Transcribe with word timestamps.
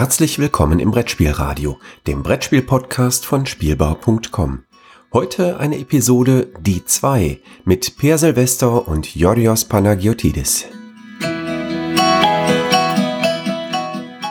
Herzlich 0.00 0.38
willkommen 0.38 0.78
im 0.78 0.92
Brettspielradio, 0.92 1.78
dem 2.06 2.22
Brettspiel-Podcast 2.22 3.26
von 3.26 3.44
Spielbau.com. 3.44 4.64
Heute 5.12 5.60
eine 5.60 5.78
Episode 5.78 6.50
Die 6.58 6.82
2 6.82 7.38
mit 7.66 7.98
Per 7.98 8.16
Silvester 8.16 8.88
und 8.88 9.14
Yorios 9.14 9.66
Panagiotidis. 9.66 10.64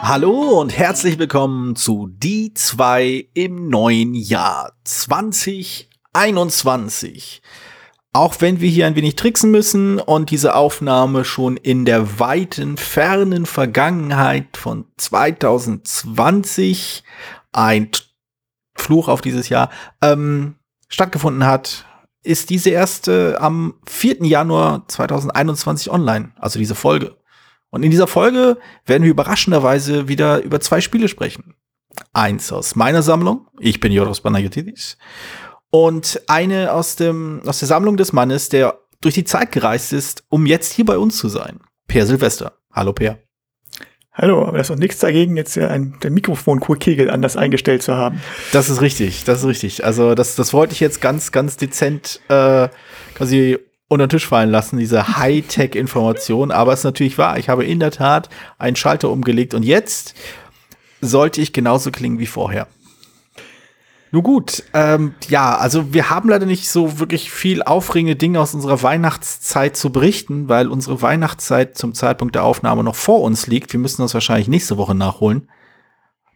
Hallo 0.01 0.59
und 0.59 0.75
herzlich 0.75 1.19
willkommen 1.19 1.75
zu 1.75 2.07
Die 2.09 2.55
2 2.55 3.27
im 3.36 3.70
neuen 3.70 4.15
Jahr 4.15 4.73
2021. 4.86 7.43
Auch 8.11 8.35
wenn 8.39 8.59
wir 8.59 8.69
hier 8.69 8.87
ein 8.87 8.95
wenig 8.95 9.15
tricksen 9.15 9.51
müssen 9.51 9.99
und 9.99 10.31
diese 10.31 10.55
Aufnahme 10.55 11.25
schon 11.25 11.57
in 11.57 11.85
der 11.85 12.19
weiten, 12.19 12.77
fernen 12.77 13.45
Vergangenheit 13.45 14.57
von 14.57 14.86
2020 14.97 17.03
ein 17.51 17.91
Fluch 18.75 19.09
auf 19.09 19.21
dieses 19.21 19.50
Jahr 19.50 19.69
ähm, 20.01 20.55
stattgefunden 20.87 21.45
hat, 21.45 21.86
ist 22.23 22.50
diese 22.50 22.71
erste 22.71 23.39
am 23.39 23.75
4. 23.87 24.25
Januar 24.25 24.87
2021 24.87 25.91
online, 25.91 26.31
also 26.39 26.57
diese 26.57 26.75
Folge. 26.75 27.15
Und 27.69 27.83
in 27.83 27.91
dieser 27.91 28.07
Folge 28.07 28.57
werden 28.87 29.03
wir 29.03 29.11
überraschenderweise 29.11 30.07
wieder 30.07 30.41
über 30.41 30.59
zwei 30.59 30.81
Spiele 30.81 31.07
sprechen. 31.07 31.53
Eins 32.14 32.52
aus 32.52 32.75
meiner 32.75 33.03
Sammlung, 33.03 33.47
ich 33.59 33.80
bin 33.80 33.91
Joros 33.91 34.22
Banayotidis, 34.22 34.97
und 35.72 36.22
eine 36.28 36.73
aus, 36.73 36.95
dem, 36.95 37.41
aus 37.45 37.59
der 37.59 37.67
Sammlung 37.67 37.97
des 37.97 38.14
Mannes, 38.14 38.50
der 38.50 38.80
durch 39.02 39.16
die 39.16 39.23
Zeit 39.23 39.52
gereist 39.52 39.94
ist, 39.94 40.23
um 40.30 40.45
jetzt 40.45 40.73
hier 40.73 40.86
bei 40.86 40.97
uns 40.97 41.17
zu 41.17 41.30
sein. 41.30 41.59
Per 41.88 42.05
Silvester. 42.05 42.53
Hallo 42.72 42.94
Per. 42.94 43.19
Hallo, 44.14 44.45
aber 44.45 44.58
das 44.58 44.69
ist 44.69 44.75
doch 44.75 44.80
nichts 44.80 45.00
dagegen, 45.00 45.38
jetzt 45.38 45.56
ja 45.56 45.70
ein, 45.70 45.95
der 46.03 46.12
Mikrofonkegel 46.12 47.09
anders 47.09 47.38
eingestellt 47.38 47.84
zu 47.84 47.95
haben. 47.95 48.22
Das 48.52 48.70
ist 48.70 48.81
richtig, 48.81 49.23
das 49.23 49.40
ist 49.40 49.45
richtig. 49.45 49.86
Also 49.86 50.14
das, 50.14 50.36
das 50.36 50.52
wollte 50.52 50.73
ich 50.73 50.81
jetzt 50.81 51.00
ganz, 51.00 51.31
ganz 51.31 51.56
dezent 51.56 52.20
äh, 52.28 52.67
quasi 53.16 53.59
unter 53.88 54.08
den 54.08 54.09
Tisch 54.09 54.28
fallen 54.28 54.50
lassen, 54.50 54.78
diese 54.78 55.17
Hightech-Information. 55.17 56.52
Aber 56.52 56.73
es 56.73 56.80
ist 56.80 56.84
natürlich 56.84 57.17
wahr, 57.17 57.38
ich 57.38 57.47
habe 57.47 57.64
in 57.64 57.80
der 57.80 57.92
Tat 57.92 58.30
einen 58.58 58.75
Schalter 58.75 59.09
umgelegt 59.09 59.53
und 59.53 59.64
jetzt 59.64 60.16
sollte 61.00 61.40
ich 61.40 61.53
genauso 61.53 61.90
klingen 61.90 62.20
wie 62.20 62.28
vorher. 62.28 62.67
Nun 64.12 64.24
gut, 64.24 64.64
ähm, 64.74 65.14
ja, 65.28 65.56
also 65.56 65.94
wir 65.94 66.10
haben 66.10 66.30
leider 66.30 66.48
nicht 66.48 66.70
so 66.70 67.00
wirklich 67.00 67.32
viel 67.32 67.62
aufregende 67.62 68.16
Dinge 68.16 68.40
aus 68.40 68.56
unserer 68.56 68.82
Weihnachtszeit 68.82 69.78
zu 69.78 69.92
berichten, 69.92 70.50
weil 70.50 70.68
unsere 70.68 71.02
Weihnachtszeit 71.02 71.78
zum 71.78 71.94
Zeitpunkt 71.94 72.34
der 72.34 72.44
Aufnahme 72.44 72.84
noch 72.84 72.96
vor 72.96 73.22
uns 73.22 73.46
liegt. 73.46 73.72
Wir 73.72 73.80
müssen 73.80 74.02
das 74.02 74.16
wahrscheinlich 74.16 74.48
nächste 74.48 74.78
Woche 74.78 74.96
nachholen. 74.96 75.50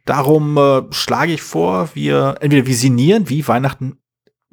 Darum 0.05 0.57
äh, 0.57 0.83
schlage 0.91 1.33
ich 1.33 1.41
vor, 1.41 1.89
wir 1.95 2.35
entweder 2.41 2.67
visinieren, 2.67 3.29
wie 3.29 3.47
Weihnachten 3.47 3.97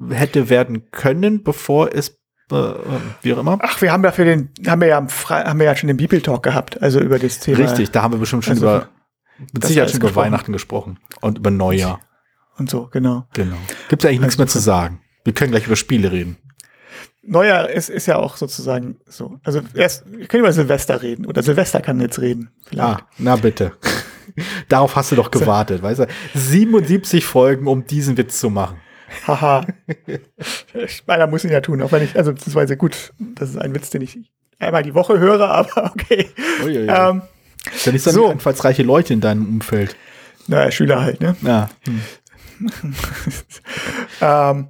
hätte 0.09 0.49
werden 0.49 0.89
können, 0.89 1.43
bevor 1.43 1.93
es 1.93 2.21
äh, 2.51 2.73
wie 3.21 3.33
auch 3.33 3.37
immer. 3.37 3.59
Ach, 3.61 3.81
wir 3.83 3.91
haben 3.91 4.03
ja 4.03 4.11
für 4.11 4.25
den, 4.25 4.49
haben 4.65 4.81
wir 4.81 4.87
ja, 4.87 5.07
haben 5.29 5.59
wir 5.59 5.65
ja 5.65 5.75
schon 5.75 5.87
den 5.87 5.97
Bibeltalk 5.97 6.41
gehabt, 6.41 6.81
also 6.81 6.99
über 6.99 7.19
das 7.19 7.39
Thema. 7.39 7.59
Richtig, 7.59 7.91
da 7.91 8.01
haben 8.01 8.13
wir 8.13 8.19
bestimmt 8.19 8.45
schon 8.45 8.53
also, 8.53 8.65
über, 8.65 8.87
mit 9.53 9.63
Sicherheit 9.63 9.91
schon 9.91 9.99
über 9.99 10.15
Weihnachten 10.15 10.53
gesprochen 10.53 10.97
und 11.19 11.37
über 11.37 11.51
Neujahr 11.51 11.99
und 12.61 12.69
so, 12.69 12.87
genau. 12.91 13.27
Genau. 13.33 13.57
Gibt 13.89 14.03
es 14.03 14.09
eigentlich 14.09 14.21
nichts 14.21 14.37
mehr 14.37 14.47
zu 14.47 14.59
sagen. 14.59 15.01
Wir 15.23 15.33
können 15.33 15.51
gleich 15.51 15.65
über 15.65 15.75
Spiele 15.75 16.11
reden. 16.11 16.37
Neujahr 17.23 17.69
ist, 17.69 17.89
ist 17.89 18.07
ja 18.07 18.17
auch 18.17 18.37
sozusagen 18.37 18.97
so. 19.05 19.39
Also 19.43 19.61
erst, 19.73 20.03
wir 20.11 20.27
können 20.27 20.41
über 20.41 20.53
Silvester 20.53 21.01
reden 21.01 21.25
oder 21.25 21.43
Silvester 21.43 21.81
kann 21.81 21.99
jetzt 21.99 22.19
reden. 22.19 22.49
Vielleicht. 22.65 23.01
Ah, 23.01 23.07
na 23.17 23.35
bitte. 23.35 23.73
Darauf 24.69 24.95
hast 24.95 25.11
du 25.11 25.15
doch 25.15 25.29
gewartet, 25.29 25.81
weißt 25.81 26.01
du? 26.01 26.07
77 26.33 27.25
Folgen, 27.25 27.67
um 27.67 27.85
diesen 27.85 28.17
Witz 28.17 28.39
zu 28.39 28.49
machen. 28.49 28.77
Haha. 29.27 29.65
Meiner 31.05 31.27
muss 31.27 31.43
ihn 31.43 31.51
ja 31.51 31.61
tun, 31.61 31.81
auch 31.81 31.91
wenn 31.91 32.03
ich, 32.03 32.15
also 32.15 32.33
beziehungsweise 32.33 32.77
gut, 32.77 33.13
das 33.19 33.49
ist 33.49 33.57
ein 33.57 33.75
Witz, 33.75 33.89
den 33.89 34.01
ich 34.01 34.17
einmal 34.57 34.83
die 34.83 34.93
Woche 34.93 35.19
höre, 35.19 35.49
aber 35.49 35.91
okay. 35.91 36.29
Uiuiui. 36.63 36.87
Ähm, 36.87 37.23
ist 37.73 37.85
ja 37.85 37.91
nicht 37.91 38.03
so, 38.03 38.11
so 38.11 38.29
einfallsreiche 38.29 38.83
Leute 38.83 39.13
in 39.13 39.21
deinem 39.21 39.47
Umfeld. 39.47 39.95
Naja, 40.47 40.71
Schüler 40.71 41.01
halt, 41.01 41.21
ne? 41.21 41.35
Ja. 41.41 41.69
Hm. 41.85 42.01
ähm, 44.21 44.69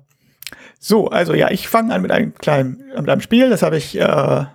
so, 0.80 1.10
also 1.10 1.34
ja, 1.34 1.52
ich 1.52 1.68
fange 1.68 1.94
an 1.94 2.02
mit 2.02 2.12
einem 2.12 2.34
kleinen, 2.34 2.78
mit 2.96 3.10
einem 3.10 3.22
Spiel. 3.22 3.50
Das 3.50 3.62
habe 3.62 3.78
ich 3.78 4.00
äh, 4.00 4.46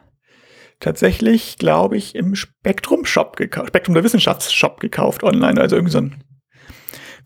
tatsächlich, 0.80 1.58
glaube 1.58 1.96
ich, 1.96 2.14
im 2.14 2.34
Spektrum 2.34 3.04
Shop 3.04 3.36
gekauft, 3.36 3.68
Spektrum 3.68 3.94
der 3.94 4.04
Wissenschaftsshop 4.04 4.80
gekauft 4.80 5.22
online, 5.22 5.60
also 5.60 5.76
irgendwie 5.76 5.92
so 5.92 5.98
einen 5.98 6.24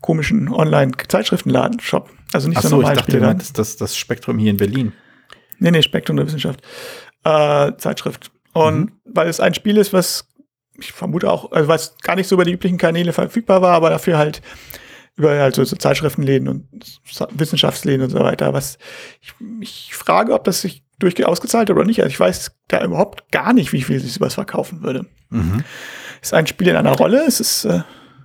komischen 0.01 0.49
Online-Zeitschriftenladen-Shop. 0.49 2.09
Also 2.33 2.47
nicht 2.47 2.57
Ach 2.57 2.63
so, 2.63 2.69
so 2.69 2.81
ich 2.81 2.87
dachte, 2.89 3.03
Spiele. 3.03 3.19
Du 3.19 3.25
meinst 3.25 3.57
das, 3.57 3.77
das 3.77 3.97
Spektrum 3.97 4.37
hier 4.37 4.51
in 4.51 4.57
Berlin. 4.57 4.93
Nee, 5.59 5.71
nee, 5.71 5.81
Spektrum 5.81 6.17
der 6.17 6.25
Wissenschaft. 6.25 6.61
Äh, 7.23 7.73
Zeitschrift. 7.77 8.31
Und 8.53 8.79
mhm. 8.79 8.91
weil 9.05 9.27
es 9.27 9.39
ein 9.39 9.53
Spiel 9.53 9.77
ist, 9.77 9.93
was 9.93 10.27
ich 10.79 10.91
vermute 10.91 11.29
auch, 11.29 11.51
also 11.51 11.67
was 11.67 11.97
gar 11.99 12.15
nicht 12.15 12.27
so 12.27 12.35
über 12.35 12.45
die 12.45 12.53
üblichen 12.53 12.77
Kanäle 12.77 13.13
verfügbar 13.13 13.61
war, 13.61 13.73
aber 13.73 13.89
dafür 13.89 14.17
halt 14.17 14.41
über 15.17 15.37
halt 15.39 15.55
so, 15.55 15.63
so 15.63 15.75
Zeitschriftenläden 15.75 16.47
und 16.47 16.67
Wissenschaftsläden 17.31 18.03
und 18.03 18.09
so 18.09 18.19
weiter. 18.19 18.53
Was 18.53 18.77
ich, 19.21 19.33
ich 19.59 19.95
frage, 19.95 20.33
ob 20.33 20.43
das 20.43 20.61
sich 20.61 20.83
durchgehend 20.99 21.29
ausgezahlt 21.29 21.69
hat 21.69 21.75
oder 21.75 21.85
nicht. 21.85 22.01
Also 22.01 22.09
ich 22.09 22.19
weiß 22.19 22.51
da 22.67 22.83
überhaupt 22.83 23.31
gar 23.31 23.53
nicht, 23.53 23.73
wie 23.73 23.81
viel 23.81 23.99
sich 23.99 24.13
sowas 24.13 24.35
verkaufen 24.35 24.83
würde. 24.83 25.05
Mhm. 25.29 25.63
Ist 26.21 26.33
ein 26.33 26.47
Spiel 26.47 26.67
in 26.67 26.75
einer 26.75 26.95
Rolle. 26.95 27.23
Es 27.27 27.39
ist 27.39 27.65
äh, 27.65 27.81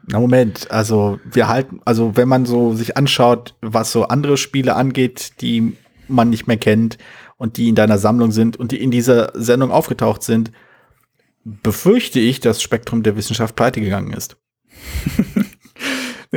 na 0.08 0.20
Moment, 0.20 0.70
also 0.70 1.18
wir 1.24 1.48
halten, 1.48 1.80
also 1.84 2.16
wenn 2.16 2.28
man 2.28 2.46
so 2.46 2.74
sich 2.74 2.96
anschaut, 2.96 3.56
was 3.60 3.90
so 3.90 4.04
andere 4.04 4.36
Spiele 4.36 4.76
angeht, 4.76 5.40
die 5.40 5.76
man 6.06 6.30
nicht 6.30 6.46
mehr 6.46 6.56
kennt 6.56 6.96
und 7.36 7.56
die 7.56 7.68
in 7.68 7.74
deiner 7.74 7.98
Sammlung 7.98 8.30
sind 8.30 8.56
und 8.56 8.70
die 8.70 8.80
in 8.80 8.92
dieser 8.92 9.32
Sendung 9.34 9.72
aufgetaucht 9.72 10.22
sind, 10.22 10.52
befürchte 11.44 12.20
ich, 12.20 12.38
dass 12.38 12.62
Spektrum 12.62 13.02
der 13.02 13.16
Wissenschaft 13.16 13.56
pleite 13.56 13.80
gegangen 13.80 14.12
ist. 14.12 14.36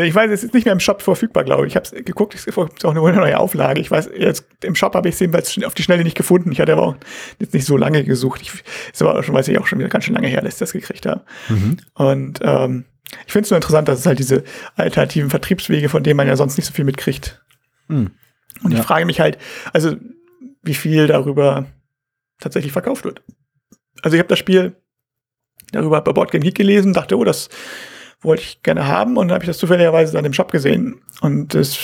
Ich 0.05 0.15
weiß, 0.15 0.31
es 0.31 0.43
ist 0.43 0.53
nicht 0.53 0.65
mehr 0.65 0.73
im 0.73 0.79
Shop 0.79 1.01
verfügbar, 1.01 1.43
glaube 1.43 1.65
ich. 1.65 1.71
Ich 1.71 1.75
habe 1.75 1.85
es 1.85 2.05
geguckt, 2.05 2.35
es 2.35 2.45
gibt 2.45 2.57
auch 2.57 2.91
eine 2.91 2.99
neue 2.99 3.39
Auflage. 3.39 3.81
Ich 3.81 3.89
weiß, 3.89 4.09
jetzt 4.15 4.45
im 4.63 4.75
Shop 4.75 4.93
habe 4.95 5.09
ich 5.09 5.15
es 5.15 5.19
jedenfalls 5.19 5.61
auf 5.63 5.73
die 5.73 5.83
Schnelle 5.83 6.03
nicht 6.03 6.17
gefunden. 6.17 6.51
Ich 6.51 6.59
hatte 6.59 6.73
aber 6.73 6.83
auch 6.83 6.95
jetzt 7.39 7.53
nicht 7.53 7.65
so 7.65 7.77
lange 7.77 8.03
gesucht. 8.03 8.41
Ich, 8.41 8.51
ist 8.91 9.01
aber 9.01 9.23
schon, 9.23 9.35
weiß 9.35 9.47
ich 9.47 9.57
auch 9.57 9.67
schon 9.67 9.79
wieder 9.79 9.89
ganz 9.89 10.05
schön 10.05 10.15
lange 10.15 10.27
her, 10.27 10.41
dass 10.41 10.53
ich 10.53 10.59
das 10.59 10.73
gekriegt 10.73 11.05
habe. 11.05 11.23
Mhm. 11.49 11.77
Und 11.93 12.39
ähm, 12.43 12.85
ich 13.25 13.33
finde 13.33 13.45
es 13.45 13.49
nur 13.49 13.57
interessant, 13.57 13.87
dass 13.87 13.99
es 13.99 14.05
halt 14.05 14.19
diese 14.19 14.43
alternativen 14.75 15.29
Vertriebswege, 15.29 15.89
von 15.89 16.03
denen 16.03 16.17
man 16.17 16.27
ja 16.27 16.35
sonst 16.35 16.57
nicht 16.57 16.65
so 16.65 16.73
viel 16.73 16.85
mitkriegt. 16.85 17.43
Mhm. 17.87 18.11
Und 18.63 18.71
ja. 18.71 18.79
ich 18.79 18.85
frage 18.85 19.05
mich 19.05 19.19
halt, 19.19 19.37
also 19.73 19.95
wie 20.63 20.73
viel 20.73 21.07
darüber 21.07 21.65
tatsächlich 22.39 22.71
verkauft 22.71 23.05
wird. 23.05 23.21
Also 24.01 24.15
ich 24.15 24.19
habe 24.19 24.29
das 24.29 24.39
Spiel 24.39 24.75
darüber 25.71 26.01
bei 26.01 26.13
Boardgame 26.13 26.43
Geek 26.43 26.55
gelesen, 26.55 26.93
dachte, 26.93 27.17
oh, 27.17 27.23
das 27.23 27.49
wollte 28.21 28.43
ich 28.43 28.63
gerne 28.63 28.87
haben 28.87 29.17
und 29.17 29.27
dann 29.27 29.35
habe 29.35 29.43
ich 29.43 29.49
das 29.49 29.57
zufälligerweise 29.57 30.13
dann 30.13 30.25
im 30.25 30.33
Shop 30.33 30.51
gesehen 30.51 31.01
und 31.21 31.53
das 31.53 31.77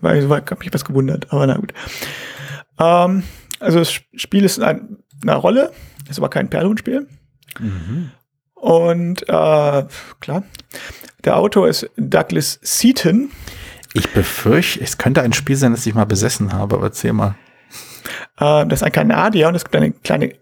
war, 0.00 0.28
war 0.28 0.38
habe 0.38 0.58
mich 0.58 0.72
was 0.74 0.84
gewundert, 0.84 1.32
aber 1.32 1.46
na 1.46 1.56
gut. 1.56 1.72
Ähm, 2.78 3.22
also 3.60 3.78
das 3.78 3.92
Spiel 3.92 4.44
ist 4.44 4.58
in 4.58 4.64
einer 4.64 5.36
Rolle, 5.36 5.72
ist 6.08 6.18
aber 6.18 6.28
kein 6.28 6.50
Perlhuhn-Spiel. 6.50 7.08
Mhm. 7.58 8.10
Und 8.54 9.22
äh, 9.22 9.84
klar, 10.20 10.42
der 11.24 11.36
Autor 11.36 11.68
ist 11.68 11.88
Douglas 11.96 12.58
Seaton. 12.62 13.30
Ich 13.94 14.12
befürchte, 14.12 14.82
es 14.82 14.98
könnte 14.98 15.22
ein 15.22 15.32
Spiel 15.32 15.56
sein, 15.56 15.72
das 15.72 15.86
ich 15.86 15.94
mal 15.94 16.04
besessen 16.04 16.52
habe, 16.52 16.76
aber 16.76 16.86
erzähl 16.86 17.12
mal. 17.12 17.36
Äh, 18.38 18.66
das 18.66 18.80
ist 18.80 18.82
ein 18.82 18.92
Kanadier 18.92 19.48
und 19.48 19.54
es 19.54 19.64
gibt 19.64 19.76
eine 19.76 19.92
kleine 19.92 20.34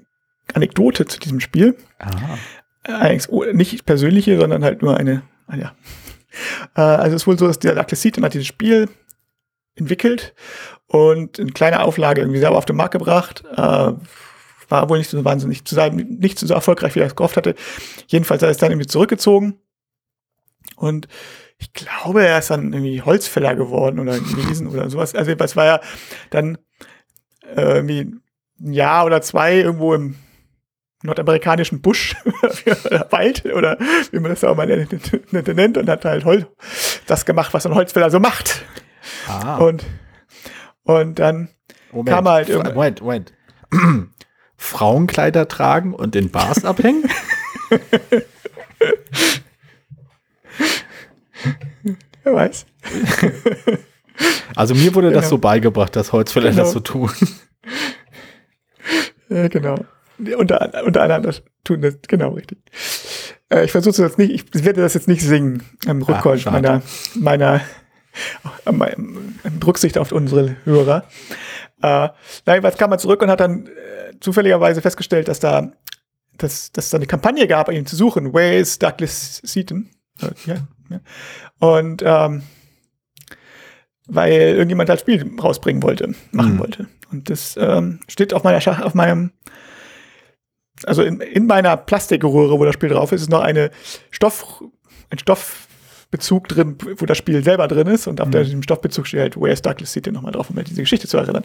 Anekdote 0.53 1.07
zu 1.07 1.19
diesem 1.19 1.41
Spiel. 1.41 1.77
Aha. 1.99 2.39
Eigentlich 2.85 3.29
nicht 3.55 3.87
persönliche, 3.87 4.39
sondern 4.39 4.63
halt 4.65 4.83
nur 4.83 4.97
eine, 4.97 5.23
ah 5.47 5.57
ja. 5.57 5.75
Äh, 6.77 6.81
also 6.81 7.17
es 7.17 7.23
ist 7.23 7.27
wohl 7.27 7.39
so, 7.39 7.47
dass 7.47 7.59
der 7.59 7.77
Accessit 7.77 8.21
hat 8.21 8.35
dieses 8.35 8.47
Spiel 8.47 8.89
entwickelt 9.77 10.35
und 10.87 11.39
in 11.39 11.55
kleiner 11.55 11.85
Auflage 11.85 12.21
irgendwie 12.21 12.41
selber 12.41 12.57
auf 12.57 12.67
den 12.67 12.77
Markt 12.77 12.93
gebracht. 12.93 13.45
Äh, 13.57 13.93
war 14.69 14.89
wohl 14.89 14.99
nicht 14.99 15.11
so 15.11 15.25
wahnsinnig 15.25 15.65
zu 15.65 15.75
sein, 15.75 15.97
nicht 16.21 16.39
so 16.39 16.53
erfolgreich, 16.53 16.95
wie 16.95 17.01
er 17.01 17.07
es 17.07 17.17
gehofft 17.17 17.37
hatte. 17.37 17.55
Jedenfalls 18.07 18.43
hat 18.43 18.49
er 18.49 18.53
es 18.53 18.57
dann 18.57 18.71
irgendwie 18.71 18.87
zurückgezogen. 18.87 19.61
Und 20.77 21.09
ich 21.59 21.73
glaube, 21.73 22.27
er 22.27 22.39
ist 22.39 22.51
dann 22.51 22.73
irgendwie 22.73 23.03
Holzfäller 23.03 23.55
geworden 23.55 23.99
oder 23.99 24.19
gewesen 24.19 24.67
oder 24.67 24.91
sowas. 24.91 25.15
Also 25.15 25.33
es 25.33 25.57
war 25.57 25.65
ja 25.65 25.81
dann 26.31 26.59
äh, 27.55 27.63
irgendwie 27.63 28.13
ein 28.61 28.73
Jahr 28.73 29.05
oder 29.05 29.23
zwei 29.23 29.57
irgendwo 29.57 29.95
im 29.95 30.17
nordamerikanischen 31.05 31.81
Busch 31.81 32.17
oder 32.85 33.07
Wald 33.11 33.45
oder 33.47 33.79
wie 34.11 34.19
man 34.19 34.31
das 34.31 34.43
auch 34.45 34.57
mal 34.57 34.67
nennt 34.67 35.77
und 35.79 35.89
hat 35.89 36.05
halt 36.05 36.25
Holz, 36.25 36.47
das 37.07 37.25
gemacht, 37.25 37.53
was 37.55 37.67
ein 37.67 37.75
Holzfäller 37.75 38.11
so 38.11 38.21
macht. 38.21 38.65
Ah. 39.29 39.57
Und, 39.59 39.85
und 40.83 41.19
dann 41.19 41.49
Moment, 41.93 42.09
kam 42.17 42.29
halt 42.29 42.49
irgendwann. 42.49 42.75
Moment, 42.75 43.01
Moment. 43.03 43.33
Frauenkleider 44.57 45.47
tragen 45.49 45.95
und 45.95 46.17
in 46.17 46.31
Bars 46.31 46.65
abhängen? 46.65 47.05
Wer 52.23 52.35
weiß. 52.35 52.67
Also 54.55 54.77
mir 54.77 54.95
wurde 54.95 55.11
das 55.11 55.23
Genau. 55.25 55.31
so 55.31 55.39
beigebracht, 55.39 55.97
dass 55.97 56.13
Holzfäller 56.13 56.51
Genau. 56.51 56.63
das 56.63 56.71
so 56.71 56.79
tun. 56.79 57.11
Ja, 59.29 59.49
genau. 59.49 59.75
Unter, 60.19 60.85
unter 60.85 61.03
anderem 61.03 61.23
das 61.23 61.43
tun 61.65 61.81
das, 61.83 61.97
genau, 62.07 62.31
richtig. 62.31 62.59
Äh, 63.49 63.65
ich 63.65 63.73
versuche 63.73 64.03
jetzt 64.03 64.19
nicht, 64.19 64.55
ich 64.55 64.65
werde 64.65 64.81
das 64.83 64.95
jetzt 64.95 65.09
nicht 65.09 65.23
singen 65.23 65.63
am 65.87 66.03
Rückhalt 66.03 66.41
schade. 66.43 66.55
meiner, 66.63 66.83
meiner, 67.15 67.61
Rücksicht 69.67 69.99
auf 69.99 70.13
unsere 70.13 70.57
Hörer. 70.65 71.05
Äh, 71.83 72.09
nein, 72.47 72.63
was 72.63 72.77
kam 72.77 72.93
er 72.93 72.99
zurück 72.99 73.23
und 73.23 73.31
hat 73.31 73.41
dann 73.41 73.67
äh, 73.67 74.19
zufälligerweise 74.21 74.81
festgestellt, 74.83 75.29
dass 75.29 75.41
da, 75.41 75.73
dass, 76.39 76.71
dass 76.73 76.85
es 76.87 76.91
da 76.91 76.99
eine 76.99 77.07
Kampagne 77.07 77.47
gab, 77.47 77.71
ihn 77.71 77.87
zu 77.87 77.97
suchen. 77.97 78.33
Where 78.33 78.57
is 78.57 78.79
Douglas 78.79 79.41
Seaton? 79.45 79.91
Äh, 80.21 80.29
Ja, 80.47 80.57
ja. 80.91 81.01
Und 81.59 82.03
ähm, 82.05 82.43
weil 84.07 84.33
irgendjemand 84.33 84.89
das 84.89 85.01
Spiel 85.01 85.29
rausbringen 85.43 85.83
wollte, 85.83 86.15
machen 86.31 86.55
Mhm. 86.55 86.59
wollte. 86.59 86.87
Und 87.11 87.31
das 87.31 87.57
ähm, 87.59 88.01
steht 88.09 88.35
auf 88.35 88.45
meiner 88.45 88.61
Schach, 88.61 88.81
auf 88.83 88.95
meinem, 88.95 89.31
also 90.87 91.03
in, 91.03 91.21
in 91.21 91.47
meiner 91.47 91.77
Plastikröhre, 91.77 92.59
wo 92.59 92.65
das 92.65 92.75
Spiel 92.75 92.89
drauf 92.89 93.13
ist, 93.13 93.23
ist 93.23 93.31
noch 93.31 93.41
eine 93.41 93.71
Stoff, 94.11 94.63
ein 95.11 95.19
Stoffbezug 95.19 96.49
drin, 96.49 96.77
wo 96.97 97.07
das 97.07 97.19
Spiel 97.19 97.43
selber 97.43 97.69
drin 97.69 97.87
ist. 97.87 98.07
Und 98.07 98.21
auf 98.21 98.31
dem 98.31 98.63
Stoffbezug 98.63 99.07
steht 99.07 99.21
halt 99.21 99.37
Where's 99.37 99.63
Douglas 99.63 99.93
Seaton 99.93 100.15
nochmal 100.15 100.33
drauf, 100.33 100.51
um 100.51 100.63
diese 100.65 100.83
Geschichte 100.83 101.09
zu 101.09 101.17
erinnern. 101.17 101.45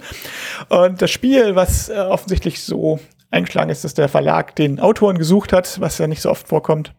Und 0.69 1.01
das 1.01 1.11
Spiel, 1.11 1.55
was 1.55 1.89
äh, 1.89 1.97
offensichtlich 1.97 2.61
so 2.61 2.99
eingeschlagen 3.31 3.69
ist, 3.69 3.83
dass 3.83 3.93
der 3.93 4.09
Verlag 4.09 4.55
den 4.55 4.79
Autoren 4.79 5.17
gesucht 5.17 5.53
hat, 5.53 5.79
was 5.79 5.97
ja 5.97 6.07
nicht 6.07 6.21
so 6.21 6.29
oft 6.29 6.47
vorkommt, 6.47 6.93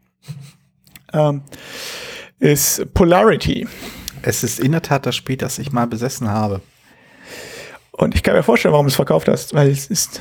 ähm, 1.12 1.42
ist 2.38 2.94
Polarity. 2.94 3.66
Es 4.22 4.44
ist 4.44 4.60
in 4.60 4.72
der 4.72 4.82
Tat 4.82 5.06
das 5.06 5.16
Spiel, 5.16 5.36
das 5.36 5.58
ich 5.58 5.72
mal 5.72 5.86
besessen 5.86 6.28
habe. 6.28 6.60
Und 7.92 8.14
ich 8.14 8.22
kann 8.22 8.34
mir 8.34 8.42
vorstellen, 8.42 8.72
warum 8.72 8.86
du 8.86 8.90
es 8.90 8.96
verkauft 8.96 9.28
hast, 9.28 9.54
weil 9.54 9.68
es 9.68 9.86
ist 9.86 10.20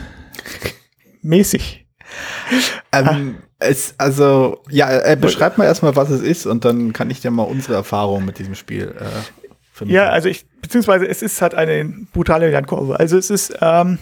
mäßig. 1.21 1.85
Ähm, 2.91 3.37
es, 3.59 3.93
also, 3.99 4.63
ja, 4.69 4.89
äh, 4.89 5.15
beschreib 5.15 5.59
mal 5.59 5.65
erstmal, 5.65 5.95
was 5.95 6.09
es 6.09 6.21
ist 6.21 6.47
und 6.47 6.65
dann 6.65 6.91
kann 6.91 7.11
ich 7.11 7.21
dir 7.21 7.29
mal 7.29 7.43
unsere 7.43 7.75
Erfahrungen 7.75 8.25
mit 8.25 8.39
diesem 8.39 8.55
Spiel 8.55 8.95
äh, 8.97 9.05
vermitteln. 9.71 9.95
Ja, 9.95 10.09
also 10.09 10.27
ich, 10.27 10.47
beziehungsweise 10.61 11.07
es 11.07 11.21
ist 11.21 11.39
halt 11.41 11.53
eine 11.53 11.85
brutale 12.11 12.49
Lernkurve. 12.49 12.99
Also 12.99 13.17
es 13.17 13.29
ist 13.29 13.55
ähm, 13.61 13.99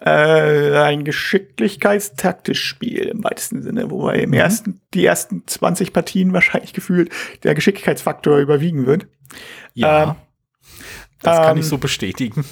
äh, 0.00 0.78
ein 0.78 1.04
Geschicklichkeitstaktisch-Spiel 1.04 3.06
im 3.06 3.24
weitesten 3.24 3.62
Sinne, 3.62 3.90
wobei 3.90 4.20
im 4.20 4.32
ersten, 4.32 4.80
die 4.94 5.04
ersten 5.04 5.42
20 5.46 5.92
Partien 5.92 6.32
wahrscheinlich 6.32 6.72
gefühlt 6.72 7.10
der 7.42 7.54
Geschicklichkeitsfaktor 7.54 8.38
überwiegen 8.38 8.86
wird. 8.86 9.06
ja 9.74 10.02
ähm, 10.02 10.14
das 11.22 11.38
kann 11.38 11.56
ähm, 11.56 11.62
ich 11.62 11.66
so 11.66 11.78
bestätigen. 11.78 12.44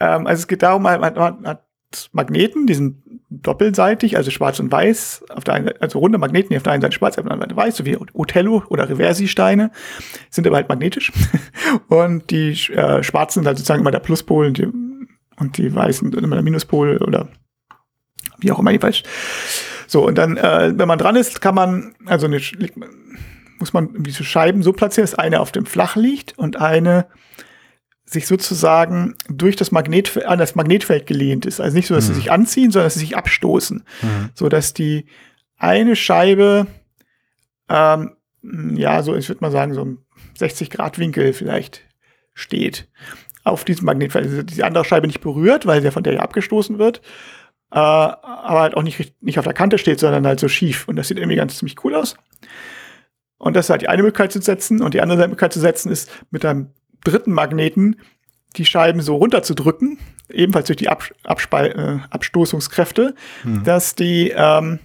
Ähm, 0.00 0.26
also 0.26 0.40
es 0.40 0.48
geht 0.48 0.62
darum, 0.62 0.82
man, 0.82 1.00
man 1.00 1.14
man 1.14 1.46
hat 1.46 1.65
Magneten, 2.12 2.66
die 2.66 2.74
sind 2.74 3.02
doppelseitig, 3.28 4.16
also 4.16 4.30
schwarz 4.30 4.60
und 4.60 4.70
weiß, 4.70 5.24
auf 5.30 5.44
der 5.44 5.54
einen 5.54 5.72
also 5.80 5.98
runde 5.98 6.18
Magneten, 6.18 6.50
die 6.50 6.56
auf 6.56 6.62
der 6.62 6.72
einen 6.72 6.82
Seite 6.82 6.94
schwarz, 6.94 7.18
auf 7.18 7.24
der 7.24 7.32
anderen 7.32 7.50
Seite 7.50 7.56
weiß, 7.56 7.76
so 7.76 7.84
wie 7.84 7.96
Othello 8.12 8.62
oder 8.68 8.88
Reversi-Steine, 8.88 9.70
sind 10.30 10.46
aber 10.46 10.56
halt 10.56 10.68
magnetisch. 10.68 11.12
Und 11.88 12.30
die 12.30 12.52
äh, 12.72 13.02
schwarzen 13.02 13.40
sind 13.40 13.46
halt 13.46 13.58
sozusagen 13.58 13.80
immer 13.80 13.90
der 13.90 14.00
Pluspol 14.00 14.46
und 14.46 14.58
die, 14.58 14.68
und 15.38 15.58
die 15.58 15.74
weißen 15.74 16.12
sind 16.12 16.22
immer 16.22 16.36
der 16.36 16.44
Minuspol 16.44 16.98
oder 16.98 17.28
wie 18.38 18.52
auch 18.52 18.58
immer 18.58 18.70
jedenfalls. 18.70 19.02
So, 19.86 20.06
und 20.06 20.16
dann, 20.16 20.36
äh, 20.36 20.72
wenn 20.76 20.88
man 20.88 20.98
dran 20.98 21.16
ist, 21.16 21.40
kann 21.40 21.54
man, 21.54 21.94
also 22.06 22.26
eine, 22.26 22.40
muss 23.58 23.72
man 23.72 23.90
so 24.08 24.24
Scheiben 24.24 24.62
so 24.62 24.72
platzieren, 24.72 25.08
dass 25.08 25.18
eine 25.18 25.40
auf 25.40 25.52
dem 25.52 25.66
Flach 25.66 25.96
liegt 25.96 26.38
und 26.38 26.60
eine 26.60 27.06
sich 28.08 28.26
sozusagen 28.26 29.16
durch 29.28 29.56
das 29.56 29.72
Magnetfeld, 29.72 30.26
an 30.26 30.38
das 30.38 30.54
Magnetfeld 30.54 31.06
gelehnt 31.06 31.44
ist. 31.44 31.60
Also 31.60 31.76
nicht 31.76 31.88
so, 31.88 31.94
dass 31.94 32.06
sie 32.06 32.14
sich 32.14 32.30
anziehen, 32.30 32.70
sondern 32.70 32.86
dass 32.86 32.94
sie 32.94 33.00
sich 33.00 33.16
abstoßen. 33.16 33.82
Mhm. 34.02 34.30
So 34.34 34.48
dass 34.48 34.74
die 34.74 35.06
eine 35.58 35.96
Scheibe, 35.96 36.68
ähm, 37.68 38.12
ja, 38.42 39.02
so, 39.02 39.16
ich 39.16 39.28
würde 39.28 39.40
mal 39.40 39.50
sagen, 39.50 39.74
so 39.74 39.82
im 39.82 39.98
60 40.38 40.70
Grad 40.70 40.98
Winkel 40.98 41.32
vielleicht 41.32 41.82
steht 42.32 42.88
auf 43.42 43.64
diesem 43.64 43.86
Magnetfeld. 43.86 44.26
Also 44.26 44.42
die 44.42 44.62
andere 44.62 44.84
Scheibe 44.84 45.08
nicht 45.08 45.20
berührt, 45.20 45.66
weil 45.66 45.80
sie 45.80 45.86
ja 45.86 45.90
von 45.90 46.04
der 46.04 46.14
ja 46.14 46.20
abgestoßen 46.20 46.78
wird. 46.78 46.98
Äh, 47.72 47.78
aber 47.78 48.60
halt 48.60 48.76
auch 48.76 48.82
nicht, 48.82 49.20
nicht 49.20 49.38
auf 49.38 49.44
der 49.44 49.54
Kante 49.54 49.78
steht, 49.78 49.98
sondern 49.98 50.26
halt 50.26 50.38
so 50.38 50.46
schief. 50.46 50.86
Und 50.86 50.96
das 50.96 51.08
sieht 51.08 51.18
irgendwie 51.18 51.36
ganz 51.36 51.58
ziemlich 51.58 51.82
cool 51.84 51.96
aus. 51.96 52.16
Und 53.38 53.56
das 53.56 53.66
ist 53.66 53.70
halt 53.70 53.82
die 53.82 53.88
eine 53.88 54.02
Möglichkeit 54.02 54.32
zu 54.32 54.40
setzen. 54.40 54.80
Und 54.80 54.94
die 54.94 55.00
andere 55.00 55.18
Möglichkeit 55.18 55.52
zu 55.52 55.60
setzen 55.60 55.90
ist, 55.90 56.10
mit 56.30 56.44
einem 56.44 56.70
dritten 57.06 57.32
Magneten 57.32 57.96
die 58.56 58.64
Scheiben 58.64 59.00
so 59.00 59.16
runterzudrücken, 59.16 59.98
ebenfalls 60.30 60.66
durch 60.66 60.78
die 60.78 60.88
Abspal 60.88 62.00
äh, 62.02 62.06
Abstoßungskräfte, 62.14 63.14
dass 63.64 63.94
die 63.94 64.32
ähm, 64.34 64.78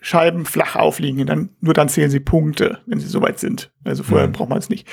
Scheiben 0.00 0.46
flach 0.46 0.74
aufliegen. 0.76 1.26
Dann, 1.26 1.50
nur 1.60 1.74
dann 1.74 1.88
zählen 1.88 2.10
sie 2.10 2.20
Punkte, 2.20 2.80
wenn 2.86 2.98
sie 3.00 3.06
soweit 3.06 3.38
sind. 3.38 3.70
Also 3.84 4.02
vorher 4.02 4.26
Mhm. 4.28 4.32
braucht 4.32 4.48
man 4.48 4.58
es 4.58 4.68
nicht. 4.68 4.88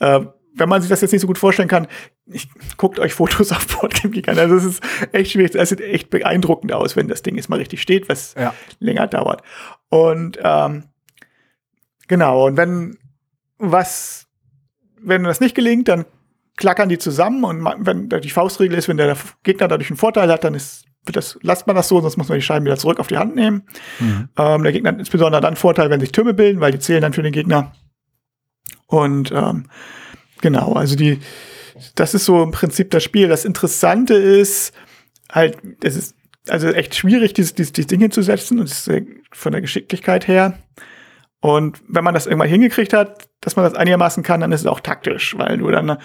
Äh, 0.00 0.20
wenn 0.56 0.68
man 0.68 0.80
sich 0.80 0.88
das 0.88 1.00
jetzt 1.00 1.10
nicht 1.12 1.20
so 1.20 1.26
gut 1.26 1.38
vorstellen 1.38 1.68
kann, 1.68 1.88
ich, 2.26 2.48
guckt 2.76 2.98
euch 3.00 3.12
Fotos 3.14 3.50
auf 3.52 3.66
Boardgame 3.66 4.12
Geek 4.14 4.28
an. 4.28 4.38
Also 4.38 4.56
es 4.56 4.64
ist 4.64 4.82
echt 5.12 5.32
schwierig. 5.32 5.54
Es 5.54 5.68
sieht 5.70 5.80
echt 5.80 6.10
beeindruckend 6.10 6.72
aus, 6.72 6.94
wenn 6.96 7.08
das 7.08 7.22
Ding 7.22 7.36
jetzt 7.36 7.48
mal 7.48 7.58
richtig 7.58 7.82
steht, 7.82 8.08
was 8.08 8.34
Ja. 8.38 8.54
länger 8.78 9.06
dauert. 9.08 9.42
Und 9.90 10.38
ähm, 10.42 10.84
genau, 12.08 12.46
und 12.46 12.56
wenn 12.56 12.98
was, 13.58 14.23
wenn 15.04 15.24
das 15.24 15.40
nicht 15.40 15.54
gelingt, 15.54 15.88
dann 15.88 16.04
klackern 16.56 16.88
die 16.88 16.98
zusammen 16.98 17.44
und 17.44 17.64
wenn 17.86 18.08
die 18.08 18.30
Faustregel 18.30 18.78
ist, 18.78 18.88
wenn 18.88 18.96
der 18.96 19.16
Gegner 19.42 19.68
dadurch 19.68 19.90
einen 19.90 19.96
Vorteil 19.96 20.30
hat, 20.30 20.44
dann 20.44 20.54
ist, 20.54 20.84
das, 21.04 21.38
lasst 21.42 21.66
man 21.66 21.74
das 21.74 21.88
so, 21.88 22.00
sonst 22.00 22.16
muss 22.16 22.28
man 22.28 22.38
die 22.38 22.44
Scheiben 22.44 22.64
wieder 22.64 22.76
zurück 22.76 23.00
auf 23.00 23.08
die 23.08 23.18
Hand 23.18 23.34
nehmen. 23.34 23.64
Mhm. 23.98 24.28
Ähm, 24.38 24.62
der 24.62 24.72
Gegner 24.72 24.90
hat 24.90 24.98
insbesondere 24.98 25.42
dann 25.42 25.56
Vorteil, 25.56 25.90
wenn 25.90 26.00
sich 26.00 26.12
Türme 26.12 26.32
bilden, 26.32 26.60
weil 26.60 26.72
die 26.72 26.78
zählen 26.78 27.02
dann 27.02 27.12
für 27.12 27.22
den 27.22 27.32
Gegner. 27.32 27.72
Und 28.86 29.32
ähm, 29.32 29.66
genau, 30.40 30.74
also 30.74 30.94
die, 30.94 31.18
das 31.96 32.14
ist 32.14 32.24
so 32.24 32.42
im 32.42 32.52
Prinzip 32.52 32.90
das 32.90 33.02
Spiel. 33.02 33.28
Das 33.28 33.44
Interessante 33.44 34.14
ist 34.14 34.72
halt, 35.30 35.58
das 35.80 35.96
ist 35.96 36.14
also 36.48 36.68
echt 36.68 36.94
schwierig, 36.94 37.34
dieses, 37.34 37.54
dieses, 37.54 37.72
dieses 37.72 37.88
Ding 37.88 38.00
hinzusetzen 38.00 38.58
und 38.60 38.66
es 38.66 38.72
ist 38.72 38.84
sehr- 38.84 39.02
von 39.32 39.52
der 39.52 39.60
Geschicklichkeit 39.60 40.28
her. 40.28 40.58
Und 41.40 41.82
wenn 41.88 42.04
man 42.04 42.14
das 42.14 42.26
irgendwann 42.26 42.48
hingekriegt 42.48 42.92
hat, 42.92 43.28
dass 43.44 43.56
man 43.56 43.64
das 43.64 43.74
einigermaßen 43.74 44.22
kann, 44.22 44.40
dann 44.40 44.52
ist 44.52 44.60
es 44.60 44.66
auch 44.66 44.80
taktisch, 44.80 45.36
weil 45.38 45.58
du 45.58 45.70
dann 45.70 45.98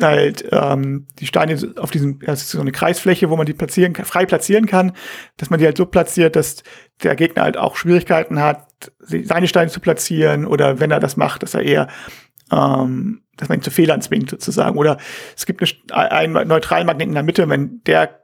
halt 0.00 0.46
ähm, 0.52 1.06
die 1.18 1.26
Steine 1.26 1.56
auf 1.76 1.90
diesem, 1.90 2.18
das 2.20 2.42
ist 2.42 2.50
so 2.50 2.60
eine 2.60 2.72
Kreisfläche, 2.72 3.30
wo 3.30 3.36
man 3.36 3.46
die 3.46 3.54
platzieren 3.54 3.94
kann, 3.94 4.04
frei 4.04 4.26
platzieren 4.26 4.66
kann, 4.66 4.92
dass 5.38 5.50
man 5.50 5.58
die 5.58 5.64
halt 5.64 5.76
so 5.76 5.86
platziert, 5.86 6.36
dass 6.36 6.62
der 7.02 7.16
Gegner 7.16 7.42
halt 7.42 7.56
auch 7.56 7.76
Schwierigkeiten 7.76 8.40
hat, 8.40 8.66
seine 9.00 9.48
Steine 9.48 9.70
zu 9.70 9.80
platzieren 9.80 10.44
oder 10.44 10.80
wenn 10.80 10.90
er 10.90 11.00
das 11.00 11.16
macht, 11.16 11.42
dass 11.42 11.54
er 11.54 11.62
eher 11.62 11.88
ähm, 12.52 13.22
dass 13.36 13.48
man 13.48 13.58
ihn 13.58 13.62
zu 13.62 13.70
Fehlern 13.70 14.02
zwingt 14.02 14.30
sozusagen. 14.30 14.76
Oder 14.78 14.98
es 15.36 15.46
gibt 15.46 15.62
eine, 15.92 16.12
einen 16.12 16.48
neutralen 16.48 16.86
Magneten 16.86 17.10
in 17.10 17.14
der 17.14 17.22
Mitte, 17.22 17.48
wenn 17.48 17.82
der 17.84 18.22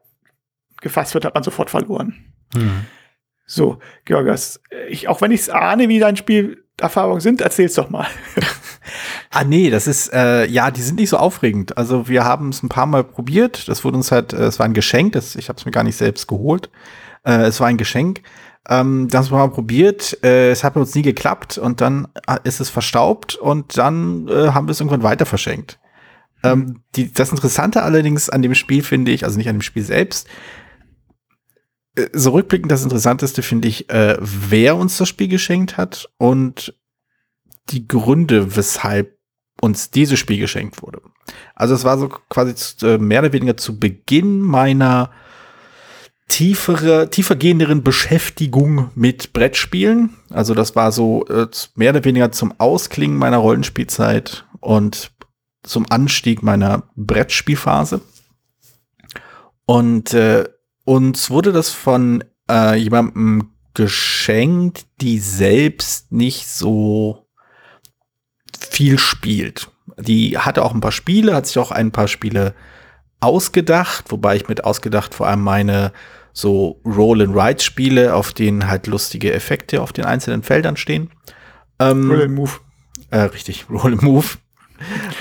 gefasst 0.81 1.15
wird, 1.15 1.25
hat 1.25 1.35
man 1.35 1.43
sofort 1.43 1.71
verloren. 1.71 2.33
Mhm. 2.55 2.87
So, 3.47 3.79
Georgas, 4.05 4.61
ich, 4.89 5.09
auch 5.09 5.21
wenn 5.21 5.31
ich 5.31 5.43
es 5.43 5.51
ahne, 5.51 5.89
wie 5.89 5.99
dein 5.99 6.17
Spielerfahrungen 6.75 7.21
sind, 7.21 7.41
erzähl's 7.41 7.75
doch 7.75 7.91
mal. 7.91 8.07
Ah, 9.31 9.43
nee, 9.43 9.71
das 9.71 9.87
ist, 9.87 10.13
äh, 10.13 10.47
ja, 10.47 10.71
die 10.71 10.83
sind 10.83 10.97
nicht 10.97 11.09
so 11.09 11.17
aufregend. 11.17 11.77
Also 11.77 12.07
wir 12.07 12.25
haben 12.25 12.51
es 12.51 12.63
ein 12.63 12.69
paar 12.69 12.87
Mal 12.87 13.03
probiert. 13.03 13.67
Das 13.67 13.83
wurde 13.83 13.97
uns 13.97 14.13
halt, 14.13 14.33
äh, 14.33 14.45
es 14.45 14.59
war 14.59 14.67
ein 14.67 14.75
Geschenk, 14.75 15.15
das, 15.15 15.35
ich 15.35 15.49
habe 15.49 15.59
es 15.59 15.65
mir 15.65 15.73
gar 15.73 15.83
nicht 15.83 15.97
selbst 15.97 16.29
geholt. 16.29 16.71
Äh, 17.25 17.47
es 17.47 17.59
war 17.59 17.67
ein 17.67 17.77
Geschenk. 17.77 18.23
Ähm, 18.69 19.09
das 19.09 19.27
haben 19.27 19.33
wir 19.33 19.47
mal 19.47 19.53
probiert. 19.53 20.19
Äh, 20.23 20.51
es 20.51 20.63
hat 20.63 20.77
uns 20.77 20.95
nie 20.95 21.03
geklappt 21.03 21.59
und 21.59 21.81
dann 21.81 22.09
äh, 22.29 22.37
ist 22.45 22.61
es 22.61 22.71
verstaubt 22.71 23.35
und 23.35 23.77
dann 23.77 24.29
äh, 24.29 24.51
haben 24.51 24.69
wir 24.69 24.73
es 24.73 24.81
irgendwann 24.81 25.03
weiter 25.03 25.27
verschenkt. 25.27 25.81
Ähm, 26.45 26.83
die, 26.95 27.13
das 27.13 27.33
Interessante 27.33 27.83
allerdings 27.83 28.29
an 28.29 28.43
dem 28.43 28.55
Spiel 28.55 28.83
finde 28.83 29.11
ich, 29.11 29.25
also 29.25 29.39
nicht 29.39 29.49
an 29.49 29.57
dem 29.57 29.63
Spiel 29.63 29.83
selbst, 29.83 30.29
so 32.13 32.31
rückblickend 32.31 32.71
das 32.71 32.83
Interessanteste 32.83 33.43
finde 33.43 33.69
ich, 33.69 33.91
äh, 33.91 34.17
wer 34.21 34.77
uns 34.77 34.97
das 34.97 35.09
Spiel 35.09 35.29
geschenkt 35.29 35.77
hat 35.77 36.09
und 36.19 36.75
die 37.71 37.87
Gründe, 37.87 38.57
weshalb 38.57 39.17
uns 39.61 39.91
dieses 39.91 40.19
Spiel 40.19 40.39
geschenkt 40.39 40.83
wurde. 40.83 41.01
Also 41.55 41.75
es 41.75 41.85
war 41.85 41.99
so 41.99 42.09
quasi 42.09 42.55
zu, 42.55 42.87
äh, 42.87 42.99
mehr 42.99 43.21
oder 43.21 43.33
weniger 43.33 43.57
zu 43.57 43.79
Beginn 43.79 44.41
meiner 44.41 45.11
tiefere, 46.29 47.11
tiefergehenderen 47.11 47.83
Beschäftigung 47.83 48.91
mit 48.95 49.33
Brettspielen. 49.33 50.17
Also 50.31 50.55
das 50.55 50.75
war 50.75 50.91
so 50.91 51.25
äh, 51.27 51.47
mehr 51.77 51.91
oder 51.91 52.05
weniger 52.05 52.33
zum 52.33 52.59
Ausklingen 52.59 53.17
meiner 53.17 53.39
Rollenspielzeit 53.39 54.45
und 54.61 55.13
zum 55.63 55.87
Anstieg 55.91 56.43
meiner 56.43 56.91
Brettspielphase. 56.97 58.01
Und 59.67 60.13
äh, 60.13 60.49
uns 60.85 61.31
wurde 61.31 61.53
das 61.53 61.71
von 61.71 62.25
äh, 62.51 62.77
jemandem 62.77 63.51
geschenkt, 63.75 64.87
die 65.01 65.19
selbst 65.19 66.13
nicht 66.13 66.47
so 66.47 67.27
viel 68.71 68.99
spielt. 68.99 69.71
Die 69.99 70.39
hatte 70.39 70.63
auch 70.65 70.75
ein 70.75 70.81
paar 70.81 70.93
Spiele, 70.93 71.35
hat 71.35 71.47
sich 71.47 71.59
auch 71.59 71.71
ein 71.71 71.91
paar 71.91 72.09
Spiele 72.09 72.55
ausgedacht, 73.21 74.11
wobei 74.11 74.37
ich 74.37 74.49
mit 74.49 74.65
ausgedacht 74.65 75.15
vor 75.15 75.27
allem 75.27 75.43
meine 75.43 75.93
so 76.33 76.81
Roll-and-Ride-Spiele, 76.85 78.15
auf 78.15 78.33
denen 78.33 78.67
halt 78.69 78.87
lustige 78.87 79.33
Effekte 79.33 79.81
auf 79.81 79.93
den 79.93 80.05
einzelnen 80.05 80.43
Feldern 80.43 80.77
stehen. 80.77 81.11
Ähm, 81.79 82.11
Roll 82.11 82.23
and 82.23 82.35
Move. 82.35 82.51
Äh, 83.11 83.21
richtig, 83.21 83.67
Roll 83.71 83.93
and 83.93 84.03
Move. 84.03 84.27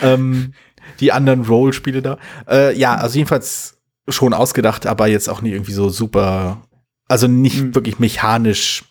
ähm, 0.02 0.54
die 1.00 1.12
anderen 1.12 1.42
Roll-Spiele 1.42 2.02
da. 2.02 2.18
Äh, 2.50 2.78
ja, 2.78 2.96
also 2.96 3.18
jedenfalls 3.18 3.78
schon 4.08 4.34
ausgedacht, 4.34 4.86
aber 4.86 5.08
jetzt 5.08 5.30
auch 5.30 5.42
nicht 5.42 5.54
irgendwie 5.54 5.74
so 5.74 5.90
super, 5.90 6.62
also 7.08 7.28
nicht 7.28 7.60
hm. 7.60 7.76
wirklich 7.76 8.00
mechanisch 8.00 8.84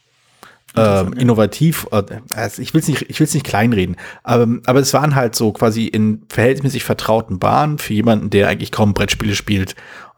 ähm, 0.77 1.13
innovativ. 1.13 1.87
Äh, 1.91 2.03
also 2.35 2.63
ich 2.63 2.73
will 2.73 2.81
es 2.81 2.89
nicht, 2.89 3.03
ich 3.09 3.21
will 3.21 3.27
es 3.27 3.35
nicht 3.35 3.47
kleinreden, 3.47 3.97
aber, 4.23 4.47
aber 4.67 4.81
es 4.81 4.95
waren 4.95 5.15
halt 5.15 5.35
so 5.35 5.53
quasi 5.53 5.87
in 5.87 6.23
verhältnismäßig 6.29 6.85
vertrauten 6.85 7.39
Bahnen 7.39 7.79
für 7.79 7.95
jemanden, 7.95 8.31
der 8.31 8.49
eigentlich 8.49 8.73
kaum 8.73 8.95
Brettspiele 8.95 9.35
spielt, 9.35 9.75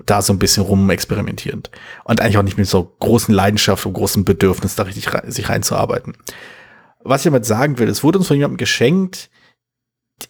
da 0.06 0.22
so 0.22 0.32
ein 0.32 0.38
bisschen 0.38 0.62
rum 0.62 0.90
experimentierend 0.90 1.70
und 2.04 2.20
eigentlich 2.20 2.38
auch 2.38 2.42
nicht 2.42 2.58
mit 2.58 2.68
so 2.68 2.94
großen 3.00 3.34
Leidenschaft 3.34 3.86
und 3.86 3.94
großem 3.94 4.24
Bedürfnis 4.24 4.76
da 4.76 4.84
richtig 4.84 5.12
rein, 5.12 5.30
sich 5.30 5.48
reinzuarbeiten. 5.48 6.16
Was 7.02 7.20
ich 7.20 7.24
damit 7.24 7.44
sagen 7.44 7.78
will, 7.78 7.88
es 7.88 8.02
wurde 8.02 8.18
uns 8.18 8.28
von 8.28 8.36
jemandem 8.36 8.56
geschenkt, 8.56 9.30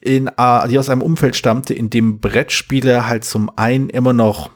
in, 0.01 0.29
uh, 0.29 0.67
die 0.67 0.79
aus 0.79 0.89
einem 0.89 1.03
Umfeld 1.03 1.37
stammte, 1.37 1.75
in 1.75 1.91
dem 1.91 2.19
Brettspiele 2.19 3.07
halt 3.07 3.25
zum 3.25 3.51
einen 3.57 3.91
immer 3.91 4.13
noch 4.15 4.51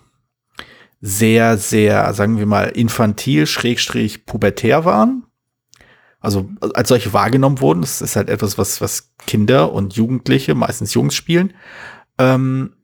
sehr, 1.00 1.58
sehr, 1.58 2.12
sagen 2.14 2.38
wir 2.38 2.46
mal, 2.46 2.64
infantil, 2.68 3.46
schrägstrich, 3.46 4.26
pubertär 4.26 4.84
waren 4.84 5.24
also 6.20 6.48
als 6.74 6.88
solche 6.88 7.12
wahrgenommen 7.12 7.60
wurden. 7.60 7.82
Das 7.82 8.02
ist 8.02 8.16
halt 8.16 8.28
etwas, 8.28 8.58
was, 8.58 8.80
was 8.80 9.12
Kinder 9.26 9.72
und 9.72 9.94
Jugendliche, 9.94 10.54
meistens 10.54 10.94
Jungs 10.94 11.14
spielen. 11.14 11.54
Ähm, 12.18 12.74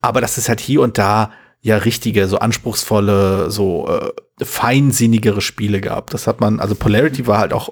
aber 0.00 0.20
das 0.20 0.38
ist 0.38 0.48
halt 0.48 0.60
hier 0.60 0.80
und 0.80 0.96
da 0.96 1.32
ja 1.60 1.76
richtige, 1.76 2.26
so 2.26 2.38
anspruchsvolle, 2.38 3.50
so 3.50 3.86
äh, 3.88 4.44
feinsinnigere 4.44 5.42
Spiele 5.42 5.82
gab. 5.82 6.08
Das 6.10 6.26
hat 6.26 6.40
man, 6.40 6.58
also 6.58 6.74
Polarity 6.74 7.26
war 7.26 7.38
halt 7.38 7.52
auch 7.52 7.70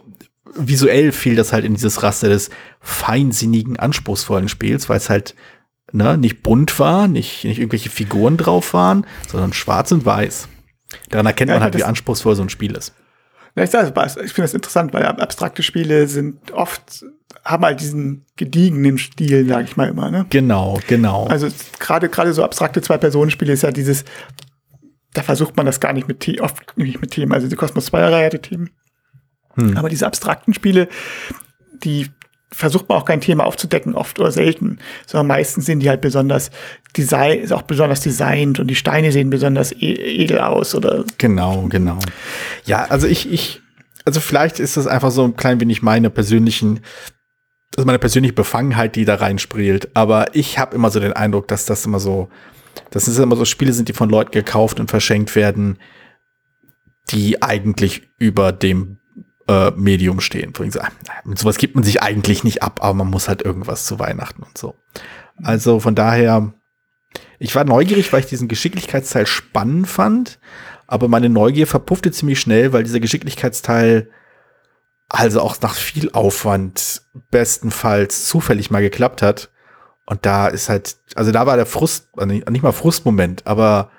visuell 0.55 1.13
fiel 1.13 1.37
das 1.37 1.53
halt 1.53 1.65
in 1.65 1.75
dieses 1.75 2.03
Raster 2.03 2.29
des 2.29 2.51
feinsinnigen, 2.81 3.79
anspruchsvollen 3.79 4.49
Spiels, 4.49 4.89
weil 4.89 4.99
es 4.99 5.09
halt 5.09 5.35
ne, 5.93 6.19
nicht 6.19 6.43
bunt 6.43 6.79
war, 6.79 7.09
nicht, 7.09 7.45
nicht 7.45 7.59
irgendwelche 7.59 7.91
Figuren 7.91 8.37
drauf 8.37 8.75
waren, 8.75 9.07
sondern 9.27 9.53
schwarz 9.53 9.93
und 9.93 10.05
weiß. 10.05 10.49
Daran 11.11 11.27
erkennt 11.27 11.51
ja, 11.51 11.57
man 11.57 11.63
halt, 11.63 11.77
wie 11.77 11.85
anspruchsvoll 11.85 12.35
so 12.35 12.43
ein 12.43 12.49
Spiel 12.49 12.75
ist. 12.75 12.95
Ich, 13.57 13.65
ich 13.65 13.73
finde 13.73 14.43
das 14.43 14.55
interessant, 14.55 14.93
weil 14.93 15.05
abstrakte 15.05 15.63
Spiele 15.63 16.07
sind 16.07 16.53
oft, 16.53 17.05
haben 17.45 17.65
halt 17.65 17.81
diesen 17.81 18.25
gediegenen 18.37 18.99
Stil, 18.99 19.49
sage 19.49 19.65
ich 19.65 19.77
mal 19.77 19.89
immer. 19.89 20.11
Ne? 20.11 20.27
Genau, 20.31 20.79
genau. 20.87 21.27
Also 21.27 21.49
gerade 21.79 22.09
gerade 22.09 22.33
so 22.33 22.45
abstrakte 22.45 22.83
Zwei-Personen-Spiele 22.83 23.53
ist 23.53 23.63
ja 23.63 23.73
dieses, 23.73 24.05
da 25.13 25.23
versucht 25.23 25.57
man 25.57 25.67
das 25.67 25.81
gar 25.81 25.93
nicht 25.93 26.07
mit 26.07 26.21
Themen, 26.21 26.41
oft 26.41 26.77
nicht 26.77 27.01
mit 27.01 27.11
Themen. 27.11 27.33
Also 27.33 27.49
die 27.49 27.57
Cosmos 27.57 27.93
2-Reihe 27.93 28.27
hatte 28.27 28.41
Themen. 28.41 28.71
Hm. 29.55 29.77
Aber 29.77 29.89
diese 29.89 30.07
abstrakten 30.07 30.55
Spiele, 30.55 30.89
die 31.83 32.11
versucht 32.51 32.89
man 32.89 32.99
auch 32.99 33.05
kein 33.05 33.21
Thema 33.21 33.45
aufzudecken, 33.45 33.95
oft 33.95 34.19
oder 34.19 34.33
selten, 34.33 34.79
sondern 35.07 35.27
meistens 35.27 35.67
sind 35.67 35.81
die 35.81 35.89
halt 35.89 36.01
besonders 36.01 36.51
Design, 36.97 37.41
ist 37.41 37.53
auch 37.53 37.63
besonders 37.63 38.01
designt 38.01 38.59
und 38.59 38.69
die 38.69 38.75
Steine 38.75 39.13
sehen 39.13 39.31
besonders 39.31 39.73
e 39.73 39.93
edel 39.93 40.39
aus 40.41 40.75
oder. 40.75 41.05
Genau, 41.19 41.67
genau. 41.69 41.99
Ja, 42.65 42.85
also 42.85 43.07
ich, 43.07 43.31
ich, 43.31 43.61
also 44.05 44.21
vielleicht 44.21 44.61
ist 44.61 44.77
das 44.77 44.87
einfach 44.87 45.11
so 45.11 45.25
ein 45.25 45.37
klein 45.37 45.61
wenig 45.61 45.83
meine 45.83 46.09
persönlichen, 46.09 46.81
also 47.77 47.87
meine 47.87 47.99
persönliche 47.99 48.35
Befangenheit, 48.35 48.97
die 48.97 49.05
da 49.05 49.17
reinsprielt. 49.17 49.91
Aber 49.95 50.35
ich 50.35 50.59
habe 50.59 50.75
immer 50.75 50.91
so 50.91 51.01
den 51.01 51.13
Eindruck, 51.13 51.49
dass 51.49 51.67
das 51.67 51.85
immer 51.85 52.01
so, 52.01 52.29
dass 52.91 53.09
es 53.09 53.19
immer 53.19 53.37
so 53.37 53.45
Spiele 53.45 53.75
sind, 53.75 53.89
die 53.89 53.93
von 53.93 54.09
Leuten 54.09 54.31
gekauft 54.31 54.81
und 54.81 54.89
verschenkt 54.91 55.37
werden, 55.37 55.79
die 57.11 57.43
eigentlich 57.43 58.09
über 58.19 58.53
dem 58.53 58.98
äh, 59.49 59.73
Medium 59.73 60.21
stehen. 60.21 60.53
Ich 60.63 60.73
sage, 60.73 60.93
mit 61.25 61.39
sowas 61.39 61.59
gibt 61.59 61.75
man 61.75 61.85
sich 61.85 62.03
eigentlich 62.03 62.45
nicht 62.45 62.63
ab, 62.63 62.81
aber 62.83 62.95
man 62.95 63.09
muss 63.09 63.29
halt 63.29 63.43
irgendwas 63.43 63.87
zu 63.87 63.99
Weihnachten 63.99 64.43
und 64.43 64.57
so. 64.57 64.75
Also 65.43 65.81
von 65.81 65.95
daher, 65.95 66.53
ich 67.39 67.55
war 67.55 67.65
neugierig, 67.65 68.13
weil 68.13 68.21
ich 68.21 68.27
diesen 68.27 68.49
Geschicklichkeitsteil 68.49 69.27
spannend 69.27 69.89
fand, 69.89 70.39
aber 70.87 71.09
meine 71.09 71.29
Neugier 71.29 71.67
verpuffte 71.67 72.11
ziemlich 72.11 72.41
schnell, 72.41 72.73
weil 72.73 72.85
dieser 72.85 73.01
Geschicklichkeitsteil 73.01 74.11
also 75.09 75.41
auch 75.41 75.59
nach 75.63 75.75
viel 75.75 76.11
Aufwand 76.13 77.03
bestenfalls 77.31 78.27
zufällig 78.27 78.71
mal 78.71 78.83
geklappt 78.83 79.23
hat. 79.23 79.51
Und 80.05 80.27
da 80.27 80.49
ist 80.49 80.69
halt, 80.69 80.97
also 81.15 81.33
da 81.33 81.47
war 81.47 81.57
der 81.57 81.67
Frust, 81.67 82.09
also 82.17 82.35
nicht 82.35 82.63
mal 82.63 82.73
Frustmoment, 82.73 83.47
aber 83.47 83.91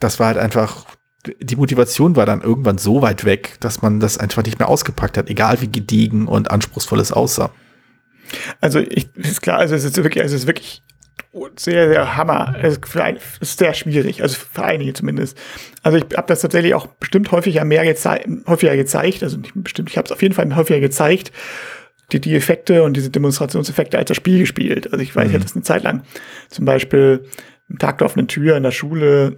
das 0.00 0.18
war 0.18 0.28
halt 0.28 0.38
einfach 0.38 0.86
die 1.26 1.56
Motivation 1.56 2.16
war 2.16 2.26
dann 2.26 2.40
irgendwann 2.40 2.78
so 2.78 3.02
weit 3.02 3.24
weg, 3.24 3.56
dass 3.60 3.82
man 3.82 4.00
das 4.00 4.18
einfach 4.18 4.42
nicht 4.42 4.58
mehr 4.58 4.68
ausgepackt 4.68 5.18
hat, 5.18 5.28
egal 5.28 5.60
wie 5.60 5.68
gediegen 5.68 6.26
und 6.26 6.50
anspruchsvoll 6.50 7.00
es 7.00 7.12
aussah. 7.12 7.50
Also 8.60 8.78
ich 8.78 9.08
ist 9.16 9.42
klar, 9.42 9.58
also 9.58 9.74
es 9.74 9.84
ist 9.84 9.96
wirklich, 9.96 10.22
also 10.22 10.34
es 10.34 10.42
ist 10.42 10.46
wirklich 10.46 10.82
sehr, 11.56 11.88
sehr 11.88 12.16
Hammer. 12.16 12.56
Es 12.62 12.78
ist 13.40 13.58
sehr 13.58 13.74
schwierig, 13.74 14.22
also 14.22 14.36
für 14.36 14.64
einige 14.64 14.92
zumindest. 14.94 15.36
Also 15.82 15.98
ich 15.98 16.04
habe 16.16 16.26
das 16.26 16.40
tatsächlich 16.40 16.74
auch 16.74 16.86
bestimmt 16.86 17.30
häufiger 17.32 17.64
mehr 17.64 17.84
gezei 17.84 18.24
häufiger 18.46 18.76
gezeigt, 18.76 19.22
also 19.22 19.36
nicht 19.36 19.52
bestimmt, 19.54 19.90
ich 19.90 19.96
habe 19.96 20.06
es 20.06 20.12
auf 20.12 20.22
jeden 20.22 20.34
Fall 20.34 20.54
häufiger 20.56 20.80
gezeigt, 20.80 21.32
die, 22.12 22.20
die 22.20 22.34
Effekte 22.34 22.82
und 22.82 22.96
diese 22.96 23.10
Demonstrationseffekte 23.10 23.98
als 23.98 24.08
das 24.08 24.16
Spiel 24.16 24.38
gespielt. 24.40 24.92
Also 24.92 25.02
ich 25.02 25.14
weiß, 25.14 25.24
mhm. 25.24 25.30
ich 25.30 25.34
hatte 25.34 25.44
das 25.44 25.54
eine 25.54 25.64
Zeit 25.64 25.82
lang. 25.82 26.02
Zum 26.48 26.64
Beispiel 26.64 27.24
am 27.68 27.78
Tag 27.78 27.98
der 27.98 28.06
offenen 28.06 28.26
Tür 28.26 28.56
in 28.56 28.62
der 28.62 28.72
Schule 28.72 29.36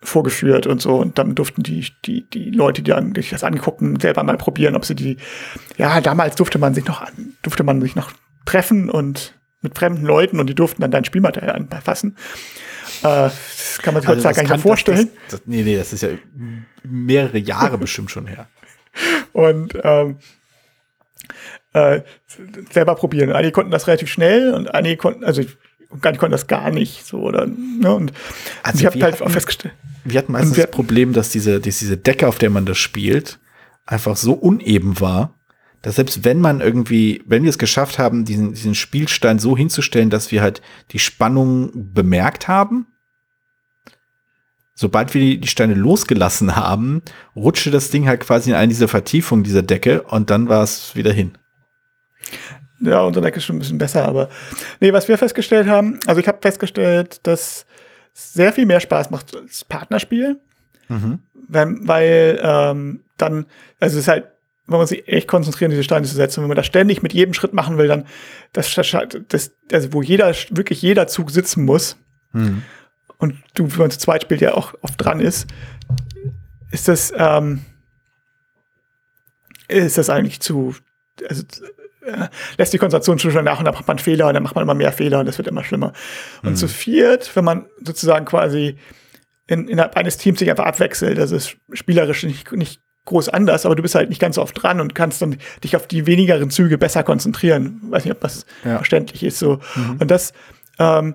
vorgeführt 0.00 0.66
und 0.66 0.80
so. 0.80 0.96
Und 0.96 1.18
dann 1.18 1.34
durften 1.34 1.62
die, 1.62 1.86
die, 2.04 2.28
die 2.28 2.50
Leute, 2.50 2.82
die 2.82 2.90
dann 2.90 3.14
sich 3.14 3.30
das 3.30 3.44
angucken, 3.44 3.98
selber 4.00 4.22
mal 4.22 4.36
probieren, 4.36 4.76
ob 4.76 4.84
sie 4.84 4.94
die, 4.94 5.16
ja, 5.76 6.00
damals 6.00 6.36
durfte 6.36 6.58
man 6.58 6.74
sich 6.74 6.84
noch, 6.86 7.04
durfte 7.42 7.64
man 7.64 7.80
sich 7.80 7.96
noch 7.96 8.12
treffen 8.44 8.90
und 8.90 9.34
mit 9.62 9.76
fremden 9.76 10.04
Leuten 10.04 10.38
und 10.38 10.48
die 10.48 10.54
durften 10.54 10.82
dann 10.82 10.90
dein 10.90 11.04
Spielmaterial 11.04 11.56
anfassen. 11.56 12.16
Äh, 13.02 13.30
das 13.30 13.78
kann 13.82 13.94
man 13.94 14.02
sich 14.02 14.08
also 14.08 14.18
heutzutage 14.18 14.36
gar 14.36 14.42
nicht 14.42 14.50
mehr 14.50 14.58
vorstellen. 14.58 15.08
Das, 15.28 15.40
das, 15.40 15.46
nee, 15.46 15.62
nee, 15.62 15.76
das 15.76 15.92
ist 15.92 16.02
ja 16.02 16.10
mehrere 16.82 17.38
Jahre 17.38 17.78
bestimmt 17.78 18.10
schon 18.10 18.26
her. 18.26 18.48
Und 19.32 19.76
ähm, 19.82 20.18
äh, 21.72 22.02
selber 22.70 22.94
probieren. 22.94 23.32
Einige 23.32 23.52
konnten 23.52 23.70
das 23.70 23.86
relativ 23.86 24.10
schnell 24.10 24.54
und 24.54 24.74
einige 24.74 24.96
konnten, 24.96 25.24
also 25.24 25.42
gar 26.00 26.12
konnten 26.16 26.32
das 26.32 26.46
gar 26.46 26.70
nicht 26.70 27.06
so 27.06 27.20
oder 27.20 27.46
ne? 27.46 27.94
und, 27.94 28.12
also 28.62 28.80
ich 28.80 28.86
habe 28.86 29.00
halt 29.02 29.22
auch 29.22 29.30
festgestellt. 29.30 29.74
Wir 30.04 30.18
hatten 30.18 30.32
meistens 30.32 30.56
wir, 30.56 30.64
das 30.64 30.70
Problem, 30.70 31.12
dass 31.12 31.30
diese, 31.30 31.60
dass 31.60 31.78
diese 31.78 31.96
Decke, 31.96 32.28
auf 32.28 32.38
der 32.38 32.50
man 32.50 32.66
das 32.66 32.78
spielt, 32.78 33.38
einfach 33.86 34.16
so 34.16 34.34
uneben 34.34 35.00
war, 35.00 35.34
dass 35.82 35.96
selbst 35.96 36.24
wenn 36.24 36.40
man 36.40 36.60
irgendwie, 36.60 37.22
wenn 37.26 37.42
wir 37.42 37.50
es 37.50 37.58
geschafft 37.58 37.98
haben, 37.98 38.24
diesen, 38.24 38.54
diesen 38.54 38.74
Spielstein 38.74 39.38
so 39.38 39.56
hinzustellen, 39.56 40.10
dass 40.10 40.32
wir 40.32 40.42
halt 40.42 40.62
die 40.90 40.98
Spannung 40.98 41.70
bemerkt 41.74 42.48
haben, 42.48 42.86
sobald 44.74 45.14
wir 45.14 45.20
die, 45.20 45.40
die 45.40 45.48
Steine 45.48 45.74
losgelassen 45.74 46.56
haben, 46.56 47.02
rutschte 47.34 47.70
das 47.70 47.90
Ding 47.90 48.06
halt 48.06 48.20
quasi 48.20 48.50
in 48.50 48.56
eine 48.56 48.68
dieser 48.68 48.88
Vertiefungen 48.88 49.44
dieser 49.44 49.62
Decke 49.62 50.02
und 50.02 50.30
dann 50.30 50.48
war 50.48 50.62
es 50.62 50.94
wieder 50.94 51.12
hin. 51.12 51.38
Ja, 52.80 53.00
unser 53.02 53.20
Deck 53.20 53.36
ist 53.36 53.44
schon 53.44 53.56
ein 53.56 53.60
bisschen 53.60 53.78
besser, 53.78 54.04
aber 54.04 54.28
nee, 54.80 54.92
was 54.92 55.08
wir 55.08 55.16
festgestellt 55.16 55.66
haben, 55.66 55.98
also 56.06 56.20
ich 56.20 56.28
habe 56.28 56.38
festgestellt, 56.42 57.20
dass 57.22 57.64
sehr 58.12 58.52
viel 58.52 58.66
mehr 58.66 58.80
Spaß 58.80 59.10
macht 59.10 59.36
als 59.36 59.64
Partnerspiel. 59.64 60.40
Mhm. 60.88 61.20
Wenn, 61.48 61.86
weil 61.86 62.40
ähm, 62.42 63.00
dann, 63.18 63.46
also 63.78 63.96
es 63.96 64.04
ist 64.04 64.08
halt, 64.08 64.26
man 64.66 64.80
muss 64.80 64.88
sich 64.88 65.06
echt 65.06 65.28
konzentrieren, 65.28 65.70
diese 65.70 65.84
Steine 65.84 66.06
zu 66.06 66.14
setzen. 66.14 66.42
Wenn 66.42 66.48
man 66.48 66.56
das 66.56 66.66
ständig 66.66 67.02
mit 67.02 67.12
jedem 67.12 67.34
Schritt 67.34 67.52
machen 67.52 67.78
will, 67.78 67.88
dann 67.88 68.06
das, 68.52 68.74
das 68.74 69.52
also 69.72 69.92
wo 69.92 70.02
jeder, 70.02 70.34
wirklich 70.50 70.82
jeder 70.82 71.06
Zug 71.06 71.30
sitzen 71.30 71.64
muss 71.64 71.96
mhm. 72.32 72.62
und 73.18 73.36
du, 73.54 73.70
wenn 73.70 73.78
man 73.78 73.90
zu 73.90 73.98
zweit 73.98 74.22
spielt, 74.22 74.40
ja 74.40 74.54
auch 74.54 74.74
oft 74.82 74.94
dran 74.96 75.20
ist, 75.20 75.46
ist 76.70 76.88
das, 76.88 77.12
ähm, 77.16 77.60
ist 79.68 79.98
das 79.98 80.10
eigentlich 80.10 80.40
zu, 80.40 80.74
also 81.28 81.42
lässt 82.56 82.72
die 82.72 82.78
Konzentration 82.78 83.18
schon 83.18 83.44
nach 83.44 83.58
und 83.58 83.64
dann 83.64 83.74
macht 83.74 83.88
man 83.88 83.98
Fehler 83.98 84.28
und 84.28 84.34
dann 84.34 84.42
macht 84.42 84.54
man 84.54 84.62
immer 84.62 84.74
mehr 84.74 84.92
Fehler 84.92 85.20
und 85.20 85.26
das 85.26 85.38
wird 85.38 85.48
immer 85.48 85.64
schlimmer. 85.64 85.92
Und 86.42 86.50
mhm. 86.50 86.56
zu 86.56 86.68
viert, 86.68 87.34
wenn 87.34 87.44
man 87.44 87.66
sozusagen 87.82 88.24
quasi 88.24 88.76
in, 89.46 89.68
innerhalb 89.68 89.96
eines 89.96 90.16
Teams 90.16 90.38
sich 90.38 90.50
einfach 90.50 90.66
abwechselt, 90.66 91.18
das 91.18 91.30
ist 91.30 91.56
spielerisch 91.72 92.24
nicht, 92.24 92.52
nicht 92.52 92.80
groß 93.04 93.28
anders, 93.28 93.64
aber 93.64 93.76
du 93.76 93.82
bist 93.82 93.94
halt 93.94 94.08
nicht 94.08 94.20
ganz 94.20 94.34
so 94.34 94.42
oft 94.42 94.60
dran 94.60 94.80
und 94.80 94.94
kannst 94.94 95.22
dann 95.22 95.38
dich 95.64 95.76
auf 95.76 95.86
die 95.86 96.06
wenigeren 96.06 96.50
Züge 96.50 96.76
besser 96.76 97.02
konzentrieren. 97.02 97.80
Weiß 97.88 98.04
nicht, 98.04 98.12
ob 98.12 98.20
das 98.20 98.44
ja. 98.64 98.76
verständlich 98.76 99.22
ist 99.22 99.38
so. 99.38 99.60
Mhm. 99.74 99.96
Und 100.00 100.10
das, 100.10 100.32
ähm, 100.78 101.14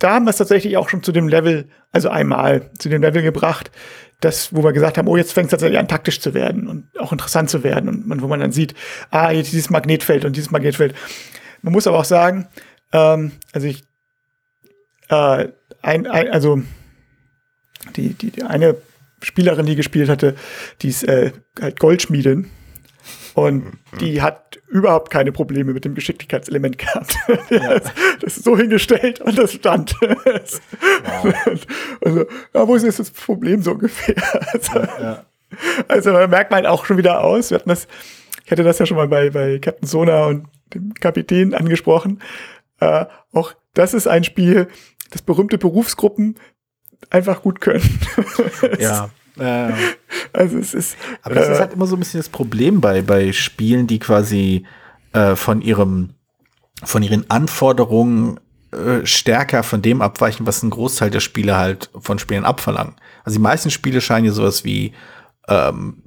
da 0.00 0.14
haben 0.14 0.26
wir 0.26 0.30
es 0.30 0.36
tatsächlich 0.36 0.76
auch 0.76 0.88
schon 0.88 1.02
zu 1.02 1.12
dem 1.12 1.28
Level, 1.28 1.68
also 1.92 2.08
einmal 2.08 2.70
zu 2.78 2.88
dem 2.88 3.00
Level 3.00 3.22
gebracht, 3.22 3.70
das, 4.20 4.54
wo 4.54 4.64
wir 4.64 4.72
gesagt 4.72 4.98
haben, 4.98 5.06
oh, 5.08 5.16
jetzt 5.16 5.32
fängt 5.32 5.46
es 5.46 5.50
tatsächlich 5.52 5.78
an, 5.78 5.88
taktisch 5.88 6.20
zu 6.20 6.34
werden 6.34 6.66
und 6.66 6.86
auch 6.98 7.12
interessant 7.12 7.50
zu 7.50 7.62
werden. 7.62 7.88
Und 7.88 8.06
man, 8.06 8.20
wo 8.20 8.26
man 8.26 8.40
dann 8.40 8.52
sieht, 8.52 8.74
ah, 9.10 9.30
jetzt 9.30 9.52
dieses 9.52 9.70
Magnetfeld 9.70 10.24
und 10.24 10.36
dieses 10.36 10.50
Magnetfeld. 10.50 10.94
Man 11.62 11.72
muss 11.72 11.86
aber 11.86 11.98
auch 11.98 12.04
sagen, 12.04 12.48
ähm, 12.92 13.32
also 13.52 13.66
ich, 13.66 13.84
äh, 15.08 15.48
ein, 15.82 16.06
ein, 16.06 16.28
also 16.30 16.62
die, 17.96 18.14
die, 18.14 18.30
die 18.30 18.42
eine 18.42 18.76
Spielerin, 19.22 19.66
die 19.66 19.76
gespielt 19.76 20.08
hatte, 20.08 20.34
die 20.82 20.88
ist 20.88 21.04
äh, 21.04 21.32
halt 21.60 21.78
Goldschmiedin. 21.78 22.50
Und 23.38 23.78
die 24.00 24.20
hat 24.20 24.58
überhaupt 24.66 25.10
keine 25.10 25.30
Probleme 25.30 25.72
mit 25.72 25.84
dem 25.84 25.94
Geschicklichkeitselement 25.94 26.76
gehabt. 26.76 27.16
Ja. 27.50 27.78
Das 28.20 28.36
ist 28.36 28.44
so 28.44 28.56
hingestellt 28.56 29.20
und 29.20 29.38
das 29.38 29.52
stand. 29.52 29.94
Wow. 30.00 31.34
Also, 32.04 32.26
ja, 32.52 32.68
wo 32.68 32.74
ist 32.74 32.82
jetzt 32.82 32.98
das 32.98 33.10
Problem 33.10 33.62
so 33.62 33.72
ungefähr? 33.72 34.16
Also, 34.52 34.80
ja. 34.80 35.24
also 35.86 36.12
man 36.12 36.28
merkt 36.28 36.50
man 36.50 36.66
auch 36.66 36.84
schon 36.84 36.98
wieder 36.98 37.22
aus. 37.22 37.50
Wir 37.50 37.58
hatten 37.58 37.68
das, 37.68 37.86
ich 38.44 38.50
hatte 38.50 38.64
das 38.64 38.78
ja 38.80 38.86
schon 38.86 38.96
mal 38.96 39.08
bei, 39.08 39.30
bei 39.30 39.58
Captain 39.60 39.88
Sona 39.88 40.26
und 40.26 40.48
dem 40.74 40.94
Kapitän 40.94 41.54
angesprochen. 41.54 42.20
Äh, 42.80 43.06
auch 43.32 43.54
das 43.74 43.94
ist 43.94 44.08
ein 44.08 44.24
Spiel, 44.24 44.68
das 45.10 45.22
berühmte 45.22 45.58
Berufsgruppen 45.58 46.38
einfach 47.10 47.42
gut 47.42 47.60
können. 47.60 47.98
ja. 48.78 49.10
Also 50.32 50.58
es 50.58 50.74
ist. 50.74 50.96
Aber 51.22 51.34
das 51.34 51.48
äh, 51.48 51.52
ist 51.52 51.60
halt 51.60 51.72
immer 51.72 51.86
so 51.86 51.96
ein 51.96 51.98
bisschen 52.00 52.20
das 52.20 52.28
Problem 52.28 52.80
bei, 52.80 53.02
bei 53.02 53.32
Spielen, 53.32 53.86
die 53.86 53.98
quasi 53.98 54.66
äh, 55.12 55.36
von 55.36 55.62
ihrem, 55.62 56.10
von 56.84 57.02
ihren 57.02 57.28
Anforderungen 57.30 58.38
äh, 58.70 59.06
stärker 59.06 59.62
von 59.62 59.80
dem 59.80 60.02
abweichen, 60.02 60.46
was 60.46 60.62
ein 60.62 60.70
Großteil 60.70 61.10
der 61.10 61.20
Spiele 61.20 61.56
halt 61.56 61.90
von 61.98 62.18
Spielen 62.18 62.44
abverlangen. 62.44 62.96
Also 63.24 63.38
die 63.38 63.42
meisten 63.42 63.70
Spiele 63.70 64.00
scheinen 64.00 64.26
ja 64.26 64.32
sowas 64.32 64.64
wie 64.64 64.92
ähm, 65.48 66.02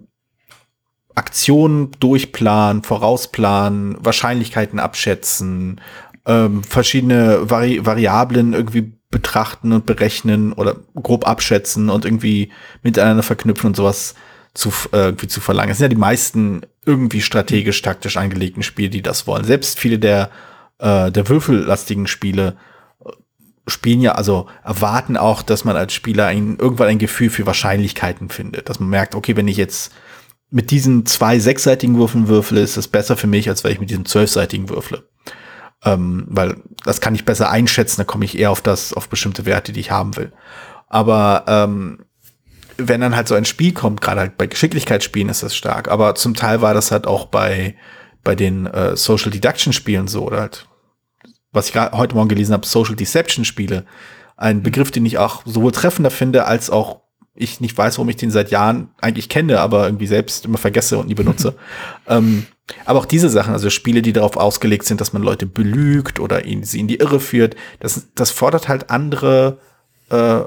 Aktionen 1.15 1.91
durchplanen, 1.99 2.83
vorausplanen, 2.83 3.97
Wahrscheinlichkeiten 3.99 4.79
abschätzen, 4.79 5.81
ähm, 6.25 6.63
verschiedene 6.63 7.49
Vari 7.49 7.85
Variablen 7.85 8.53
irgendwie 8.53 8.93
betrachten 9.11 9.73
und 9.73 9.85
berechnen 9.85 10.53
oder 10.53 10.77
grob 10.95 11.27
abschätzen 11.27 11.89
und 11.89 12.05
irgendwie 12.05 12.51
miteinander 12.81 13.23
verknüpfen 13.23 13.67
und 13.67 13.75
sowas 13.75 14.15
zu, 14.53 14.69
äh, 14.93 14.97
irgendwie 14.97 15.27
zu 15.27 15.41
verlangen. 15.41 15.71
Es 15.71 15.77
sind 15.77 15.85
ja 15.85 15.89
die 15.89 15.95
meisten 15.95 16.61
irgendwie 16.85 17.21
strategisch, 17.21 17.81
taktisch 17.81 18.17
angelegten 18.17 18.63
Spiele, 18.63 18.89
die 18.89 19.01
das 19.01 19.27
wollen. 19.27 19.43
Selbst 19.43 19.77
viele 19.77 19.99
der, 19.99 20.31
äh, 20.79 21.11
der 21.11 21.27
würfellastigen 21.29 22.07
Spiele 22.07 22.57
äh, 23.05 23.09
spielen 23.67 24.01
ja, 24.01 24.13
also 24.13 24.47
erwarten 24.63 25.17
auch, 25.17 25.43
dass 25.43 25.65
man 25.65 25.75
als 25.75 25.93
Spieler 25.93 26.27
ein, 26.27 26.57
irgendwann 26.57 26.87
ein 26.87 26.99
Gefühl 26.99 27.29
für 27.29 27.45
Wahrscheinlichkeiten 27.45 28.29
findet. 28.29 28.69
Dass 28.69 28.79
man 28.79 28.89
merkt, 28.89 29.13
okay, 29.13 29.35
wenn 29.35 29.47
ich 29.47 29.57
jetzt 29.57 29.93
mit 30.49 30.71
diesen 30.71 31.05
zwei 31.05 31.39
sechsseitigen 31.39 31.97
Würfeln 31.97 32.27
würfle, 32.27 32.61
ist 32.61 32.77
es 32.77 32.87
besser 32.87 33.15
für 33.15 33.27
mich, 33.27 33.47
als 33.47 33.63
wenn 33.63 33.71
ich 33.71 33.79
mit 33.79 33.89
diesen 33.89 34.05
zwölfseitigen 34.05 34.69
würfle 34.69 35.05
ähm, 35.83 36.25
weil 36.27 36.57
das 36.83 37.01
kann 37.01 37.15
ich 37.15 37.25
besser 37.25 37.49
einschätzen, 37.49 38.01
da 38.01 38.03
komme 38.03 38.25
ich 38.25 38.37
eher 38.37 38.51
auf 38.51 38.61
das, 38.61 38.93
auf 38.93 39.09
bestimmte 39.09 39.45
Werte, 39.45 39.71
die 39.71 39.79
ich 39.79 39.91
haben 39.91 40.15
will. 40.15 40.31
Aber 40.87 41.45
ähm, 41.47 42.05
wenn 42.77 43.01
dann 43.01 43.15
halt 43.15 43.27
so 43.27 43.35
ein 43.35 43.45
Spiel 43.45 43.73
kommt, 43.73 44.01
gerade 44.01 44.21
halt 44.21 44.37
bei 44.37 44.47
Geschicklichkeitsspielen 44.47 45.29
ist 45.29 45.43
das 45.43 45.55
stark, 45.55 45.89
aber 45.89 46.15
zum 46.15 46.35
Teil 46.35 46.61
war 46.61 46.73
das 46.73 46.91
halt 46.91 47.07
auch 47.07 47.25
bei, 47.25 47.75
bei 48.23 48.35
den 48.35 48.65
äh, 48.65 48.95
Social 48.95 49.31
Deduction 49.31 49.73
Spielen 49.73 50.07
so, 50.07 50.23
oder 50.23 50.41
halt, 50.41 50.67
was 51.51 51.67
ich 51.67 51.73
gerade 51.73 51.97
heute 51.97 52.15
Morgen 52.15 52.29
gelesen 52.29 52.53
habe, 52.53 52.65
Social 52.65 52.95
Deception 52.95 53.45
Spiele. 53.45 53.85
Ein 54.37 54.63
Begriff, 54.63 54.91
den 54.91 55.05
ich 55.05 55.17
auch 55.17 55.43
sowohl 55.45 55.71
treffender 55.71 56.11
finde, 56.11 56.45
als 56.45 56.69
auch 56.69 57.01
ich 57.33 57.61
nicht 57.61 57.77
weiß, 57.77 57.97
warum 57.97 58.09
ich 58.09 58.17
den 58.17 58.31
seit 58.31 58.51
Jahren 58.51 58.89
eigentlich 58.99 59.29
kenne, 59.29 59.59
aber 59.59 59.85
irgendwie 59.85 60.07
selbst 60.07 60.45
immer 60.45 60.57
vergesse 60.57 60.97
und 60.97 61.07
nie 61.07 61.15
benutze. 61.15 61.55
ähm, 62.07 62.45
aber 62.85 62.99
auch 62.99 63.05
diese 63.05 63.29
Sachen, 63.29 63.53
also 63.53 63.69
Spiele, 63.69 64.01
die 64.01 64.13
darauf 64.13 64.37
ausgelegt 64.37 64.85
sind, 64.85 65.01
dass 65.01 65.13
man 65.13 65.23
Leute 65.23 65.45
belügt 65.45 66.19
oder 66.19 66.45
ihn, 66.45 66.63
sie 66.63 66.79
in 66.79 66.87
die 66.87 66.97
Irre 66.97 67.19
führt, 67.19 67.55
das, 67.79 68.07
das 68.15 68.31
fordert 68.31 68.67
halt 68.67 68.89
andere, 68.89 69.59
äh, 70.09 70.41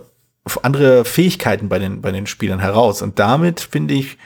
andere 0.63 1.05
Fähigkeiten 1.05 1.69
bei 1.69 1.79
den, 1.79 2.03
bei 2.03 2.13
den 2.13 2.27
Spielern 2.27 2.61
heraus. 2.61 3.03
Und 3.03 3.19
damit, 3.19 3.61
finde 3.61 3.95
ich, 3.95 4.19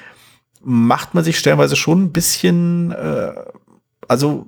macht 0.60 1.14
man 1.14 1.24
sich 1.24 1.38
stellenweise 1.38 1.76
schon 1.76 2.04
ein 2.04 2.12
bisschen, 2.12 2.92
äh, 2.92 3.32
also 4.06 4.46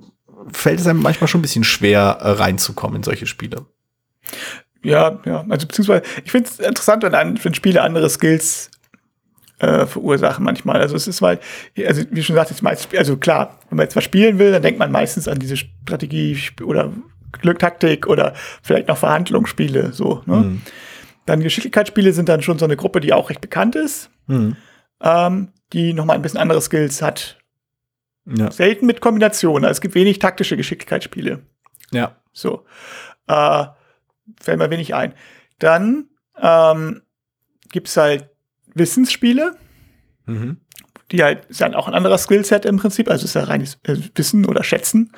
fällt 0.51 0.79
es 0.79 0.87
einem 0.87 1.01
manchmal 1.01 1.27
schon 1.27 1.39
ein 1.39 1.43
bisschen 1.43 1.63
schwer, 1.63 2.17
äh, 2.21 2.31
reinzukommen 2.31 2.97
in 2.97 3.03
solche 3.03 3.27
Spiele. 3.27 3.65
Ja, 4.83 5.19
ja, 5.25 5.45
also 5.47 5.67
beziehungsweise, 5.67 6.03
ich 6.25 6.31
finde 6.31 6.49
es 6.49 6.59
interessant, 6.59 7.03
wenn, 7.03 7.43
wenn 7.43 7.53
Spiele 7.53 7.81
andere 7.81 8.09
Skills 8.09 8.70
äh, 9.61 9.85
verursachen 9.85 10.43
manchmal. 10.43 10.81
Also 10.81 10.95
es 10.95 11.07
ist 11.07 11.21
mal, 11.21 11.39
also 11.85 12.03
wie 12.09 12.23
schon 12.23 12.35
gesagt, 12.35 12.61
meist, 12.63 12.95
also 12.95 13.17
klar, 13.17 13.59
wenn 13.69 13.77
man 13.77 13.85
jetzt 13.85 13.95
was 13.95 14.03
spielen 14.03 14.39
will, 14.39 14.51
dann 14.51 14.63
denkt 14.63 14.79
man 14.79 14.91
meistens 14.91 15.27
an 15.27 15.37
diese 15.37 15.55
Strategie 15.55 16.37
oder 16.63 16.91
Glück, 17.31 17.59
Taktik 17.59 18.07
oder 18.07 18.33
vielleicht 18.63 18.87
noch 18.87 18.97
Verhandlungsspiele, 18.97 19.93
so. 19.93 20.23
Ne? 20.25 20.37
Mhm. 20.37 20.61
Dann 21.27 21.41
Geschicklichkeitsspiele 21.41 22.11
sind 22.11 22.27
dann 22.27 22.41
schon 22.41 22.57
so 22.57 22.65
eine 22.65 22.75
Gruppe, 22.75 22.99
die 22.99 23.13
auch 23.13 23.29
recht 23.29 23.41
bekannt 23.41 23.75
ist, 23.75 24.09
mhm. 24.25 24.57
ähm, 24.99 25.49
die 25.73 25.93
nochmal 25.93 26.15
ein 26.15 26.23
bisschen 26.23 26.39
andere 26.39 26.61
Skills 26.61 27.01
hat. 27.01 27.37
Ja. 28.25 28.51
Selten 28.51 28.87
mit 28.87 28.99
Kombinationen. 28.99 29.65
Also 29.65 29.77
es 29.77 29.81
gibt 29.81 29.95
wenig 29.95 30.19
taktische 30.19 30.57
Geschicklichkeitsspiele. 30.57 31.39
Ja. 31.91 32.17
So. 32.33 32.65
Äh, 33.27 33.65
fällt 34.41 34.57
mir 34.57 34.69
wenig 34.69 34.93
ein. 34.95 35.13
Dann 35.59 36.09
ähm, 36.39 37.01
gibt 37.71 37.87
es 37.87 37.97
halt 37.97 38.30
Wissensspiele, 38.73 39.55
mhm. 40.25 40.57
die 41.11 41.23
halt 41.23 41.45
ist 41.45 41.59
ja 41.59 41.73
auch 41.75 41.87
ein 41.87 41.93
anderer 41.93 42.17
Skillset 42.17 42.65
im 42.65 42.77
Prinzip, 42.77 43.09
also 43.09 43.25
ist 43.25 43.35
ja 43.35 43.43
reines 43.43 43.79
äh, 43.83 43.97
Wissen 44.15 44.45
oder 44.45 44.63
Schätzen. 44.63 45.11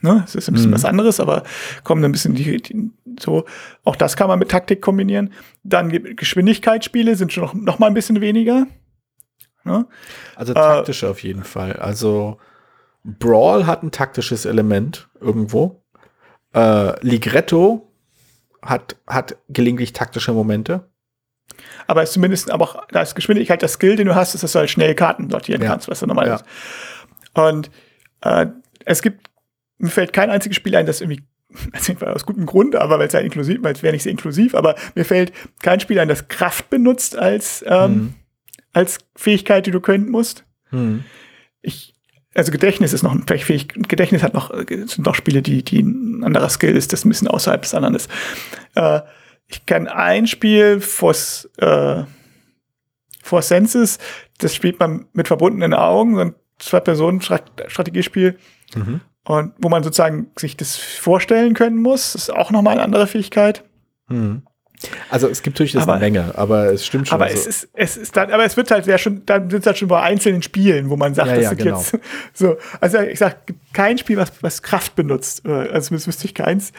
Ne? 0.00 0.22
Es 0.24 0.34
ist 0.34 0.48
ein 0.48 0.54
bisschen 0.54 0.70
mhm. 0.70 0.74
was 0.74 0.84
anderes, 0.84 1.18
aber 1.18 1.42
kommen 1.82 2.04
ein 2.04 2.12
bisschen 2.12 2.34
die, 2.34 2.58
die, 2.58 2.90
so, 3.18 3.44
auch 3.84 3.96
das 3.96 4.16
kann 4.16 4.28
man 4.28 4.38
mit 4.38 4.50
Taktik 4.50 4.80
kombinieren. 4.80 5.32
Dann 5.64 5.88
Geschwindigkeitsspiele 5.88 7.16
sind 7.16 7.32
schon 7.32 7.42
noch, 7.44 7.54
noch 7.54 7.78
mal 7.78 7.88
ein 7.88 7.94
bisschen 7.94 8.20
weniger. 8.20 8.66
Ne? 9.64 9.86
Also 10.36 10.54
taktische 10.54 11.06
äh, 11.06 11.10
auf 11.10 11.22
jeden 11.22 11.42
Fall. 11.42 11.74
Also 11.74 12.38
Brawl 13.04 13.66
hat 13.66 13.82
ein 13.82 13.90
taktisches 13.90 14.44
Element 14.44 15.08
irgendwo. 15.20 15.82
Äh, 16.54 17.04
Ligretto 17.04 17.92
hat, 18.62 18.96
hat 19.06 19.36
gelegentlich 19.48 19.92
taktische 19.92 20.32
Momente. 20.32 20.88
Aber 21.88 22.02
es 22.02 22.10
ist 22.10 22.14
zumindest, 22.14 22.50
aber 22.50 22.64
auch, 22.64 22.86
da 22.88 23.00
ist 23.00 23.14
Geschwindigkeit 23.14 23.62
der 23.62 23.68
Skill, 23.68 23.96
den 23.96 24.06
du 24.06 24.14
hast, 24.14 24.34
ist, 24.34 24.44
dass 24.44 24.52
du 24.52 24.58
halt 24.58 24.70
schnell 24.70 24.94
Karten 24.94 25.30
sortieren 25.30 25.62
ja. 25.62 25.68
kannst, 25.68 25.88
was 25.88 26.00
du 26.00 26.06
normal 26.06 26.26
ja. 26.26 26.34
ist. 26.36 26.44
Und 27.32 27.70
äh, 28.20 28.46
es 28.84 29.00
gibt, 29.00 29.30
mir 29.78 29.88
fällt 29.88 30.12
kein 30.12 30.28
einziges 30.28 30.56
Spiel 30.56 30.76
ein, 30.76 30.84
das 30.84 31.00
irgendwie, 31.00 31.22
also 31.72 31.94
aus 32.06 32.26
gutem 32.26 32.44
Grund, 32.44 32.76
aber 32.76 32.98
weil 32.98 33.06
es 33.06 33.14
ja 33.14 33.20
inklusiv, 33.20 33.62
weil 33.62 33.72
es 33.72 33.82
wäre 33.82 33.94
nicht 33.94 34.02
sehr 34.02 34.12
inklusiv, 34.12 34.54
aber 34.54 34.74
mir 34.94 35.06
fällt 35.06 35.32
kein 35.62 35.80
Spiel 35.80 35.98
ein, 35.98 36.08
das 36.08 36.28
Kraft 36.28 36.68
benutzt 36.68 37.16
als, 37.16 37.64
ähm, 37.66 37.90
mhm. 37.90 38.14
als 38.74 38.98
Fähigkeit, 39.16 39.64
die 39.64 39.70
du 39.70 39.80
können 39.80 40.10
musst. 40.10 40.44
Mhm. 40.70 41.04
Ich, 41.62 41.94
also 42.34 42.52
Gedächtnis 42.52 42.92
ist 42.92 43.02
noch 43.02 43.14
ein 43.14 43.26
fähig, 43.26 43.68
Gedächtnis 43.88 44.22
hat 44.22 44.34
noch, 44.34 44.54
sind 44.54 45.06
noch 45.06 45.14
Spiele, 45.14 45.40
die, 45.40 45.64
die 45.64 45.80
ein 45.80 46.22
anderer 46.22 46.50
Skill 46.50 46.76
ist, 46.76 46.92
das 46.92 47.06
ein 47.06 47.08
bisschen 47.08 47.28
außerhalb 47.28 47.62
des 47.62 47.72
anderen 47.72 47.94
ist. 47.94 48.10
Äh, 48.74 49.00
ich 49.48 49.66
kenne 49.66 49.94
ein 49.94 50.26
Spiel, 50.26 50.80
Force, 50.80 51.48
äh, 51.56 52.04
Force 53.22 53.48
Senses, 53.48 53.98
das 54.38 54.54
spielt 54.54 54.78
man 54.78 55.06
mit 55.12 55.26
verbundenen 55.26 55.74
Augen, 55.74 56.14
so 56.14 56.20
ein 56.20 56.34
Zwei-Personen-Strategiespiel. 56.58 58.38
Mhm. 58.74 59.00
Und 59.24 59.54
wo 59.58 59.68
man 59.68 59.82
sozusagen 59.82 60.30
sich 60.38 60.56
das 60.56 60.76
vorstellen 60.76 61.54
können 61.54 61.80
muss, 61.80 62.14
ist 62.14 62.30
auch 62.30 62.50
nochmal 62.50 62.74
eine 62.74 62.82
andere 62.82 63.06
Fähigkeit. 63.06 63.64
Mhm. 64.08 64.42
Also 65.10 65.28
es 65.28 65.42
gibt 65.42 65.56
natürlich 65.56 65.76
aber, 65.76 65.94
eine 65.94 66.00
Menge, 66.00 66.32
aber 66.36 66.66
es 66.72 66.86
stimmt 66.86 67.08
schon. 67.08 67.16
Aber 67.16 67.24
also. 67.24 67.36
es 67.36 67.46
ist, 67.46 67.68
es 67.72 67.96
ist 67.96 68.16
dann, 68.16 68.30
aber 68.30 68.44
es 68.44 68.56
wird 68.56 68.70
halt 68.70 68.86
ja 68.86 68.96
schon, 68.98 69.26
dann 69.26 69.50
sind 69.50 69.60
es 69.60 69.66
halt 69.66 69.78
schon 69.78 69.88
bei 69.88 70.00
einzelnen 70.00 70.42
Spielen, 70.42 70.88
wo 70.90 70.96
man 70.96 71.14
sagt, 71.14 71.28
ja, 71.28 71.34
das 71.34 71.44
ja, 71.44 71.48
sind 71.50 71.58
genau. 71.62 71.78
jetzt 71.78 71.98
so. 72.32 72.56
Also 72.80 72.98
ich 73.00 73.18
sag, 73.18 73.38
kein 73.72 73.98
Spiel, 73.98 74.16
was, 74.16 74.32
was 74.40 74.62
Kraft 74.62 74.94
benutzt, 74.94 75.44
äh, 75.44 75.50
also 75.50 75.88
zumindest 75.88 76.08
wüsste 76.08 76.26
ich 76.26 76.34
keins, 76.34 76.72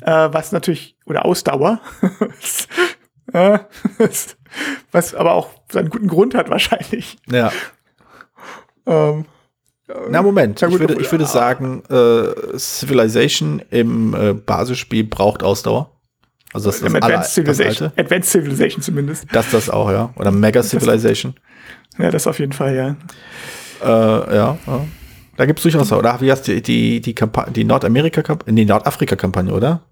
äh, 0.00 0.28
was 0.32 0.52
natürlich, 0.52 0.96
oder 1.04 1.24
Ausdauer, 1.24 1.80
was 4.92 5.14
aber 5.14 5.32
auch 5.32 5.50
seinen 5.70 5.90
guten 5.90 6.08
Grund 6.08 6.34
hat 6.34 6.50
wahrscheinlich. 6.50 7.16
Ja. 7.30 7.52
Ähm, 8.86 9.26
Na 10.10 10.22
Moment, 10.22 10.60
ja, 10.60 10.68
gut, 10.68 10.80
ich 10.80 10.88
würde, 10.88 11.02
ich 11.02 11.10
würde 11.10 11.26
sagen, 11.26 11.82
äh, 11.88 12.58
Civilization 12.58 13.62
im 13.70 14.14
äh, 14.14 14.32
Basisspiel 14.34 15.04
braucht 15.04 15.42
Ausdauer. 15.42 15.91
Also 16.52 16.68
das 16.68 16.76
ist 16.76 16.84
das 16.84 16.94
Advanced 16.94 17.32
Civilization. 17.32 17.92
Advanced 17.96 18.30
Civilization 18.30 18.82
zumindest. 18.82 19.26
Das 19.32 19.50
das 19.50 19.70
auch, 19.70 19.90
ja. 19.90 20.12
Oder 20.16 20.30
Mega 20.30 20.62
Civilization. 20.62 21.34
ja, 21.98 22.10
das 22.10 22.26
auf 22.26 22.38
jeden 22.38 22.52
Fall, 22.52 22.74
ja. 22.74 22.96
Äh, 23.82 24.36
ja, 24.36 24.58
ja. 24.66 24.86
Da 25.36 25.46
gibt 25.46 25.58
es 25.58 25.62
durchaus, 25.62 25.90
oder 25.92 26.20
wie 26.20 26.30
heißt 26.30 26.46
die, 26.46 26.60
die, 26.60 27.00
die, 27.00 27.14
Kampa 27.14 27.48
die 27.48 27.64
Nordamerika, 27.64 28.38
nee, 28.46 28.64
Nordafrika-Kampagne, 28.64 29.52
oder? 29.52 29.82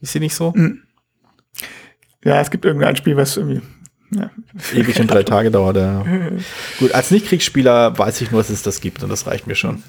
Ist 0.00 0.12
sie 0.12 0.20
nicht 0.20 0.34
so? 0.34 0.52
Mhm. 0.54 0.82
Ja, 2.24 2.40
es 2.40 2.50
gibt 2.50 2.64
irgendein 2.64 2.96
Spiel, 2.96 3.16
was 3.16 3.36
irgendwie 3.36 3.62
ja. 4.10 4.30
ewig 4.74 5.00
und 5.00 5.10
drei 5.10 5.22
Tage 5.24 5.50
dauert. 5.50 5.76
Ja. 5.76 6.04
Gut, 6.78 6.92
als 6.92 7.10
Nicht-Kriegsspieler 7.10 7.98
weiß 7.98 8.20
ich 8.20 8.30
nur, 8.30 8.42
dass 8.42 8.50
es 8.50 8.62
das 8.62 8.80
gibt 8.80 9.02
und 9.02 9.08
das 9.08 9.26
reicht 9.26 9.46
mir 9.46 9.54
schon. 9.54 9.82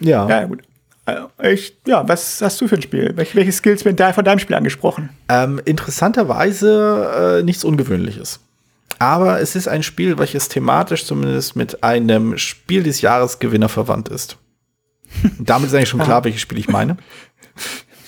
Ja. 0.00 0.28
Ja, 0.28 0.44
gut. 0.44 0.62
Also, 1.08 1.30
ich, 1.42 1.74
ja, 1.86 2.06
was 2.06 2.42
hast 2.42 2.60
du 2.60 2.68
für 2.68 2.74
ein 2.74 2.82
Spiel? 2.82 3.12
Welche, 3.14 3.34
welche 3.34 3.52
Skills 3.52 3.86
werden 3.86 3.96
da 3.96 4.12
von 4.12 4.26
deinem 4.26 4.40
Spiel 4.40 4.54
angesprochen? 4.54 5.08
Ähm, 5.30 5.58
interessanterweise 5.64 7.38
äh, 7.38 7.42
nichts 7.42 7.64
Ungewöhnliches. 7.64 8.40
Aber 8.98 9.40
es 9.40 9.56
ist 9.56 9.68
ein 9.68 9.82
Spiel, 9.82 10.18
welches 10.18 10.48
thematisch 10.48 11.06
zumindest 11.06 11.56
mit 11.56 11.82
einem 11.82 12.36
Spiel 12.36 12.82
des 12.82 13.00
Jahres 13.00 13.38
Gewinner 13.38 13.70
verwandt 13.70 14.10
ist. 14.10 14.36
Damit 15.38 15.68
ist 15.68 15.74
eigentlich 15.74 15.88
schon 15.88 16.00
klar, 16.00 16.24
welches 16.24 16.42
Spiel 16.42 16.58
ich 16.58 16.68
meine. 16.68 16.98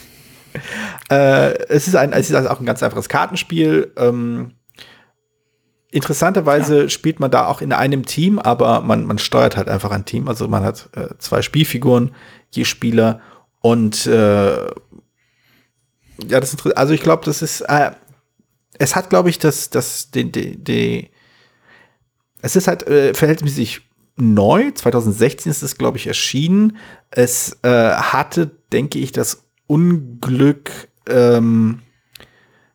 äh, 1.11 1.55
es, 1.69 1.89
ist 1.89 1.97
ein, 1.97 2.13
es 2.13 2.29
ist 2.29 2.37
also 2.37 2.51
auch 2.51 2.61
ein 2.61 2.67
ganz 2.67 2.83
einfaches 2.83 3.09
Kartenspiel. 3.09 3.93
Ähm, 3.97 4.57
interessanterweise 5.91 6.83
ja. 6.83 6.89
spielt 6.91 7.19
man 7.19 7.31
da 7.31 7.47
auch 7.47 7.63
in 7.63 7.73
einem 7.73 8.05
Team, 8.05 8.39
aber 8.39 8.83
man, 8.83 9.07
man 9.07 9.17
steuert 9.17 9.57
halt 9.57 9.71
einfach 9.71 9.91
ein 9.91 10.05
Team. 10.05 10.29
Also 10.29 10.49
man 10.49 10.65
hat 10.65 10.91
äh, 10.95 11.17
zwei 11.19 11.41
Spielfiguren 11.41 12.11
je 12.51 12.65
Spieler 12.65 13.21
und 13.61 14.07
äh, 14.07 14.67
ja, 16.29 16.41
das 16.41 16.55
ist 16.55 16.77
also 16.77 16.93
ich 16.93 17.03
glaube, 17.03 17.25
das 17.25 17.43
ist 17.43 17.63
äh, 17.63 17.93
es 18.79 18.97
hat 18.97 19.11
glaube 19.11 19.31
ich 19.31 19.39
das 19.39 19.71
das 19.71 20.11
die, 20.11 20.31
die, 20.31 20.57
die 20.57 21.11
es 22.43 22.57
ist 22.57 22.69
halt 22.69 22.87
äh, 22.87 23.15
verhältnismäßig 23.15 23.83
neu. 24.17 24.71
2016 24.73 25.51
ist 25.51 25.63
es 25.63 25.77
glaube 25.77 25.99
ich 25.99 26.07
erschienen. 26.07 26.79
Es 27.11 27.59
äh, 27.63 27.93
hatte, 27.93 28.51
denke 28.73 28.99
ich, 28.99 29.13
das 29.13 29.45
Unglück, 29.67 30.71
ähm, 31.07 31.83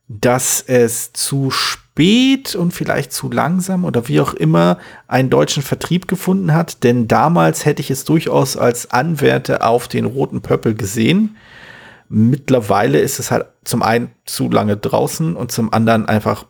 dass 0.08 0.62
es 0.62 1.14
zu 1.14 1.52
spät 1.52 1.85
und 1.98 2.74
vielleicht 2.74 3.14
zu 3.14 3.32
langsam 3.32 3.86
oder 3.86 4.08
wie 4.10 4.20
auch 4.20 4.34
immer 4.34 4.78
einen 5.08 5.30
deutschen 5.30 5.64
Vertrieb 5.64 6.08
gefunden 6.08 6.54
hat, 6.54 6.84
denn 6.84 7.08
damals 7.08 7.66
hätte 7.66 7.82
ich 7.82 7.90
es 7.90 8.04
durchaus 8.04 8.58
als 8.58 8.92
Anwärter 8.92 9.66
auf 9.66 9.88
den 9.88 10.06
roten 10.06 10.42
Pöppel 10.42 10.76
gesehen. 10.76 11.38
Mittlerweile 12.10 13.00
ist 13.00 13.20
es 13.20 13.32
halt 13.32 13.46
zum 13.64 13.82
einen 13.82 14.12
zu 14.26 14.50
lange 14.50 14.76
draußen 14.76 15.36
und 15.36 15.52
zum 15.52 15.72
anderen 15.72 16.06
einfach, 16.06 16.46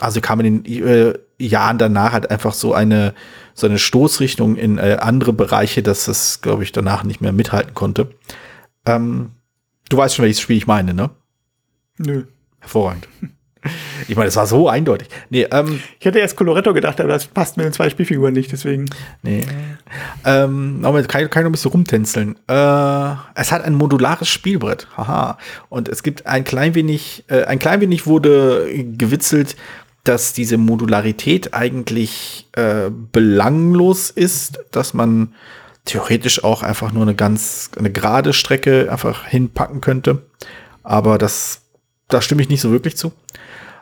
also 0.00 0.20
kam 0.22 0.40
in 0.40 0.62
den 0.64 0.86
äh, 0.86 1.14
Jahren 1.38 1.76
danach 1.76 2.12
halt 2.12 2.30
einfach 2.30 2.54
so 2.54 2.72
eine, 2.72 3.14
so 3.54 3.66
eine 3.66 3.78
Stoßrichtung 3.78 4.56
in 4.56 4.78
äh, 4.78 4.96
andere 5.00 5.34
Bereiche, 5.34 5.82
dass 5.82 6.08
es, 6.08 6.40
glaube 6.40 6.62
ich, 6.62 6.72
danach 6.72 7.04
nicht 7.04 7.20
mehr 7.20 7.32
mithalten 7.32 7.74
konnte. 7.74 8.10
Ähm, 8.86 9.32
du 9.90 9.96
weißt 9.98 10.16
schon, 10.16 10.24
welches 10.24 10.40
Spiel 10.40 10.56
ich 10.56 10.66
meine, 10.66 10.94
ne? 10.94 11.10
Nö. 11.98 12.24
Hervorragend. 12.60 13.08
Ich 14.08 14.16
meine, 14.16 14.28
es 14.28 14.36
war 14.36 14.46
so 14.46 14.68
eindeutig. 14.68 15.08
Nee, 15.30 15.46
ähm, 15.50 15.80
ich 15.98 16.06
hätte 16.06 16.18
erst 16.18 16.36
Coloretto 16.36 16.72
gedacht, 16.72 17.00
aber 17.00 17.10
das 17.10 17.26
passt 17.26 17.56
mit 17.56 17.66
den 17.66 17.72
zwei 17.72 17.90
Spielfiguren 17.90 18.32
nicht, 18.32 18.52
deswegen. 18.52 18.86
Nee. 19.22 19.44
Ähm, 20.24 20.80
aber 20.82 21.02
kann, 21.02 21.28
kann 21.30 21.40
ich 21.40 21.44
noch 21.44 21.50
ein 21.50 21.52
bisschen 21.52 21.70
rumtänzeln. 21.72 22.36
Äh, 22.48 23.14
es 23.34 23.52
hat 23.52 23.64
ein 23.64 23.74
modulares 23.74 24.28
Spielbrett. 24.28 24.88
Haha. 24.96 25.38
Und 25.68 25.88
es 25.88 26.02
gibt 26.02 26.26
ein 26.26 26.44
klein 26.44 26.74
wenig, 26.74 27.24
äh, 27.28 27.44
ein 27.44 27.58
klein 27.58 27.80
wenig 27.80 28.06
wurde 28.06 28.68
gewitzelt, 28.96 29.56
dass 30.04 30.32
diese 30.32 30.56
Modularität 30.56 31.54
eigentlich 31.54 32.48
äh, 32.52 32.90
belanglos 33.12 34.10
ist, 34.10 34.58
dass 34.70 34.94
man 34.94 35.34
theoretisch 35.84 36.44
auch 36.44 36.62
einfach 36.62 36.92
nur 36.92 37.02
eine 37.02 37.14
ganz, 37.14 37.70
eine 37.78 37.90
gerade 37.90 38.32
Strecke 38.32 38.88
einfach 38.90 39.26
hinpacken 39.26 39.80
könnte. 39.80 40.22
Aber 40.82 41.18
das 41.18 41.62
da 42.08 42.22
stimme 42.22 42.42
ich 42.42 42.48
nicht 42.48 42.62
so 42.62 42.70
wirklich 42.70 42.96
zu. 42.96 43.12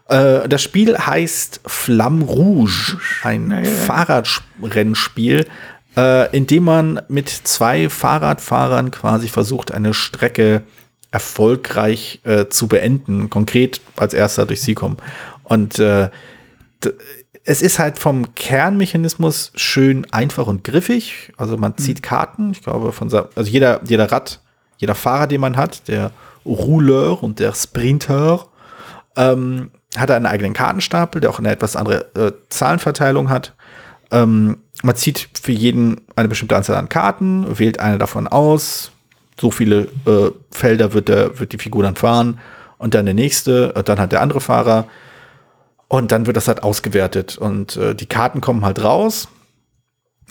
Äh, 0.09 0.49
das 0.49 0.63
Spiel 0.63 0.97
heißt 0.99 1.61
Flamme 1.67 2.25
Rouge, 2.25 2.99
ein 3.23 3.51
ja, 3.51 3.61
ja. 3.61 3.71
Fahrradrennspiel, 3.71 5.47
äh, 5.97 6.37
in 6.37 6.47
dem 6.47 6.65
man 6.65 7.01
mit 7.09 7.29
zwei 7.29 7.89
Fahrradfahrern 7.89 8.91
quasi 8.91 9.29
versucht, 9.29 9.73
eine 9.73 9.95
Strecke 9.95 10.63
erfolgreich 11.11 12.21
äh, 12.25 12.47
zu 12.49 12.69
beenden, 12.69 13.31
konkret 13.31 13.81
als 13.97 14.15
erster 14.15 14.47
durch 14.47 14.61
sie 14.61 14.75
kommen. 14.75 14.99
Und 15.45 15.79
äh, 15.79 16.11
es 17.45 17.63
ist 17.63 17.79
halt 17.79 17.99
vom 17.99 18.35
Kernmechanismus 18.35 19.53
schön 19.55 20.07
einfach 20.11 20.47
und 20.47 20.65
griffig. 20.65 21.33
Also 21.37 21.57
man 21.57 21.77
zieht 21.79 21.99
mhm. 21.99 22.03
Karten, 22.03 22.51
ich 22.51 22.63
glaube, 22.63 22.93
von 22.93 23.13
also 23.13 23.51
jeder, 23.51 23.81
jeder 23.85 24.11
Rad, 24.11 24.41
jeder 24.79 24.95
Fahrer, 24.95 25.27
den 25.27 25.41
man 25.41 25.57
hat, 25.57 25.89
der 25.89 26.11
Rouleur 26.45 27.23
und 27.23 27.39
der 27.39 27.55
Sprinter 27.55 28.47
ähm, 29.17 29.71
hat 29.99 30.11
einen 30.11 30.27
eigenen 30.27 30.53
Kartenstapel, 30.53 31.21
der 31.21 31.31
auch 31.31 31.39
eine 31.39 31.51
etwas 31.51 31.77
andere 31.77 32.15
äh, 32.15 32.33
Zahlenverteilung 32.49 33.29
hat. 33.29 33.55
Ähm, 34.11 34.59
man 34.83 34.97
zieht 34.97 35.29
für 35.41 35.53
jeden 35.53 36.03
eine 36.17 36.29
bestimmte 36.29 36.57
Anzahl 36.57 36.77
an 36.77 36.89
Karten, 36.89 37.59
wählt 37.59 37.81
eine 37.81 37.99
davon 37.99 38.29
aus. 38.29 38.93
So 39.41 39.51
viele 39.51 39.89
äh, 40.07 40.31
Felder 40.51 40.93
wird, 40.93 41.09
der, 41.09 41.39
wird 41.39 41.53
die 41.53 41.59
Figur 41.59 41.83
dann 41.83 41.97
fahren 41.97 42.39
und 42.79 42.95
dann 42.95 43.05
der 43.05 43.15
nächste, 43.15 43.75
äh, 43.75 43.83
dann 43.83 43.99
hat 43.99 44.13
der 44.13 44.23
andere 44.23 44.41
Fahrer. 44.41 44.87
Und 45.89 46.11
dann 46.11 46.27
wird 46.27 46.37
das 46.37 46.49
halt 46.49 46.65
ausgewertet 46.65 47.39
und 47.39 47.77
äh, 47.77 47.95
die 47.95 48.07
Karten 48.07 48.41
kommen 48.41 48.65
halt 48.65 48.83
raus 48.83 49.29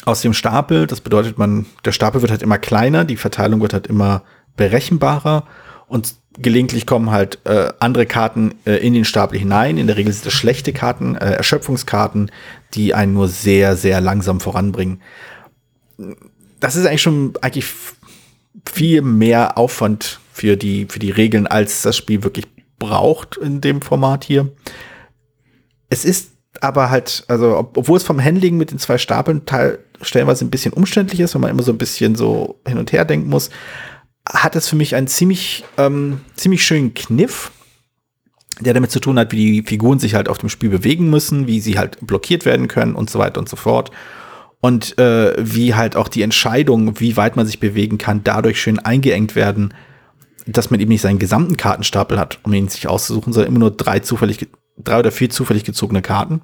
aus 0.04 0.22
dem 0.22 0.34
Stapel. 0.34 0.86
Das 0.86 1.00
bedeutet, 1.00 1.38
man, 1.38 1.66
der 1.86 1.94
Stapel 1.94 2.22
wird 2.22 2.32
halt 2.32 2.42
immer 2.42 2.58
kleiner, 2.58 3.06
die 3.06 3.16
Verteilung 3.16 3.62
wird 3.62 3.74
halt 3.74 3.88
immer 3.88 4.24
berechenbarer 4.58 5.46
und 5.88 6.16
gelegentlich 6.38 6.86
kommen 6.86 7.12
halt 7.12 7.40
äh, 7.46 7.72
andere 7.80 8.06
Karten 8.06 8.56
äh, 8.66 8.78
in 8.78 8.94
den 8.94 9.06
Stapel 9.06 9.40
hinein. 9.40 9.78
In 9.78 9.88
der 9.88 9.98
Regel 9.98 10.12
sind 10.12 10.26
es 10.26 10.34
schlechte 10.34 10.74
Karten, 10.74 11.16
äh, 11.16 11.34
Erschöpfungskarten, 11.34 12.32
die 12.74 12.94
einen 12.94 13.14
nur 13.14 13.28
sehr, 13.28 13.78
sehr 13.78 14.02
langsam 14.02 14.40
voranbringen. 14.40 15.02
Das 16.60 16.76
ist 16.76 16.86
eigentlich 16.86 17.02
schon 17.02 17.34
eigentlich 17.42 17.66
viel 18.68 19.02
mehr 19.02 19.58
Aufwand 19.58 20.20
für 20.32 20.58
die, 20.58 20.88
für 20.90 21.00
die 21.00 21.12
Regeln, 21.12 21.48
als 21.48 21.84
das 21.84 21.96
Spiel 21.96 22.24
wirklich 22.24 22.48
braucht 22.80 23.38
in 23.38 23.62
dem 23.62 23.82
Format 23.82 24.24
hier. 24.26 24.52
Es 25.90 26.04
ist 26.04 26.32
aber 26.62 26.90
halt, 26.90 27.24
also, 27.28 27.58
obwohl 27.58 27.98
es 27.98 28.04
vom 28.04 28.22
Handling 28.24 28.58
mit 28.58 28.72
den 28.72 28.80
zwei 28.80 28.98
Stapeln 28.98 29.46
teil, 29.46 29.80
stellenweise 30.02 30.46
ein 30.46 30.50
bisschen 30.50 30.74
umständlich 30.74 31.20
ist, 31.20 31.36
wenn 31.36 31.42
man 31.42 31.52
immer 31.52 31.64
so 31.64 31.72
ein 31.72 31.78
bisschen 31.78 32.16
so 32.16 32.60
hin 32.68 32.78
und 32.78 32.92
her 32.92 33.06
denken 33.06 33.30
muss, 33.30 33.50
hat 34.28 34.56
es 34.56 34.68
für 34.68 34.76
mich 34.76 34.96
einen 34.96 35.08
ziemlich, 35.08 35.64
ähm, 35.78 36.22
ziemlich 36.36 36.64
schönen 36.64 36.94
Kniff, 36.94 37.52
der 38.60 38.74
damit 38.74 38.92
zu 38.92 39.00
tun 39.00 39.20
hat, 39.20 39.32
wie 39.32 39.62
die 39.62 39.68
Figuren 39.68 40.00
sich 40.00 40.16
halt 40.16 40.30
auf 40.30 40.38
dem 40.38 40.50
Spiel 40.50 40.70
bewegen 40.70 41.10
müssen, 41.10 41.48
wie 41.48 41.60
sie 41.60 41.78
halt 41.78 41.98
blockiert 42.02 42.46
werden 42.46 42.68
können 42.68 42.96
und 42.96 43.10
so 43.10 43.20
weiter 43.20 43.40
und 43.40 43.50
so 43.50 43.56
fort. 43.56 43.92
Und 44.62 44.98
äh, 44.98 45.36
wie 45.38 45.76
halt 45.76 45.96
auch 45.96 46.08
die 46.08 46.22
Entscheidung, 46.22 47.00
wie 47.00 47.18
weit 47.18 47.36
man 47.36 47.46
sich 47.46 47.60
bewegen 47.60 47.98
kann, 47.98 48.24
dadurch 48.24 48.60
schön 48.60 48.80
eingeengt 48.80 49.36
werden, 49.36 49.74
dass 50.48 50.72
man 50.72 50.80
eben 50.80 50.90
nicht 50.90 51.02
seinen 51.02 51.20
gesamten 51.20 51.58
Kartenstapel 51.58 52.18
hat, 52.20 52.40
um 52.44 52.54
ihn 52.54 52.68
sich 52.68 52.88
auszusuchen, 52.88 53.34
sondern 53.34 53.52
immer 53.52 53.60
nur 53.60 53.72
drei 53.72 54.00
zufällig, 54.00 54.48
drei 54.78 55.00
oder 55.00 55.12
vier 55.12 55.30
zufällig 55.30 55.66
gezogene 55.66 56.02
Karten. 56.02 56.42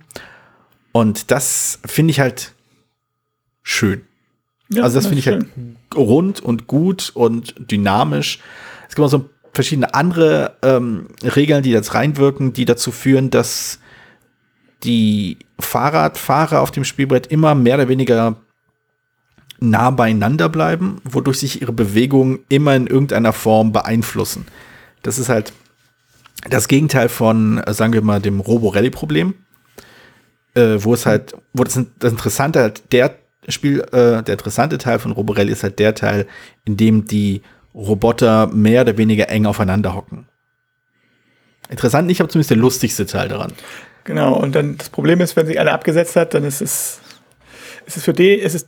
Und 0.92 1.32
das 1.32 1.80
finde 1.86 2.12
ich 2.12 2.20
halt 2.20 2.54
schön. 3.64 4.02
Ja, 4.72 4.84
also 4.84 4.96
das, 4.96 5.04
das 5.04 5.08
finde 5.08 5.20
ich 5.20 5.28
halt 5.28 5.46
rund 5.96 6.40
und 6.40 6.68
gut 6.68 7.12
und 7.14 7.56
dynamisch. 7.72 8.40
Es 8.88 8.96
gibt 8.96 9.06
auch 9.06 9.10
so 9.10 9.30
verschiedene 9.54 9.94
andere 9.94 10.58
ähm, 10.62 11.08
Regeln, 11.24 11.64
die 11.64 11.72
jetzt 11.72 11.94
reinwirken, 11.94 12.54
die 12.54 12.66
dazu 12.66 12.92
führen, 12.92 13.30
dass 13.30 13.80
die 14.84 15.38
Fahrradfahrer 15.60 16.62
auf 16.62 16.72
dem 16.72 16.84
Spielbrett 16.84 17.28
immer 17.28 17.54
mehr 17.54 17.76
oder 17.76 17.88
weniger 17.88 18.38
nah 19.60 19.92
beieinander 19.92 20.50
bleiben, 20.50 21.02
wodurch 21.04 21.38
sich 21.40 21.62
ihre 21.62 21.72
Bewegungen 21.72 22.40
immer 22.50 22.76
in 22.76 22.88
irgendeiner 22.88 23.34
Form 23.34 23.72
beeinflussen. 23.72 24.46
Das 25.04 25.20
ist 25.20 25.30
halt 25.30 25.54
das 26.50 26.68
Gegenteil 26.68 27.10
von, 27.10 27.60
äh, 27.60 27.74
sagen 27.74 27.94
wir 27.94 28.02
mal, 28.02 28.20
dem 28.20 28.40
Roborelli-Problem, 28.40 29.36
äh, 30.56 30.78
wo 30.80 30.94
es 30.94 31.06
halt, 31.06 31.36
wo 31.54 31.64
das, 31.64 31.80
das 32.00 32.12
Interessante 32.12 32.60
halt 32.60 32.92
der 32.92 33.16
Spiel, 33.48 33.82
äh, 33.92 34.22
der 34.24 34.34
interessante 34.34 34.78
Teil 34.78 35.00
von 35.00 35.12
Roborelli 35.12 35.52
ist 35.52 35.64
halt 35.64 35.80
der 35.80 35.96
Teil, 35.96 36.28
in 36.66 36.78
dem 36.78 37.06
die 37.06 37.42
Roboter 37.74 38.48
mehr 38.48 38.82
oder 38.82 38.98
weniger 38.98 39.30
eng 39.30 39.46
aufeinander 39.46 39.96
hocken. 39.96 40.28
Interessant 41.70 42.08
nicht, 42.08 42.20
aber 42.20 42.30
zumindest 42.30 42.52
der 42.52 42.58
lustigste 42.58 43.06
Teil 43.06 43.30
daran. 43.30 43.54
Genau, 44.04 44.34
und 44.34 44.54
dann 44.56 44.78
das 44.78 44.90
Problem 44.90 45.22
ist, 45.22 45.36
wenn 45.36 45.48
sich 45.48 45.60
alle 45.60 45.72
abgesetzt 45.72 46.16
hat, 46.16 46.34
dann 46.34 46.44
ist 46.44 46.62
es, 46.62 47.00
ist 47.86 47.98
es 47.98 48.04
für 48.04 48.14
die, 48.14 48.34
ist 48.34 48.56
es 48.56 48.68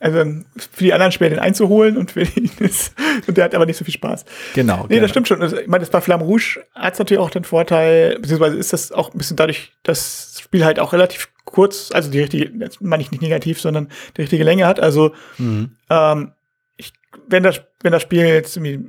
also 0.00 0.24
für 0.56 0.84
die 0.84 0.94
anderen 0.94 1.12
schwer, 1.12 1.28
den 1.28 1.38
einzuholen 1.38 1.98
und 1.98 2.12
für 2.12 2.22
ihn 2.22 2.50
ist, 2.60 2.94
und 3.26 3.36
der 3.36 3.44
hat 3.44 3.54
aber 3.54 3.66
nicht 3.66 3.76
so 3.76 3.84
viel 3.84 3.92
Spaß. 3.92 4.24
Genau. 4.54 4.84
Nee, 4.84 4.94
genau. 4.94 5.02
das 5.02 5.10
stimmt 5.10 5.28
schon. 5.28 5.42
Also, 5.42 5.58
ich 5.58 5.66
meine, 5.66 5.80
das 5.80 5.90
bei 5.90 6.00
Flamme 6.00 6.24
Rouge 6.24 6.64
hat 6.74 6.98
natürlich 6.98 7.20
auch 7.20 7.30
den 7.30 7.44
Vorteil, 7.44 8.18
beziehungsweise 8.18 8.56
ist 8.56 8.72
das 8.72 8.92
auch 8.92 9.12
ein 9.12 9.18
bisschen 9.18 9.36
dadurch, 9.36 9.72
dass 9.82 10.32
das 10.32 10.40
Spiel 10.40 10.64
halt 10.64 10.80
auch 10.80 10.94
relativ 10.94 11.28
kurz, 11.50 11.90
also 11.92 12.10
die 12.10 12.20
richtige, 12.20 12.50
das 12.58 12.80
meine 12.80 13.02
ich 13.02 13.10
nicht 13.10 13.22
negativ, 13.22 13.60
sondern 13.60 13.88
die 14.16 14.22
richtige 14.22 14.44
Länge 14.44 14.66
hat. 14.66 14.80
Also 14.80 15.12
mhm. 15.38 15.76
ähm, 15.90 16.32
ich 16.76 16.92
wenn 17.28 17.42
das, 17.42 17.60
wenn 17.82 17.92
das 17.92 18.02
Spiel 18.02 18.24
jetzt 18.24 18.56
irgendwie 18.56 18.88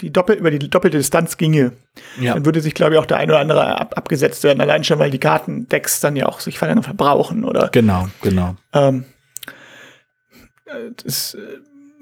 die 0.00 0.12
Doppel, 0.12 0.36
über 0.36 0.50
die 0.50 0.58
doppelte 0.70 0.96
Distanz 0.98 1.36
ginge, 1.36 1.72
Ja. 2.20 2.34
dann 2.34 2.44
würde 2.44 2.60
sich, 2.60 2.74
glaube 2.74 2.94
ich, 2.94 2.98
auch 2.98 3.06
der 3.06 3.18
ein 3.18 3.30
oder 3.30 3.38
andere 3.38 3.78
ab, 3.80 3.96
abgesetzt 3.96 4.42
werden. 4.42 4.60
Allein 4.60 4.82
schon, 4.82 4.98
weil 4.98 5.10
die 5.10 5.20
Kartendecks 5.20 6.00
dann 6.00 6.16
ja 6.16 6.26
auch 6.26 6.40
sich 6.40 6.58
ver- 6.58 6.82
verbrauchen 6.82 7.44
oder 7.44 7.68
Genau, 7.68 8.08
genau. 8.20 8.56
ähm, 8.72 9.04
äh, 10.66 10.90
das, 11.04 11.34
äh, 11.34 11.38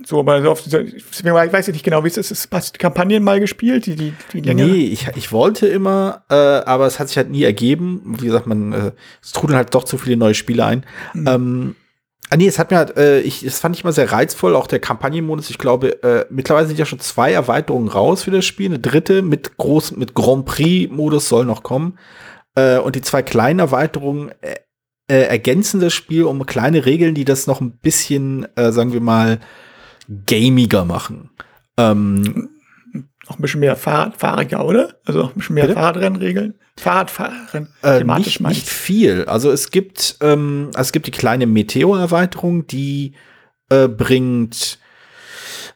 so, 0.05 0.21
aber 0.21 0.43
so 0.43 0.51
auf 0.51 0.63
dieser, 0.63 0.83
deswegen 0.85 1.35
weiß 1.35 1.49
ich 1.49 1.53
weiß 1.53 1.69
nicht 1.69 1.85
genau, 1.85 2.05
wie 2.05 2.09
es 2.09 2.17
ist. 2.17 2.49
Hast 2.51 2.75
du 2.75 2.79
Kampagnen 2.79 3.23
mal 3.23 3.41
gespielt, 3.41 3.87
die, 3.87 3.97
die, 3.97 4.15
die 4.33 4.41
länger? 4.41 4.67
Nee, 4.67 4.87
ich, 4.87 5.09
ich 5.15 5.33
wollte 5.33 5.67
immer, 5.67 6.25
äh, 6.31 6.35
aber 6.35 6.87
es 6.87 6.99
hat 6.99 7.09
sich 7.09 7.17
halt 7.17 7.31
nie 7.31 7.43
ergeben. 7.43 8.17
Wie 8.19 8.27
gesagt, 8.27 8.47
man, 8.47 8.73
äh, 8.73 8.93
es 9.23 9.33
trudeln 9.33 9.57
halt 9.57 9.75
doch 9.75 9.85
zu 9.85 9.99
viele 9.99 10.17
neue 10.17 10.35
Spiele 10.35 10.65
ein. 10.65 10.85
Mhm. 11.15 11.27
Ähm, 11.27 11.77
ah, 12.31 12.37
nee, 12.37 12.47
es 12.47 12.59
hat 12.59 12.71
mir 12.71 12.79
halt, 12.79 12.97
äh, 12.97 13.21
ich, 13.21 13.45
das 13.45 13.61
fand 13.61 13.77
ich 13.77 13.85
immer 13.85 13.93
sehr 13.93 14.11
reizvoll, 14.11 14.57
auch 14.57 14.67
der 14.67 14.81
Kampagnenmodus. 14.81 15.51
Ich 15.51 15.59
glaube, 15.59 16.03
äh, 16.03 16.27
mittlerweile 16.31 16.67
sind 16.67 16.79
ja 16.79 16.87
schon 16.87 17.01
zwei 17.01 17.33
Erweiterungen 17.33 17.89
raus 17.89 18.25
für 18.25 18.31
das 18.31 18.45
Spiel. 18.45 18.67
Eine 18.67 18.79
dritte 18.79 19.23
mit 19.23 19.57
groß, 19.57 19.97
mit 19.97 20.15
Grand 20.15 20.47
Prix-Modus 20.47 21.29
soll 21.29 21.45
noch 21.45 21.63
kommen. 21.63 21.99
Äh, 22.55 22.79
und 22.79 22.97
die 22.97 23.03
zwei 23.03 23.23
kleinen 23.23 23.61
Erweiterungen 23.61 24.31
äh, 24.41 24.57
äh, 25.13 25.25
ergänzen 25.25 25.81
das 25.81 25.93
Spiel 25.93 26.25
um 26.25 26.47
kleine 26.47 26.87
Regeln, 26.87 27.15
die 27.15 27.25
das 27.25 27.47
noch 27.47 27.61
ein 27.61 27.73
bisschen, 27.73 28.47
äh, 28.57 28.73
sagen 28.73 28.93
wir 28.93 29.01
mal, 29.01 29.41
gamiger 30.27 30.85
machen. 30.85 31.31
Ähm, 31.77 32.49
Auch 33.27 33.37
ein 33.37 33.43
bisschen 33.43 33.61
mehr 33.61 33.77
Fahrradfahriger, 33.77 34.65
oder? 34.65 34.97
Also 35.05 35.23
auch 35.25 35.29
ein 35.31 35.35
bisschen 35.39 35.55
mehr 35.55 35.65
Bitte? 35.67 35.75
Fahrradrennregeln. 35.75 36.55
Fahrradfahren, 36.79 37.69
Äh, 37.83 38.03
nicht, 38.03 38.41
nicht 38.41 38.63
ich. 38.65 38.71
viel. 38.71 39.25
Also 39.27 39.51
es 39.51 39.71
gibt, 39.71 40.17
ähm, 40.21 40.71
es 40.75 40.93
gibt 40.93 41.07
die 41.07 41.11
kleine 41.11 41.47
Meteor-Erweiterung, 41.47 42.67
die 42.67 43.13
äh, 43.69 43.89
bringt, 43.89 44.79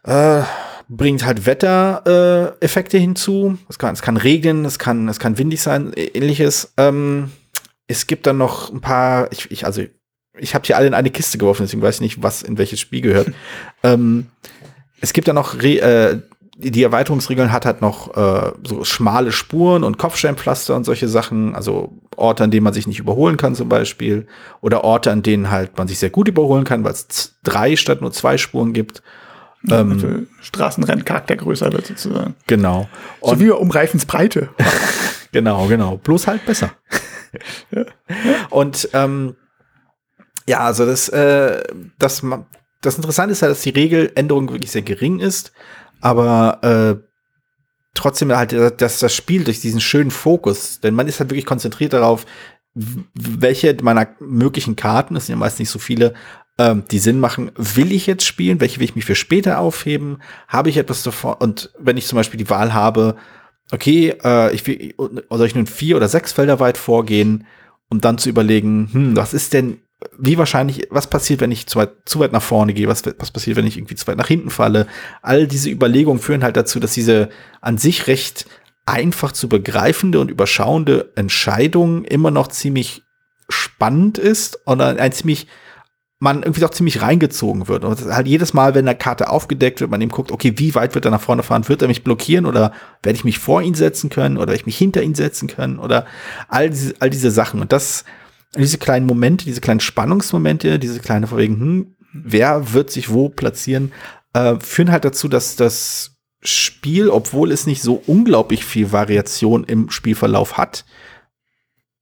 äh, 0.04 0.42
bringt 0.88 1.24
halt 1.24 1.46
Wettereffekte 1.46 2.56
Effekte 2.60 2.98
hinzu. 2.98 3.58
Es 3.68 3.78
kann, 3.78 3.92
es 3.94 4.02
kann 4.02 4.16
regnen, 4.16 4.64
es 4.64 4.78
kann, 4.78 5.08
es 5.08 5.18
kann 5.18 5.36
windig 5.38 5.60
sein, 5.62 5.92
ähnliches. 5.94 6.72
Ähm, 6.76 7.30
es 7.88 8.06
gibt 8.06 8.26
dann 8.26 8.38
noch 8.38 8.72
ein 8.72 8.80
paar, 8.80 9.30
ich, 9.32 9.50
ich 9.50 9.66
also 9.66 9.82
ich 10.38 10.54
habe 10.54 10.66
die 10.66 10.74
alle 10.74 10.86
in 10.86 10.94
eine 10.94 11.10
Kiste 11.10 11.38
geworfen, 11.38 11.62
deswegen 11.62 11.82
weiß 11.82 11.96
ich 11.96 12.00
nicht, 12.00 12.22
was 12.22 12.42
in 12.42 12.58
welches 12.58 12.80
Spiel 12.80 13.00
gehört. 13.00 13.32
ähm, 13.82 14.26
es 15.00 15.12
gibt 15.12 15.28
dann 15.28 15.36
noch 15.36 15.62
Re 15.62 15.80
äh, 15.80 16.20
die 16.58 16.82
Erweiterungsregeln 16.82 17.52
hat 17.52 17.66
halt 17.66 17.82
noch 17.82 18.16
äh, 18.16 18.52
so 18.64 18.82
schmale 18.82 19.30
Spuren 19.30 19.84
und 19.84 19.98
Kopfsteinpflaster 19.98 20.74
und 20.74 20.84
solche 20.84 21.06
Sachen, 21.06 21.54
also 21.54 21.92
Orte, 22.16 22.44
an 22.44 22.50
denen 22.50 22.64
man 22.64 22.72
sich 22.72 22.86
nicht 22.86 22.98
überholen 22.98 23.36
kann 23.36 23.54
zum 23.54 23.68
Beispiel, 23.68 24.26
oder 24.62 24.82
Orte, 24.82 25.10
an 25.10 25.22
denen 25.22 25.50
halt 25.50 25.76
man 25.76 25.86
sich 25.86 25.98
sehr 25.98 26.08
gut 26.08 26.28
überholen 26.28 26.64
kann, 26.64 26.82
weil 26.82 26.92
es 26.92 27.34
drei 27.42 27.76
statt 27.76 28.00
nur 28.00 28.10
zwei 28.10 28.38
Spuren 28.38 28.72
gibt. 28.72 29.02
Ähm, 29.70 29.92
Also 29.92 30.08
Straßenrenncharakter 30.40 31.36
größer 31.36 31.72
wird 31.72 31.86
sozusagen. 31.86 32.34
genau. 32.46 32.88
So 33.20 33.32
Und 33.32 33.40
wie 33.40 33.50
um 33.50 33.70
Reifensbreite. 33.70 34.48
Genau, 35.32 35.66
genau. 35.66 35.98
Bloß 35.98 36.28
halt 36.28 36.46
besser. 36.46 36.70
Und 38.48 38.88
ähm, 38.94 39.34
ja, 40.48 40.60
also 40.60 40.86
das, 40.86 41.08
äh, 41.08 41.62
das, 41.98 42.22
das 42.80 42.96
Interessante 42.96 43.32
ist 43.32 43.42
halt, 43.42 43.52
dass 43.52 43.62
die 43.62 43.70
Regeländerung 43.70 44.50
wirklich 44.50 44.70
sehr 44.70 44.82
gering 44.82 45.18
ist, 45.18 45.52
aber 46.00 46.60
äh, 46.62 47.06
trotzdem 47.94 48.34
halt, 48.34 48.52
äh, 48.52 48.74
dass 48.76 48.98
das 48.98 49.14
Spiel 49.14 49.44
durch 49.44 49.60
diesen 49.60 49.80
schönen 49.80 50.10
Fokus, 50.10 50.80
denn 50.80 50.94
man 50.94 51.08
ist 51.08 51.20
halt 51.20 51.30
wirklich 51.30 51.46
konzentriert 51.46 51.92
darauf, 51.92 52.26
welche 53.14 53.74
meiner 53.82 54.08
möglichen 54.20 54.76
Karten, 54.76 55.16
es 55.16 55.26
sind 55.26 55.34
ja 55.34 55.38
meist 55.38 55.58
nicht 55.58 55.70
so 55.70 55.78
viele, 55.78 56.14
ähm, 56.58 56.84
die 56.90 56.98
Sinn 56.98 57.20
machen, 57.20 57.50
will 57.56 57.90
ich 57.92 58.06
jetzt 58.06 58.24
spielen, 58.24 58.60
welche 58.60 58.78
will 58.78 58.84
ich 58.84 58.96
mich 58.96 59.04
für 59.04 59.14
später 59.14 59.58
aufheben, 59.58 60.22
habe 60.46 60.68
ich 60.68 60.76
etwas 60.76 61.02
davon, 61.02 61.34
und 61.34 61.72
wenn 61.78 61.96
ich 61.96 62.06
zum 62.06 62.16
Beispiel 62.16 62.38
die 62.38 62.50
Wahl 62.50 62.74
habe, 62.74 63.16
okay, 63.72 64.14
äh, 64.22 64.54
ich 64.54 64.66
will, 64.66 64.94
soll 65.30 65.46
ich 65.46 65.54
nun 65.54 65.66
vier 65.66 65.96
oder 65.96 66.08
sechs 66.08 66.32
Felder 66.32 66.60
weit 66.60 66.78
vorgehen, 66.78 67.46
um 67.88 68.00
dann 68.00 68.18
zu 68.18 68.28
überlegen, 68.28 68.88
hm, 68.92 69.16
was 69.16 69.34
ist 69.34 69.52
denn, 69.52 69.80
wie 70.18 70.36
wahrscheinlich, 70.36 70.88
was 70.90 71.08
passiert, 71.08 71.40
wenn 71.40 71.50
ich 71.50 71.66
zu 71.66 71.78
weit, 71.78 71.90
zu 72.04 72.20
weit 72.20 72.32
nach 72.32 72.42
vorne 72.42 72.74
gehe, 72.74 72.88
was, 72.88 73.02
was 73.18 73.30
passiert, 73.30 73.56
wenn 73.56 73.66
ich 73.66 73.78
irgendwie 73.78 73.94
zu 73.94 74.06
weit 74.06 74.18
nach 74.18 74.28
hinten 74.28 74.50
falle. 74.50 74.86
All 75.22 75.46
diese 75.46 75.70
Überlegungen 75.70 76.20
führen 76.20 76.42
halt 76.42 76.56
dazu, 76.56 76.80
dass 76.80 76.92
diese 76.92 77.30
an 77.60 77.78
sich 77.78 78.06
recht 78.06 78.46
einfach 78.84 79.32
zu 79.32 79.48
begreifende 79.48 80.20
und 80.20 80.30
überschauende 80.30 81.12
Entscheidung 81.16 82.04
immer 82.04 82.30
noch 82.30 82.48
ziemlich 82.48 83.02
spannend 83.48 84.18
ist 84.18 84.60
und 84.66 84.80
ein 84.80 85.12
ziemlich 85.12 85.46
man 86.18 86.42
irgendwie 86.42 86.62
doch 86.62 86.70
ziemlich 86.70 87.02
reingezogen 87.02 87.68
wird. 87.68 87.84
Und 87.84 88.00
halt 88.06 88.26
jedes 88.26 88.54
Mal, 88.54 88.74
wenn 88.74 88.88
eine 88.88 88.96
Karte 88.96 89.28
aufgedeckt 89.28 89.80
wird, 89.80 89.90
man 89.90 90.00
eben 90.00 90.10
guckt, 90.10 90.32
okay, 90.32 90.54
wie 90.56 90.74
weit 90.74 90.94
wird 90.94 91.04
er 91.04 91.10
nach 91.10 91.20
vorne 91.20 91.42
fahren? 91.42 91.68
Wird 91.68 91.82
er 91.82 91.88
mich 91.88 92.04
blockieren 92.04 92.46
oder 92.46 92.72
werde 93.02 93.16
ich 93.16 93.24
mich 93.24 93.38
vor 93.38 93.60
ihn 93.60 93.74
setzen 93.74 94.08
können 94.08 94.38
oder 94.38 94.48
werde 94.48 94.60
ich 94.60 94.66
mich 94.66 94.78
hinter 94.78 95.02
ihn 95.02 95.14
setzen 95.14 95.46
können 95.46 95.78
oder 95.78 96.06
all 96.48 96.70
diese, 96.70 96.94
all 97.00 97.10
diese 97.10 97.30
Sachen. 97.30 97.60
Und 97.60 97.70
das, 97.70 98.04
diese 98.54 98.78
kleinen 98.78 99.06
Momente, 99.06 99.44
diese 99.44 99.60
kleinen 99.60 99.80
Spannungsmomente, 99.80 100.78
diese 100.78 101.00
kleine 101.00 101.26
Verwegen, 101.26 101.60
hm, 101.60 101.96
wer 102.12 102.72
wird 102.72 102.90
sich 102.90 103.10
wo 103.10 103.28
platzieren, 103.28 103.92
äh, 104.32 104.56
führen 104.60 104.92
halt 104.92 105.04
dazu, 105.04 105.28
dass 105.28 105.56
das 105.56 106.16
Spiel, 106.42 107.08
obwohl 107.08 107.50
es 107.50 107.66
nicht 107.66 107.82
so 107.82 108.02
unglaublich 108.06 108.64
viel 108.64 108.92
Variation 108.92 109.64
im 109.64 109.90
Spielverlauf 109.90 110.56
hat, 110.56 110.84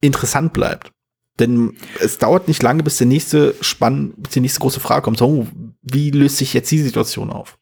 interessant 0.01 0.53
bleibt. 0.53 0.91
Denn 1.39 1.75
es 1.99 2.17
dauert 2.17 2.47
nicht 2.47 2.63
lange, 2.63 2.83
bis 2.83 2.97
der 2.97 3.07
nächste 3.07 3.55
Spann, 3.59 4.13
bis 4.17 4.33
die 4.33 4.39
nächste 4.39 4.61
große 4.61 4.79
Frage 4.79 5.01
kommt. 5.01 5.17
So, 5.17 5.47
wie 5.81 6.11
löst 6.11 6.37
sich 6.37 6.53
jetzt 6.53 6.71
die 6.71 6.81
Situation 6.81 7.29
auf? 7.29 7.57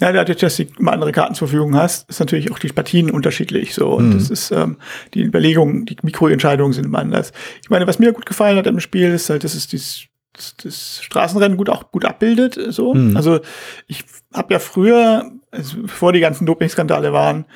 Ja, 0.00 0.12
dadurch, 0.12 0.38
dass 0.38 0.56
du 0.56 0.64
immer 0.78 0.92
andere 0.92 1.12
Karten 1.12 1.34
zur 1.34 1.48
Verfügung 1.48 1.76
hast, 1.76 2.08
ist 2.08 2.20
natürlich 2.20 2.50
auch 2.50 2.58
die 2.58 2.68
Partien 2.68 3.10
unterschiedlich 3.10 3.74
so. 3.74 3.88
Und 3.92 4.08
Mhm. 4.10 4.14
das 4.18 4.30
ist 4.30 4.50
ähm, 4.50 4.78
die 5.14 5.22
Überlegungen, 5.22 5.84
die 5.86 5.96
Mikroentscheidungen 6.02 6.72
sind 6.72 6.86
immer 6.86 6.98
anders. 7.00 7.32
Ich 7.62 7.70
meine, 7.70 7.86
was 7.86 7.98
mir 7.98 8.12
gut 8.12 8.26
gefallen 8.26 8.56
hat 8.56 8.66
im 8.66 8.80
Spiel, 8.80 9.12
ist 9.12 9.30
halt, 9.30 9.44
dass 9.44 9.54
es 9.54 9.66
dieses 9.66 10.04
das, 10.32 10.54
das 10.62 11.02
Straßenrennen 11.02 11.56
gut 11.56 11.70
auch 11.70 11.90
gut 11.92 12.04
abbildet. 12.04 12.58
So. 12.68 12.92
Mhm. 12.94 13.16
Also 13.16 13.40
ich 13.86 14.04
habe 14.34 14.52
ja 14.52 14.58
früher, 14.58 15.30
also 15.50 15.82
bevor 15.82 16.12
die 16.12 16.20
ganzen 16.20 16.44
Doping-Skandale 16.46 17.12
waren, 17.12 17.46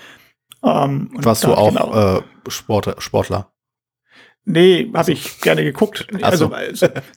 ähm, 0.62 1.10
und 1.14 1.24
Warst 1.24 1.44
du 1.44 1.54
auch 1.54 1.74
dann 1.74 2.22
äh, 2.22 2.50
Sportler, 2.50 2.94
Sportler? 2.98 3.50
Nee, 4.46 4.90
habe 4.94 5.12
ich 5.12 5.40
gerne 5.40 5.62
geguckt. 5.62 6.06
Also 6.22 6.52
äh, 6.52 6.72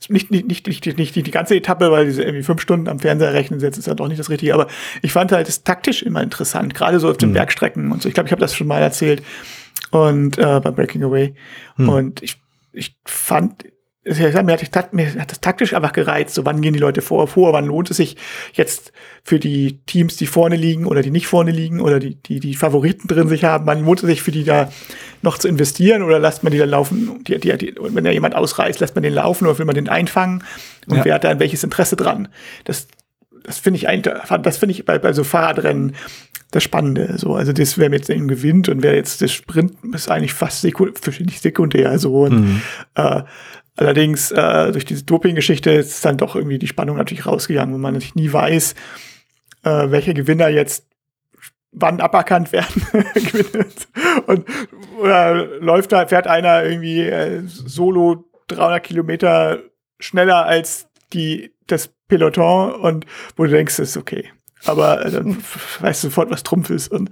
nicht, 0.10 0.30
nicht, 0.30 0.48
nicht, 0.48 0.68
nicht, 0.68 0.98
nicht, 0.98 1.16
die 1.16 1.32
ganze 1.32 1.56
Etappe, 1.56 1.90
weil 1.90 2.06
diese 2.06 2.22
irgendwie 2.22 2.44
fünf 2.44 2.62
Stunden 2.62 2.88
am 2.88 3.00
Fernseher 3.00 3.34
rechnen 3.34 3.60
jetzt 3.62 3.78
ist 3.78 3.88
ja 3.88 3.96
doch 3.96 4.08
nicht 4.08 4.20
das 4.20 4.30
Richtige. 4.30 4.54
Aber 4.54 4.68
ich 5.02 5.14
fand 5.14 5.32
halt 5.32 5.48
das 5.48 5.64
taktisch 5.64 6.04
immer 6.04 6.22
interessant, 6.22 6.74
gerade 6.76 7.00
so 7.00 7.10
auf 7.10 7.18
den 7.18 7.30
Hm. 7.30 7.34
Bergstrecken 7.34 7.92
und 7.92 8.02
so. 8.02 8.10
Ich 8.10 8.14
glaube, 8.14 8.28
ich 8.28 8.32
habe 8.32 8.42
das 8.42 8.54
schon 8.54 8.68
mal 8.68 8.82
erzählt 8.82 9.24
und 9.92 10.38
äh, 10.38 10.60
bei 10.60 10.72
Breaking 10.72 11.04
Away. 11.04 11.34
Hm. 11.78 11.90
Und 11.90 12.22
ich, 12.22 12.42
ich 12.74 12.98
fand, 13.06 13.64
mir 14.06 14.34
hat, 14.34 14.94
mir 14.94 15.16
hat 15.16 15.32
das 15.32 15.40
taktisch 15.40 15.74
einfach 15.74 15.94
gereizt. 15.94 16.36
So, 16.36 16.46
wann 16.46 16.62
gehen 16.62 16.74
die 16.74 16.80
Leute 16.80 17.02
vor, 17.02 17.28
vor? 17.28 17.54
Wann 17.54 17.66
lohnt 17.66 17.90
es 17.90 17.98
sich 17.98 18.18
jetzt 18.54 18.92
für 19.24 19.40
die 19.40 19.80
Teams, 19.86 20.18
die 20.18 20.28
vorne 20.28 20.58
liegen 20.58 20.86
oder 20.86 21.02
die 21.02 21.12
nicht 21.12 21.28
vorne 21.28 21.52
liegen 21.52 21.80
oder 21.80 22.00
die, 22.00 22.16
die, 22.16 22.40
die 22.40 22.56
Favoriten 22.56 23.08
drin 23.08 23.30
sich 23.30 23.46
haben? 23.46 23.66
Wann 23.66 23.86
lohnt 23.86 24.04
es 24.04 24.10
sich 24.10 24.22
für 24.22 24.32
die 24.32 24.44
da 24.44 24.70
noch 25.24 25.38
zu 25.38 25.48
investieren 25.48 26.04
oder 26.04 26.20
lässt 26.20 26.44
man 26.44 26.52
die 26.52 26.60
da 26.60 26.66
laufen? 26.66 27.24
Die, 27.24 27.40
die, 27.40 27.58
die, 27.58 27.72
und 27.80 27.96
wenn 27.96 28.04
da 28.04 28.12
jemand 28.12 28.36
ausreißt, 28.36 28.80
lässt 28.80 28.96
man 28.96 29.04
den 29.04 29.14
laufen 29.14 29.46
oder 29.48 29.58
will 29.58 29.66
man 29.66 29.76
den 29.76 29.90
einfangen? 29.90 30.44
Und 30.88 30.98
Ja. 30.98 31.06
wer 31.06 31.14
hat 31.16 31.24
da 31.24 31.40
welches 31.40 31.64
Interesse 31.64 31.96
dran? 31.96 32.28
Das, 32.66 32.88
das 33.44 33.58
finde 33.58 33.78
ich 33.78 33.88
eigentlich, 33.88 34.14
das 34.44 34.58
finde 34.58 34.72
ich 34.74 34.86
bei, 34.86 35.00
bei 35.00 35.14
so 35.14 35.24
Fahrradrennen 35.24 35.96
das 36.52 36.64
Spannende. 36.64 37.16
So, 37.18 37.34
also 37.36 37.52
das, 37.52 37.78
wer 37.80 37.90
jetzt 37.92 38.10
eben 38.10 38.28
gewinnt 38.28 38.70
und 38.70 38.84
wer 38.84 38.94
jetzt 38.96 39.22
das 39.22 39.32
Sprint 39.32 39.74
ist 39.94 40.10
eigentlich 40.12 40.34
fast 40.34 40.64
nicht 40.64 41.42
sekundär. 41.42 41.98
So 41.98 42.22
und 42.26 42.34
Mhm. 42.42 42.62
äh, 42.96 43.24
allerdings 43.76 44.32
äh, 44.32 44.72
durch 44.72 44.86
diese 44.86 45.04
Doping-Geschichte 45.04 45.72
ist 45.72 46.06
dann 46.06 46.18
doch 46.18 46.36
irgendwie 46.36 46.60
die 46.60 46.68
Spannung 46.68 46.98
natürlich 46.98 47.26
rausgegangen, 47.26 47.74
wo 47.74 47.80
man 47.80 47.94
natürlich 47.94 48.16
nie 48.16 48.32
weiß, 48.32 48.76
äh, 49.64 49.90
welche 49.90 50.14
Gewinner 50.14 50.50
jetzt 50.50 50.86
wann 51.74 52.00
aberkannt 52.02 52.52
werden. 52.52 52.86
und 54.28 54.46
oder 55.00 55.46
läuft 55.60 55.92
da, 55.92 56.06
fährt 56.08 56.28
einer 56.28 56.64
irgendwie 56.64 57.02
äh, 57.02 57.42
solo 57.46 58.26
300 58.48 58.84
Kilometer 58.84 59.60
schneller 60.00 60.46
als 60.46 60.88
die, 61.14 61.54
das 61.68 61.90
Peloton 62.08 62.74
und 62.74 63.06
wo 63.36 63.44
du 63.46 63.50
denkst, 63.50 63.78
das 63.78 63.90
ist 63.90 63.98
okay. 63.98 64.30
Aber 64.66 65.06
äh, 65.06 65.12
dann 65.12 65.38
weißt 65.80 66.04
du 66.04 66.08
sofort, 66.08 66.30
was 66.32 66.44
Trumpf 66.44 66.70
ist 66.70 66.90
und 66.90 67.10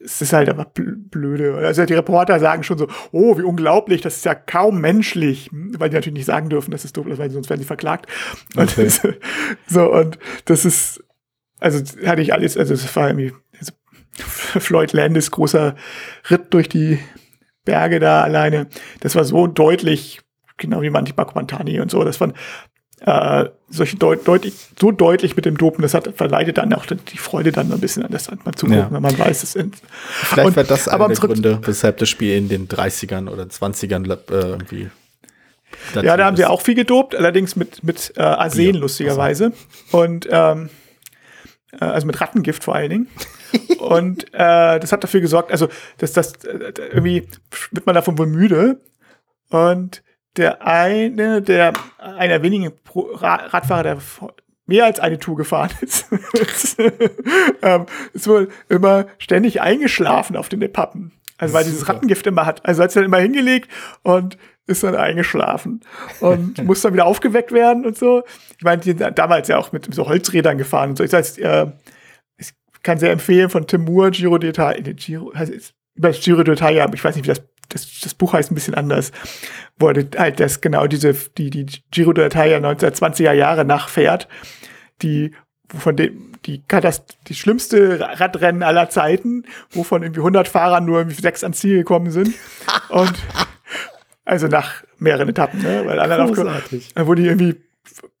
es 0.00 0.22
ist 0.22 0.32
halt 0.32 0.48
einfach 0.48 0.66
bl- 0.66 0.94
blöde. 1.10 1.56
Also 1.56 1.84
die 1.84 1.94
Reporter 1.94 2.38
sagen 2.38 2.62
schon 2.62 2.78
so, 2.78 2.86
oh, 3.10 3.36
wie 3.36 3.42
unglaublich, 3.42 4.00
das 4.00 4.16
ist 4.16 4.24
ja 4.24 4.34
kaum 4.34 4.80
menschlich, 4.80 5.50
Hm, 5.50 5.72
weil 5.78 5.90
die 5.90 5.96
natürlich 5.96 6.18
nicht 6.18 6.26
sagen 6.26 6.48
dürfen, 6.48 6.70
dass 6.70 6.84
es 6.84 6.92
doof 6.92 7.06
ist, 7.08 7.18
weil 7.18 7.30
sonst 7.30 7.50
werden 7.50 7.60
sie 7.60 7.66
verklagt. 7.66 8.06
Und 8.54 8.70
Okay. 8.70 8.84
das, 8.84 9.00
so, 9.68 9.92
und 9.92 10.18
das 10.44 10.64
ist, 10.64 11.02
also 11.58 11.82
hatte 12.06 12.22
ich 12.22 12.32
alles, 12.32 12.56
also 12.56 12.74
es 12.74 12.94
war 12.94 13.08
irgendwie 13.08 13.32
Floyd 14.22 14.92
Landis 14.92 15.30
großer 15.30 15.74
Ritt 16.30 16.52
durch 16.54 16.68
die 16.68 16.98
Berge 17.64 18.00
da 18.00 18.22
alleine. 18.22 18.66
Das 19.00 19.14
war 19.14 19.24
so 19.24 19.46
deutlich, 19.46 20.20
genau 20.56 20.82
wie 20.82 20.90
Manti 20.90 21.12
Bakumantani 21.12 21.80
und 21.80 21.90
so. 21.90 22.04
Das 22.04 22.20
waren 22.20 22.34
äh, 23.00 23.48
solche 23.68 23.96
deut 23.96 24.26
deutlich, 24.26 24.54
so 24.78 24.90
deutlich 24.90 25.36
mit 25.36 25.44
dem 25.44 25.56
Dopen, 25.56 25.82
das 25.82 25.94
hat, 25.94 26.10
verleitet 26.16 26.58
dann 26.58 26.72
auch 26.72 26.86
die 26.86 27.18
Freude 27.18 27.52
dann 27.52 27.72
ein 27.72 27.80
bisschen 27.80 28.04
an 28.04 28.10
das 28.10 28.28
mal 28.30 28.52
zu 28.56 28.66
gucken, 28.66 28.80
ja. 28.80 28.90
wenn 28.90 29.02
man 29.02 29.16
weiß, 29.16 29.42
es 29.44 29.52
sind. 29.52 29.76
Vielleicht 30.08 30.56
war 30.56 30.64
das 30.64 30.88
einer 30.88 31.08
der 31.08 31.16
Gründe, 31.16 31.60
weshalb 31.62 31.98
das 31.98 32.08
Spiel 32.08 32.36
in 32.36 32.48
den 32.48 32.66
30ern 32.66 33.28
oder 33.28 33.44
20ern 33.44 34.10
äh, 34.10 34.34
irgendwie 34.34 34.90
ja, 35.94 36.16
da 36.16 36.24
haben 36.24 36.36
sie 36.36 36.46
auch 36.46 36.62
viel 36.62 36.74
gedopt, 36.74 37.14
allerdings 37.14 37.56
mit, 37.56 37.84
mit 37.84 38.12
äh, 38.16 38.22
Arsen, 38.22 38.74
ja, 38.74 38.80
lustigerweise. 38.80 39.52
Und 39.92 40.26
ähm, 40.30 40.70
äh, 41.72 41.84
also 41.84 42.06
mit 42.06 42.20
Rattengift 42.20 42.64
vor 42.64 42.74
allen 42.74 42.90
Dingen. 42.90 43.08
Und 43.78 44.32
äh, 44.34 44.78
das 44.78 44.92
hat 44.92 45.04
dafür 45.04 45.20
gesorgt, 45.20 45.50
also 45.50 45.68
dass 45.98 46.12
das 46.12 46.44
äh, 46.44 46.72
irgendwie 46.92 47.28
wird 47.70 47.86
man 47.86 47.94
davon 47.94 48.18
wohl 48.18 48.26
müde. 48.26 48.80
Und 49.50 50.02
der 50.36 50.66
eine, 50.66 51.42
der 51.42 51.72
einer 51.98 52.42
wenigen 52.42 52.72
Pro 52.84 53.08
Radfahrer, 53.12 53.82
der 53.82 53.98
mehr 54.66 54.84
als 54.84 55.00
eine 55.00 55.18
Tour 55.18 55.36
gefahren 55.36 55.70
ist, 55.80 56.06
ähm, 57.62 57.86
ist 58.12 58.28
wohl 58.28 58.48
immer 58.68 59.06
ständig 59.18 59.60
eingeschlafen 59.60 60.36
auf 60.36 60.48
den 60.48 60.60
Pappen. 60.72 61.12
Also 61.38 61.54
weil 61.54 61.64
dieses 61.64 61.88
Rattengift 61.88 62.26
immer 62.26 62.46
hat. 62.46 62.64
Also 62.66 62.82
hat 62.82 62.88
es 62.88 62.94
dann 62.94 63.04
immer 63.04 63.18
hingelegt 63.18 63.68
und 64.02 64.36
ist 64.66 64.82
dann 64.82 64.94
eingeschlafen 64.94 65.80
und 66.20 66.62
muss 66.64 66.82
dann 66.82 66.92
wieder 66.92 67.06
aufgeweckt 67.06 67.52
werden 67.52 67.86
und 67.86 67.96
so. 67.96 68.22
Ich 68.58 68.64
meine, 68.64 68.82
die 68.82 68.94
damals 68.94 69.48
ja 69.48 69.56
auch 69.56 69.72
mit 69.72 69.92
so 69.92 70.06
Holzrädern 70.06 70.58
gefahren 70.58 70.90
und 70.90 70.98
so. 70.98 71.04
Ich, 71.04 71.12
heißt, 71.12 71.38
äh, 71.38 71.66
kann 72.88 72.98
sehr 72.98 73.12
empfehlen 73.12 73.50
von 73.50 73.66
Timur 73.66 74.10
Giro 74.10 74.36
d'Italia, 74.36 74.94
Giro, 74.94 75.30
heißt, 75.34 75.74
über 75.94 76.10
Giro 76.10 76.40
d'Italia, 76.40 76.84
aber 76.84 76.94
ich 76.94 77.04
weiß 77.04 77.16
nicht, 77.16 77.26
wie 77.26 77.28
das, 77.28 77.42
das, 77.68 78.00
das 78.00 78.14
Buch 78.14 78.32
heißt 78.32 78.50
ein 78.50 78.54
bisschen 78.54 78.74
anders, 78.76 79.12
wo 79.78 79.90
er 79.90 80.06
halt 80.16 80.40
das 80.40 80.62
genau 80.62 80.86
diese, 80.86 81.12
die, 81.12 81.50
die 81.50 81.66
Giro 81.90 82.12
d'Italia 82.12 82.56
1920er 82.56 83.32
Jahre 83.32 83.66
nachfährt, 83.66 84.26
die 85.02 85.32
von 85.76 85.96
dem 85.96 86.32
die 86.46 86.62
Katast 86.66 87.18
die 87.26 87.34
schlimmste 87.34 88.00
Radrennen 88.00 88.62
aller 88.62 88.88
Zeiten, 88.88 89.44
wovon 89.72 90.02
irgendwie 90.02 90.20
100 90.20 90.48
Fahrer 90.48 90.80
nur 90.80 91.00
irgendwie 91.00 91.20
sechs 91.20 91.42
ans 91.42 91.58
Ziel 91.58 91.76
gekommen 91.76 92.10
sind 92.10 92.32
und 92.88 93.12
also 94.24 94.46
nach 94.46 94.82
mehreren 94.96 95.28
Etappen, 95.28 95.60
ne? 95.60 95.82
Weil 95.84 95.98
alle 95.98 96.24
Großartig. 96.24 96.94
wo 96.96 97.12
die 97.12 97.26
irgendwie 97.26 97.56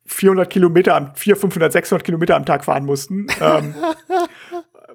400 0.08 0.48
Kilometer 0.50 0.96
am, 0.96 1.14
400, 1.14 1.40
500, 1.40 1.72
600 1.72 2.04
Kilometer 2.04 2.36
am 2.36 2.44
Tag 2.44 2.64
fahren 2.64 2.84
mussten. 2.84 3.26
ähm, 3.40 3.74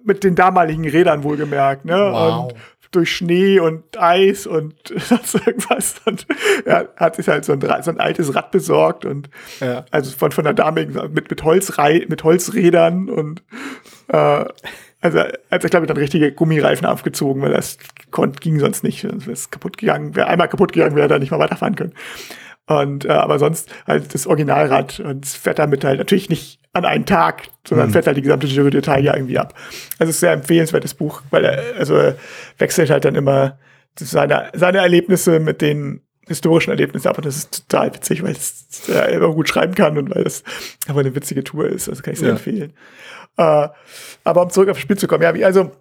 mit 0.03 0.23
den 0.23 0.35
damaligen 0.35 0.87
Rädern 0.87 1.23
wohlgemerkt, 1.23 1.85
ne? 1.85 1.95
Wow. 1.95 2.45
Und 2.45 2.55
durch 2.93 3.11
Schnee 3.11 3.59
und 3.59 3.99
Eis 3.99 4.47
und 4.47 4.75
sonst 4.97 5.35
irgendwas. 5.35 5.95
Und 6.05 6.27
er 6.65 6.89
hat 6.95 7.15
sich 7.15 7.27
halt 7.27 7.43
so 7.45 7.53
ein, 7.53 7.61
so 7.61 7.91
ein 7.91 7.99
altes 7.99 8.35
Rad 8.35 8.51
besorgt 8.51 9.05
und 9.05 9.29
ja. 9.59 9.85
also 9.91 10.15
von, 10.15 10.31
von 10.31 10.43
der 10.43 10.53
damaligen 10.53 10.93
mit, 11.13 11.29
mit, 11.29 11.43
Holzrei 11.43 12.05
mit 12.07 12.23
Holzrädern 12.23 13.09
und 13.09 13.43
äh, 14.09 14.45
also 15.01 15.17
er 15.17 15.33
hat 15.51 15.61
sich, 15.61 15.71
glaube 15.71 15.85
ich, 15.85 15.87
dann 15.89 15.97
richtige 15.97 16.31
Gummireifen 16.31 16.87
aufgezogen, 16.87 17.41
weil 17.41 17.51
das 17.51 17.77
konnt, 18.09 18.39
ging 18.39 18.57
sonst 18.59 18.85
nicht. 18.85 19.03
Das 19.03 19.27
wäre 19.27 19.37
kaputt 19.51 19.77
gegangen. 19.77 20.15
Wäre 20.15 20.27
einmal 20.27 20.47
kaputt 20.47 20.71
gegangen, 20.71 20.95
wäre 20.95 21.13
er 21.13 21.19
nicht 21.19 21.31
mal 21.31 21.39
weiterfahren 21.39 21.75
können. 21.75 21.93
Und 22.65 23.05
äh, 23.05 23.09
aber 23.09 23.39
sonst 23.39 23.69
halt 23.85 24.13
das 24.13 24.25
Originalrad 24.25 24.99
und 25.01 25.25
fährt 25.25 25.59
damit 25.59 25.83
halt 25.83 25.99
natürlich 25.99 26.29
nicht 26.29 26.59
an 26.71 26.85
einen 26.85 27.05
Tag, 27.05 27.43
sondern 27.67 27.89
mhm. 27.89 27.93
fährt 27.93 28.07
halt 28.07 28.17
die 28.17 28.21
gesamte 28.21 28.47
Giro 28.47 28.67
d'Italia 28.67 29.15
irgendwie 29.15 29.37
ab. 29.37 29.53
Also 29.99 30.09
es 30.09 30.17
ist 30.17 30.23
ein 30.23 30.27
sehr 30.27 30.33
empfehlenswertes 30.33 30.93
Buch, 30.93 31.21
weil 31.29 31.43
er 31.45 31.61
also 31.77 31.95
er 31.95 32.15
wechselt 32.57 32.89
halt 32.89 33.03
dann 33.03 33.15
immer 33.15 33.59
seine, 33.99 34.49
seine 34.53 34.79
Erlebnisse 34.79 35.39
mit 35.39 35.61
den 35.61 36.01
historischen 36.25 36.71
Erlebnissen 36.71 37.07
ab 37.09 37.17
und 37.17 37.25
das 37.25 37.35
ist 37.35 37.69
total 37.69 37.93
witzig, 37.93 38.23
weil 38.23 38.35
er 38.87 39.09
immer 39.09 39.33
gut 39.33 39.49
schreiben 39.49 39.75
kann 39.75 39.97
und 39.97 40.15
weil 40.15 40.23
das 40.23 40.43
aber 40.87 41.01
eine 41.01 41.13
witzige 41.15 41.43
Tour 41.43 41.67
ist. 41.67 41.89
Also 41.89 42.01
kann 42.01 42.13
ich 42.13 42.19
sehr 42.19 42.29
ja. 42.29 42.35
empfehlen. 42.35 42.73
Äh, 43.37 43.67
aber 44.23 44.41
um 44.41 44.49
zurück 44.49 44.69
aufs 44.69 44.79
Spiel 44.79 44.97
zu 44.97 45.07
kommen, 45.07 45.23
ja, 45.23 45.35
wie, 45.35 45.43
also 45.43 45.71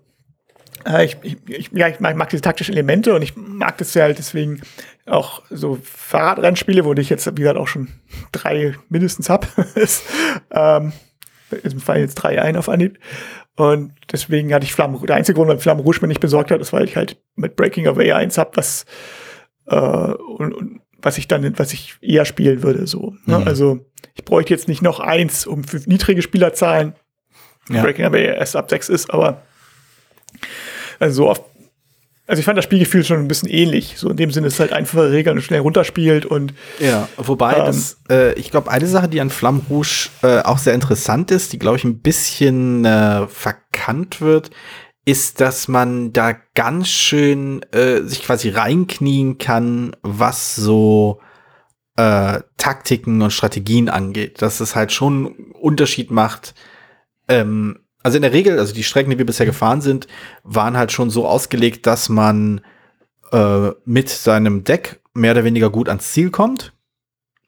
äh, 0.87 1.05
ich, 1.05 1.17
ich, 1.23 1.37
ich, 1.47 1.71
ja, 1.73 1.89
ich 1.89 2.01
mag, 2.01 2.17
mag 2.17 2.29
diese 2.31 2.43
taktischen 2.43 2.75
Elemente 2.75 3.15
und 3.15 3.23
ich 3.23 3.37
mag 3.37 3.79
das 3.79 3.95
ja 3.95 4.05
halt 4.05 4.19
deswegen 4.19 4.61
auch 5.07 5.43
so 5.51 5.79
Fahrradrennspiele, 5.83 6.85
wo 6.85 6.93
ich 6.95 7.11
jetzt, 7.11 7.27
wie 7.27 7.41
gesagt, 7.41 7.59
auch 7.59 7.69
schon 7.69 7.89
drei 8.31 8.77
mindestens 8.89 9.29
hab. 9.29 9.47
ähm, 10.51 10.93
es 11.51 11.75
fallen 11.83 12.01
jetzt 12.01 12.15
drei 12.15 12.41
ein 12.41 12.57
auf 12.57 12.69
Anhieb. 12.69 12.99
Und 13.57 13.93
deswegen 14.11 14.55
hatte 14.55 14.65
ich 14.65 14.73
Flammen, 14.73 15.05
der 15.07 15.17
einzige 15.17 15.37
Grund, 15.37 15.49
warum 15.49 15.61
Flammen 15.61 15.81
Rouge 15.83 15.99
mir 16.01 16.09
nicht 16.09 16.21
besorgt 16.21 16.51
hat, 16.51 16.61
ist, 16.61 16.73
weil 16.73 16.85
ich 16.85 16.97
halt 16.97 17.21
mit 17.35 17.57
Breaking 17.57 17.87
Away 17.87 18.13
eins 18.13 18.39
hab, 18.39 18.57
was, 18.57 18.87
äh, 19.67 19.77
und, 19.77 20.55
und 20.55 20.81
was 20.97 21.19
ich 21.19 21.29
dann, 21.29 21.59
was 21.59 21.73
ich 21.73 21.97
eher 22.01 22.25
spielen 22.25 22.63
würde, 22.63 22.87
so. 22.87 23.15
Ne? 23.27 23.41
Mhm. 23.41 23.47
Also, 23.47 23.91
ich 24.15 24.25
bräuchte 24.25 24.55
jetzt 24.55 24.69
nicht 24.69 24.83
noch 24.83 25.01
eins, 25.01 25.47
um 25.47 25.65
für 25.65 25.79
niedrige 25.87 26.23
Spielerzahlen 26.23 26.95
ja. 27.69 27.83
Breaking 27.83 28.05
Away 28.05 28.25
erst 28.25 28.57
ab 28.57 28.71
6 28.71 28.89
ist, 28.89 29.13
aber 29.13 29.43
also 30.99 31.25
so 31.25 31.31
oft. 31.31 31.45
Also 32.27 32.39
ich 32.39 32.47
fand 32.47 32.57
das 32.57 32.65
Spielgefühl 32.65 33.05
schon 33.05 33.19
ein 33.19 33.29
bisschen 33.29 33.49
ähnlich. 33.49 33.95
So 33.97 34.09
in 34.09 34.17
dem 34.17 34.31
Sinne 34.31 34.47
ist 34.47 34.55
es 34.55 34.61
halt 34.61 34.73
einfache 34.73 35.11
Regeln 35.11 35.39
und 35.39 35.43
schnell 35.43 35.61
runterspielt 35.61 36.25
und. 36.25 36.55
Ja, 36.79 37.09
wobei 37.17 37.55
ähm, 37.55 37.67
das, 37.67 37.99
äh, 38.09 38.33
ich 38.35 38.51
glaube, 38.51 38.71
eine 38.71 38.87
Sache, 38.87 39.09
die 39.09 39.21
an 39.21 39.31
Flamme 39.31 39.63
Rouge 39.69 40.09
äh, 40.23 40.41
auch 40.41 40.59
sehr 40.59 40.75
interessant 40.75 41.31
ist, 41.33 41.53
die 41.53 41.59
glaube 41.59 41.79
ich 41.79 41.85
ein 41.85 42.01
bisschen 42.01 42.85
äh, 42.85 43.27
verkannt 43.27 44.21
wird, 44.21 44.51
ist, 45.05 45.41
dass 45.41 45.67
man 45.67 46.13
da 46.13 46.35
ganz 46.55 46.89
schön 46.89 47.63
äh, 47.73 48.03
sich 48.03 48.23
quasi 48.23 48.51
reinknien 48.51 49.39
kann, 49.39 49.97
was 50.03 50.55
so 50.55 51.21
äh, 51.97 52.41
Taktiken 52.57 53.21
und 53.21 53.33
Strategien 53.33 53.89
angeht. 53.89 54.43
Dass 54.43 54.61
es 54.61 54.77
halt 54.77 54.93
schon 54.93 55.35
Unterschied 55.61 56.13
macht, 56.13 56.55
ähm, 57.27 57.81
also 58.03 58.17
in 58.17 58.23
der 58.23 58.33
Regel, 58.33 58.59
also 58.59 58.75
die 58.75 58.83
Strecken, 58.83 59.11
die 59.11 59.19
wir 59.19 59.27
bisher 59.27 59.47
gefahren 59.47 59.81
sind, 59.81 60.07
waren 60.43 60.77
halt 60.77 60.93
schon 60.93 61.11
so 61.11 61.27
ausgelegt, 61.27 61.87
dass 61.87 62.09
man 62.09 62.61
äh, 63.31 63.71
mit 63.85 64.09
seinem 64.09 64.65
Deck 64.65 65.01
mehr 65.15 65.33
oder 65.33 65.45
weniger 65.45 65.71
gut 65.71 65.89
ans 65.89 66.13
Ziel 66.13 66.31
kommt. 66.31 66.73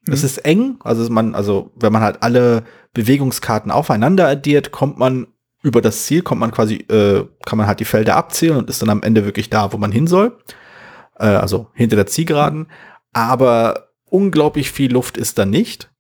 Mhm. 0.07 0.15
Es 0.15 0.25
ist 0.25 0.39
eng, 0.39 0.77
also 0.85 1.11
man, 1.11 1.35
also 1.35 1.71
wenn 1.77 1.93
man 1.93 2.03
halt 2.03 2.23
alle 2.23 2.65
Bewegungskarten 2.93 3.71
aufeinander 3.71 4.29
addiert, 4.29 4.71
kommt 4.71 4.99
man 4.99 5.27
über 5.63 5.81
das 5.81 6.07
Ziel, 6.07 6.23
kommt 6.23 6.41
man 6.41 6.53
quasi, 6.53 6.77
äh, 6.77 7.25
kann 7.47 7.59
man 7.59 7.67
halt 7.67 7.81
die 7.81 7.87
Felder 7.87 8.17
abzählen 8.17 8.57
und 8.57 8.69
ist 8.69 8.83
dann 8.83 8.91
am 8.91 9.03
Ende 9.03 9.25
wirklich 9.25 9.51
da, 9.51 9.73
wo 9.73 9.79
man 9.79 9.93
hin 9.93 10.07
soll. 10.07 10.39
Äh, 11.19 11.27
also 11.27 11.69
hinter 11.73 11.97
der 11.97 12.07
Zielgeraden. 12.07 12.67
Aber 13.13 13.89
unglaublich 14.11 14.71
viel 14.71 14.93
Luft 14.93 15.17
ist 15.17 15.39
da 15.39 15.47
nicht 15.47 15.91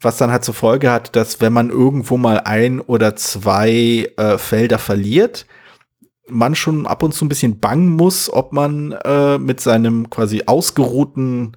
was 0.00 0.16
dann 0.16 0.30
halt 0.30 0.44
zur 0.44 0.54
Folge 0.54 0.90
hat, 0.90 1.16
dass 1.16 1.40
wenn 1.40 1.52
man 1.52 1.70
irgendwo 1.70 2.16
mal 2.16 2.40
ein 2.44 2.80
oder 2.80 3.16
zwei 3.16 4.10
äh, 4.16 4.38
Felder 4.38 4.78
verliert, 4.78 5.46
man 6.28 6.54
schon 6.54 6.86
ab 6.86 7.02
und 7.02 7.14
zu 7.14 7.24
ein 7.24 7.28
bisschen 7.28 7.58
bangen 7.58 7.88
muss, 7.88 8.32
ob 8.32 8.52
man 8.52 8.92
äh, 8.92 9.38
mit 9.38 9.60
seinem 9.60 10.10
quasi 10.10 10.42
ausgeruhten 10.46 11.56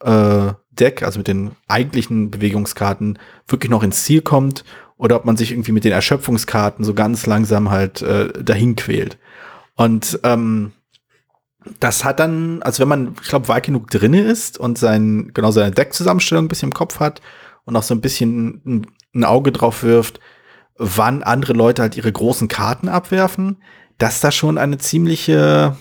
äh, 0.00 0.52
Deck, 0.70 1.02
also 1.02 1.18
mit 1.18 1.28
den 1.28 1.50
eigentlichen 1.68 2.30
Bewegungskarten, 2.30 3.18
wirklich 3.46 3.70
noch 3.70 3.82
ins 3.82 4.04
Ziel 4.04 4.22
kommt 4.22 4.64
oder 4.96 5.16
ob 5.16 5.24
man 5.24 5.36
sich 5.36 5.50
irgendwie 5.50 5.72
mit 5.72 5.84
den 5.84 5.92
Erschöpfungskarten 5.92 6.84
so 6.84 6.94
ganz 6.94 7.26
langsam 7.26 7.70
halt 7.70 8.00
äh, 8.02 8.32
dahin 8.42 8.76
quält. 8.76 9.18
Und 9.74 10.20
ähm, 10.22 10.72
das 11.80 12.04
hat 12.04 12.20
dann, 12.20 12.62
also 12.62 12.80
wenn 12.80 12.88
man, 12.88 13.14
ich 13.20 13.28
glaube, 13.28 13.48
weit 13.48 13.66
genug 13.66 13.90
drinne 13.90 14.22
ist 14.22 14.58
und 14.58 14.78
sein, 14.78 15.30
genau 15.34 15.50
seine 15.50 15.70
Deckzusammenstellung 15.72 16.46
ein 16.46 16.48
bisschen 16.48 16.70
im 16.70 16.74
Kopf 16.74 17.00
hat, 17.00 17.20
und 17.64 17.76
auch 17.76 17.82
so 17.82 17.94
ein 17.94 18.00
bisschen 18.00 18.62
ein, 18.64 18.86
ein 19.14 19.24
Auge 19.24 19.52
drauf 19.52 19.82
wirft, 19.82 20.20
wann 20.76 21.22
andere 21.22 21.52
Leute 21.52 21.82
halt 21.82 21.96
ihre 21.96 22.12
großen 22.12 22.48
Karten 22.48 22.88
abwerfen, 22.88 23.62
dass 23.98 24.20
da 24.20 24.32
schon 24.32 24.58
eine 24.58 24.78
ziemliche, 24.78 25.76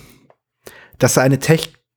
dass 1.00 1.16
da 1.16 1.22
eine, 1.22 1.40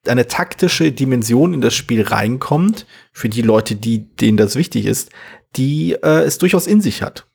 eine 0.07 0.27
taktische 0.27 0.93
Dimension 0.93 1.55
in 1.55 1.61
das 1.61 1.75
Spiel 1.75 2.03
reinkommt, 2.03 2.87
für 3.13 3.29
die 3.29 3.43
Leute, 3.43 3.77
die, 3.77 4.15
denen 4.17 4.37
das 4.37 4.57
wichtig 4.57 4.87
ist, 4.87 5.11
die 5.57 5.93
äh, 5.93 6.23
es 6.23 6.39
durchaus 6.39 6.67
in 6.67 6.81
sich 6.81 7.03
hat. 7.03 7.27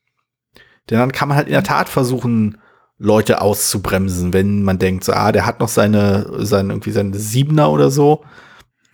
Denn 0.89 0.97
dann 0.97 1.11
kann 1.11 1.27
man 1.27 1.37
halt 1.37 1.47
in 1.47 1.53
der 1.53 1.63
Tat 1.63 1.87
versuchen, 1.87 2.57
Leute 2.97 3.41
auszubremsen, 3.41 4.33
wenn 4.33 4.63
man 4.63 4.77
denkt, 4.77 5.05
so, 5.05 5.13
ah, 5.13 5.31
der 5.31 5.45
hat 5.45 5.61
noch 5.61 5.69
seine, 5.69 6.45
seine, 6.45 6.73
irgendwie 6.73 6.91
seine 6.91 7.15
Siebener 7.15 7.71
oder 7.71 7.89
so 7.91 8.25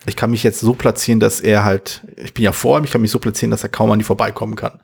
ich 0.06 0.16
kann 0.16 0.32
mich 0.32 0.44
jetzt 0.44 0.60
so 0.60 0.74
platzieren, 0.74 1.20
dass 1.20 1.42
er 1.42 1.64
halt, 1.64 2.06
ich 2.18 2.34
bin 2.34 2.44
ja 2.44 2.52
vor 2.52 2.78
ihm, 2.78 2.84
ich 2.84 2.92
kann 2.92 3.02
mich 3.02 3.12
so 3.12 3.20
platzieren, 3.20 3.52
dass 3.52 3.64
er 3.64 3.70
kaum 3.70 3.92
an 3.92 4.00
die 4.00 4.06
vorbeikommen 4.06 4.56
kann. 4.56 4.82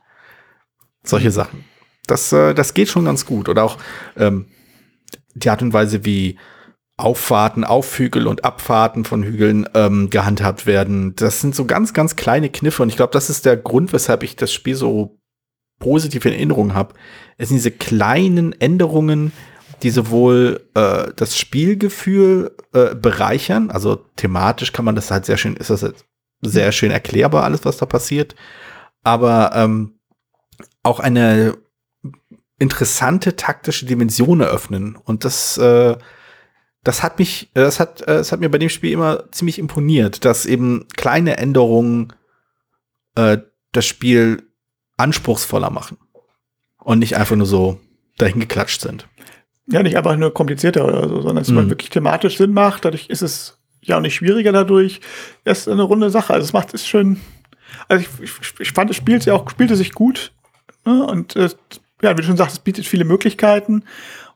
Solche 1.04 1.30
mhm. 1.30 1.34
Sachen. 1.34 1.66
Das, 2.08 2.32
äh, 2.32 2.54
das 2.54 2.74
geht 2.74 2.90
schon 2.90 3.06
ganz 3.06 3.26
gut. 3.26 3.50
Oder 3.50 3.64
auch 3.64 3.78
ähm, 4.18 4.48
die 5.34 5.50
Art 5.50 5.62
und 5.62 5.74
Weise, 5.74 6.06
wie 6.06 6.38
Auffahrten 6.98 7.64
auf 7.64 7.98
Hügel 7.98 8.28
und 8.28 8.44
Abfahrten 8.46 9.06
von 9.06 9.24
Hügeln 9.24 9.68
ähm, 9.74 10.10
gehandhabt 10.10 10.66
werden. 10.66 11.16
Das 11.16 11.42
sind 11.42 11.56
so 11.56 11.66
ganz, 11.66 11.94
ganz 11.94 12.16
kleine 12.16 12.50
Kniffe. 12.50 12.84
Und 12.84 12.90
ich 12.90 12.96
glaube, 12.96 13.14
das 13.14 13.30
ist 13.30 13.46
der 13.46 13.58
Grund, 13.58 13.94
weshalb 13.94 14.24
ich 14.24 14.36
das 14.36 14.54
Spiel 14.54 14.76
so 14.76 15.20
positiv 15.80 16.26
in 16.26 16.34
Erinnerung 16.34 16.74
habe. 16.74 16.94
Es 17.38 17.50
sind 17.50 17.58
diese 17.58 17.72
kleinen 17.72 18.54
Änderungen, 18.60 19.32
die 19.84 19.90
sowohl 19.90 20.70
äh, 20.74 21.12
das 21.16 21.38
Spielgefühl 21.38 22.56
äh, 22.74 22.96
bereichern, 22.96 23.72
also 23.72 23.96
thematisch 24.16 24.74
kann 24.74 24.86
man 24.86 24.96
das 24.96 25.12
halt 25.12 25.26
sehr 25.26 25.38
schön, 25.38 25.56
ist 25.56 25.70
das 25.70 25.82
jetzt 25.82 26.06
sehr 26.42 26.72
schön 26.72 26.92
erklärbar, 26.92 27.44
alles, 27.44 27.66
was 27.66 27.78
da 27.78 27.86
passiert. 27.86 28.36
Aber 29.04 29.52
ähm, 29.56 30.00
auch 30.84 31.00
eine 31.00 31.58
interessante 32.60 33.36
taktische 33.36 33.86
Dimension 33.86 34.42
eröffnen. 34.42 34.96
Und 34.96 35.26
das, 35.26 35.58
äh, 35.58 35.98
das 36.84 37.04
hat 37.04 37.20
mich, 37.20 37.50
das 37.54 37.80
hat, 37.80 38.02
äh, 38.02 38.18
das 38.18 38.32
hat 38.32 38.40
mir 38.40 38.50
bei 38.50 38.60
dem 38.60 38.70
Spiel 38.70 38.92
immer 38.92 39.32
ziemlich 39.32 39.58
imponiert, 39.58 40.26
dass 40.26 40.46
eben 40.46 40.88
kleine 40.96 41.38
Änderungen 41.38 42.14
äh, 43.16 43.40
das 43.72 43.86
Spiel 43.86 44.44
anspruchsvoller 44.98 45.72
machen 45.72 45.98
und 46.84 47.00
nicht 47.00 47.18
einfach 47.18 47.36
nur 47.36 47.48
so 47.48 47.80
dahin 48.18 48.40
geklatscht 48.40 48.82
sind. 48.82 49.08
Ja, 49.72 49.84
nicht 49.84 49.98
einfach 49.98 50.16
nur 50.16 50.34
komplizierter 50.34 50.86
oder 50.86 51.08
so, 51.08 51.22
sondern 51.22 51.38
dass 51.38 51.50
mhm. 51.50 51.56
man 51.56 51.70
wirklich 51.70 51.90
thematisch 51.90 52.38
Sinn 52.38 52.54
macht. 52.54 52.86
Dadurch 52.86 53.10
ist 53.10 53.22
es 53.22 53.58
ja 53.82 53.98
auch 53.98 54.02
nicht 54.02 54.16
schwieriger 54.16 54.52
dadurch. 54.52 55.02
Es 55.44 55.60
ist 55.60 55.68
eine 55.70 55.84
runde 55.84 56.10
Sache. 56.10 56.34
Also 56.34 56.46
es 56.46 56.54
macht 56.54 56.74
es 56.74 56.88
schön. 56.88 57.20
Also 57.88 58.06
ich, 58.06 58.24
ich, 58.24 58.60
ich 58.60 58.72
fand, 58.72 58.90
es 58.90 58.98
spielt 58.98 59.26
ja 59.26 59.34
auch, 59.34 59.50
spielte 59.50 59.76
sich 59.76 59.94
gut. 59.94 60.32
Ne? 60.86 61.06
Und 61.06 61.36
äh, 61.36 61.50
ja, 62.02 62.12
wie 62.12 62.22
du 62.22 62.24
schon 62.24 62.38
sagst, 62.38 62.54
es 62.54 62.60
bietet 62.60 62.86
viele 62.86 63.06
Möglichkeiten 63.06 63.84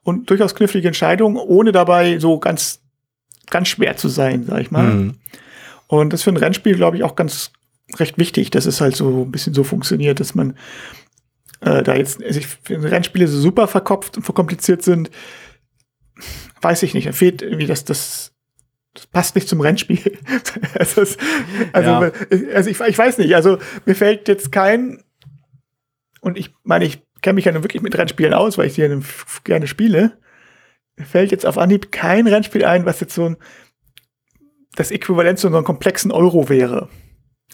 und 0.03 0.29
durchaus 0.29 0.55
knifflige 0.55 0.88
Entscheidungen, 0.88 1.38
ohne 1.38 1.71
dabei 1.71 2.19
so 2.19 2.39
ganz, 2.39 2.81
ganz 3.49 3.67
schwer 3.67 3.97
zu 3.97 4.07
sein, 4.07 4.45
sag 4.45 4.61
ich 4.61 4.71
mal. 4.71 4.83
Mhm. 4.83 5.15
Und 5.88 6.13
das 6.13 6.23
für 6.23 6.31
ein 6.31 6.38
Rennspiel, 6.38 6.75
glaube 6.75 6.97
ich, 6.97 7.03
auch 7.03 7.15
ganz 7.15 7.51
recht 7.97 8.17
wichtig, 8.17 8.49
dass 8.51 8.65
es 8.65 8.81
halt 8.81 8.95
so 8.95 9.23
ein 9.23 9.31
bisschen 9.31 9.53
so 9.53 9.63
funktioniert, 9.63 10.19
dass 10.19 10.36
man 10.36 10.55
äh, 11.66 11.84
da 11.84 11.95
jetzt, 11.95 12.24
also 12.24 12.39
ich 12.39 12.47
finde 12.47 12.91
Rennspiele 12.91 13.28
so 13.28 13.39
super 13.39 13.68
verkopft 13.68 14.18
und 14.18 14.24
verkompliziert 14.24 14.84
sind, 14.84 15.09
weiß 16.61 16.84
ich 16.84 16.93
nicht. 16.93 17.07
Da 17.07 17.11
fehlt 17.11 17.41
irgendwie 17.41 17.66
das, 17.66 17.84
das, 17.84 18.34
das 18.93 19.07
passt 19.07 19.36
nicht 19.36 19.49
zum 19.49 19.61
Rennspiel. 19.61 20.18
also, 20.80 21.01
es, 21.01 21.18
also, 21.74 21.89
ja. 21.89 22.11
also 22.53 22.70
ich, 22.70 22.80
ich 22.80 22.97
weiß 22.97 23.18
nicht, 23.18 23.36
also 23.36 23.57
mir 23.86 23.95
fällt 23.95 24.28
jetzt 24.28 24.51
kein, 24.51 25.03
und 26.22 26.38
ich 26.38 26.53
meine, 26.63 26.86
ich 26.86 27.01
kenne 27.22 27.36
mich 27.36 27.45
ja 27.45 27.51
nun 27.51 27.63
wirklich 27.63 27.82
mit 27.82 27.97
Rennspielen 27.97 28.34
aus, 28.34 28.57
weil 28.57 28.68
ich 28.68 28.76
die 28.76 28.82
ja 28.82 28.99
gerne 29.43 29.68
spiele. 29.68 30.20
Mir 30.97 31.05
fällt 31.05 31.32
jetzt 31.32 31.45
auf 31.45 31.57
Anhieb 31.57 31.91
kein 31.91 32.28
Rennspiel 32.28 32.63
ein, 32.63 32.86
was 32.86 32.99
jetzt 32.99 33.16
so 33.16 33.26
ein, 33.26 33.38
das 34.76 34.91
Äquivalent 34.91 35.39
zu 35.39 35.49
so 35.49 35.55
einem 35.55 35.66
komplexen 35.66 36.11
Euro 36.11 36.47
wäre. 36.47 36.89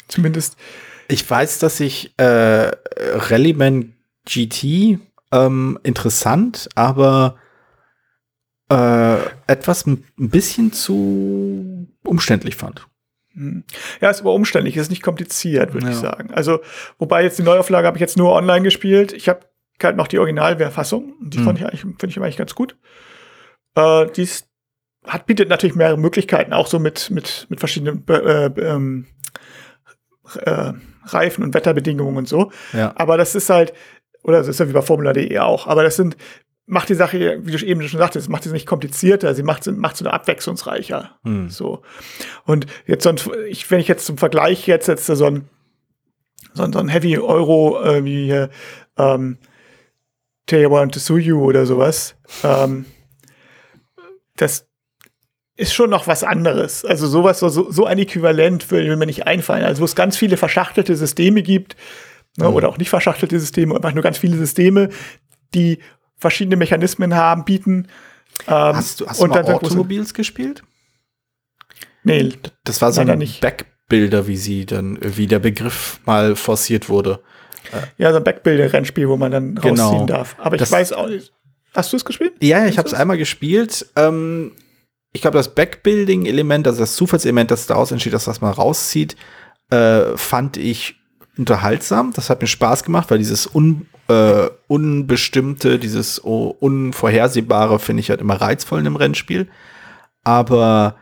Zumindest. 0.10 0.58
Ich 1.08 1.30
weiß, 1.30 1.60
dass 1.60 1.80
ich 1.80 2.14
äh, 2.18 2.72
Rallyman 2.98 3.96
GT 4.26 5.00
ähm, 5.32 5.80
interessant, 5.84 6.70
aber 6.76 7.38
äh, 8.70 9.18
etwas 9.48 9.86
ein 9.86 10.04
bisschen 10.18 10.74
zu 10.74 11.88
umständlich 12.04 12.56
fand. 12.56 12.88
Hm. 13.34 13.64
Ja, 14.02 14.10
ist 14.10 14.22
aber 14.22 14.34
umständlich, 14.34 14.78
ist 14.78 14.90
nicht 14.90 15.04
kompliziert, 15.04 15.74
würde 15.74 15.88
ja. 15.88 15.92
ich 15.92 15.98
sagen. 15.98 16.34
Also, 16.34 16.60
wobei 16.98 17.24
jetzt 17.24 17.40
die 17.40 17.44
Neuauflage 17.44 17.88
habe 17.88 17.98
ich 17.98 18.02
jetzt 18.02 18.18
nur 18.18 18.34
online 18.34 18.64
gespielt. 18.64 19.14
Ich 19.14 19.30
habe 19.30 19.42
halt 19.82 19.96
noch 19.96 20.08
die 20.08 20.20
Originalverfassung. 20.20 21.14
Die 21.22 21.40
mhm. 21.40 21.44
fand 21.44 21.60
ich 21.60 21.66
eigentlich, 21.66 21.82
finde 21.82 22.08
ich 22.08 22.18
eigentlich 22.18 22.38
ganz 22.38 22.56
gut. 22.56 22.78
Äh, 23.76 24.08
dies 24.16 24.48
hat, 25.06 25.26
bietet 25.26 25.50
natürlich 25.50 25.76
mehrere 25.76 25.98
Möglichkeiten, 25.98 26.54
auch 26.54 26.68
so 26.68 26.78
mit, 26.78 27.10
mit, 27.10 27.48
mit 27.50 27.60
verschiedenen 27.60 28.06
äh, 28.08 28.46
ähm, 28.46 29.08
äh, 30.44 30.74
Reifen 31.06 31.44
und 31.44 31.54
Wetterbedingungen 31.54 32.18
und 32.18 32.28
so. 32.28 32.52
Ja. 32.74 32.94
Aber 32.96 33.18
das 33.18 33.34
ist 33.34 33.50
halt, 33.50 33.74
oder 34.24 34.38
das 34.38 34.48
ist 34.48 34.60
ja 34.60 34.68
wie 34.68 34.74
bei 34.74 34.82
Formula.de 34.82 35.38
auch, 35.40 35.68
aber 35.68 35.84
das 35.84 35.96
sind, 35.96 36.16
macht 36.66 36.90
die 36.90 36.96
Sache, 36.96 37.40
wie 37.44 37.52
du 37.52 37.66
eben 37.66 37.88
schon 37.88 38.00
sagtest, 38.00 38.30
macht 38.30 38.44
sie 38.44 38.52
nicht 38.52 38.66
komplizierter, 38.66 39.36
sie 39.36 39.44
macht, 39.44 39.68
macht 39.68 39.98
sie 39.98 40.04
nur 40.04 40.14
abwechslungsreicher. 40.14 41.18
Hm. 41.24 41.50
So. 41.50 41.82
Und 42.46 42.66
jetzt 42.86 43.04
sonst, 43.04 43.30
ich, 43.50 43.70
wenn 43.70 43.80
ich 43.80 43.88
jetzt 43.88 44.06
zum 44.06 44.18
Vergleich 44.18 44.68
jetzt, 44.68 44.88
jetzt 44.88 45.06
so 45.06 45.26
ein, 45.26 45.50
so 46.54 46.64
ein, 46.64 46.74
so 46.74 46.80
ein 46.80 46.88
Heavy 46.88 47.18
Euro 47.18 47.82
äh, 47.84 48.06
wie 48.06 48.26
hier, 48.26 48.50
ähm, 48.98 49.38
Teiwa 50.46 50.82
und 50.82 50.96
Tsuyu 50.96 51.44
oder 51.44 51.66
sowas, 51.66 52.16
ähm, 52.44 52.86
das 54.38 54.68
ist 55.58 55.74
schon 55.74 55.90
noch 55.90 56.08
was 56.08 56.24
anderes. 56.24 56.86
Also 56.86 57.08
sowas, 57.08 57.40
so, 57.40 57.50
so 57.50 57.86
ein 57.86 58.00
Äquivalent 58.00 58.72
will 58.72 58.96
mir 58.96 59.06
nicht 59.06 59.28
einfallen. 59.28 59.64
Also 59.64 59.82
wo 59.82 59.86
es 59.86 59.96
ganz 59.96 60.18
viele 60.18 60.38
verschachtelte 60.38 60.96
Systeme 60.96 61.44
gibt, 61.44 61.76
ne, 62.38 62.48
mhm. 62.48 62.56
oder 62.56 62.70
auch 62.70 62.78
nicht 62.78 62.90
verschachtelte 62.90 63.40
Systeme, 63.40 63.76
einfach 63.76 63.94
nur 63.94 64.04
ganz 64.04 64.18
viele 64.18 64.38
Systeme, 64.38 64.90
die 65.54 65.80
verschiedene 66.18 66.56
Mechanismen 66.56 67.16
haben, 67.16 67.46
bieten. 67.46 67.88
Ähm, 68.48 68.76
hast 68.76 69.02
du, 69.02 69.08
hast 69.08 69.22
du 69.22 69.28
mal 69.28 69.44
Automobiles 69.44 70.14
gespielt? 70.14 70.64
Nee. 72.04 72.34
Das 72.64 72.82
war 72.82 72.92
so 72.92 73.02
ein 73.02 73.18
nicht. 73.18 73.42
Backbilder, 73.42 74.28
wie 74.28 74.38
sie 74.38 74.66
dann, 74.66 74.98
wie 75.02 75.28
der 75.28 75.40
Begriff 75.40 76.00
mal 76.06 76.36
forciert 76.36 76.90
wurde. 76.90 77.22
Ja, 77.98 78.12
so 78.12 78.18
ein 78.18 78.24
Backbilder-Rennspiel, 78.24 79.08
wo 79.08 79.18
man 79.18 79.32
dann 79.32 79.56
genau. 79.56 79.90
rausziehen 79.90 80.08
darf. 80.08 80.36
Aber 80.40 80.56
ich 80.56 80.60
das, 80.60 80.72
weiß 80.72 80.94
auch 80.94 81.08
nicht. 81.08 81.32
Hast 81.74 81.94
du 81.94 81.98
es 81.98 82.06
gespielt? 82.06 82.34
Ja, 82.42 82.66
ich 82.66 82.78
habe 82.78 82.88
es 82.88 82.94
einmal 82.94 83.18
gespielt. 83.18 83.88
Ähm, 83.96 84.54
ich 85.14 85.22
glaube, 85.22 85.38
das 85.38 85.54
Backbuilding-Element, 85.56 86.68
also 86.68 86.80
das 86.80 86.96
Zufallselement, 86.96 87.52
das 87.52 87.68
daraus 87.68 87.92
entsteht, 87.92 88.14
dass 88.14 88.26
das 88.26 88.42
mal 88.42 88.52
rauszieht, 88.52 89.16
äh, 89.70 90.18
fand 90.18 90.58
ich 90.58 90.96
unterhaltsam. 91.38 92.12
Das 92.14 92.30
hat 92.30 92.42
mir 92.42 92.48
Spaß 92.48 92.84
gemacht, 92.84 93.10
weil 93.10 93.18
dieses 93.18 93.54
un, 93.54 93.88
äh, 94.08 94.50
Unbestimmte, 94.68 95.80
dieses 95.80 96.20
Unvorhersehbare 96.20 97.80
finde 97.80 98.02
ich 98.02 98.10
halt 98.10 98.22
immer 98.22 98.40
reizvoll 98.40 98.80
in 98.80 98.88
einem 98.88 98.96
Rennspiel. 98.96 99.48
Aber 100.24 100.96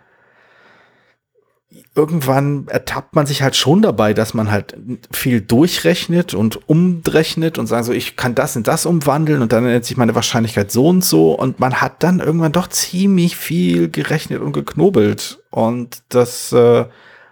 irgendwann 1.95 2.67
ertappt 2.67 3.15
man 3.15 3.25
sich 3.25 3.41
halt 3.41 3.55
schon 3.55 3.81
dabei, 3.81 4.13
dass 4.13 4.33
man 4.33 4.51
halt 4.51 4.77
viel 5.11 5.41
durchrechnet 5.41 6.33
und 6.33 6.69
umrechnet 6.69 7.57
und 7.57 7.67
sagt 7.67 7.85
so, 7.85 7.91
ich 7.91 8.15
kann 8.15 8.35
das 8.35 8.55
in 8.55 8.63
das 8.63 8.85
umwandeln 8.85 9.41
und 9.41 9.51
dann 9.51 9.65
nennt 9.65 9.85
sich 9.85 9.97
meine 9.97 10.15
Wahrscheinlichkeit 10.15 10.71
so 10.71 10.87
und 10.87 11.03
so 11.03 11.33
und 11.33 11.59
man 11.59 11.81
hat 11.81 12.01
dann 12.03 12.19
irgendwann 12.19 12.53
doch 12.53 12.67
ziemlich 12.67 13.35
viel 13.35 13.89
gerechnet 13.89 14.41
und 14.41 14.53
geknobelt 14.53 15.39
und 15.49 16.01
das 16.09 16.53
äh, 16.53 16.85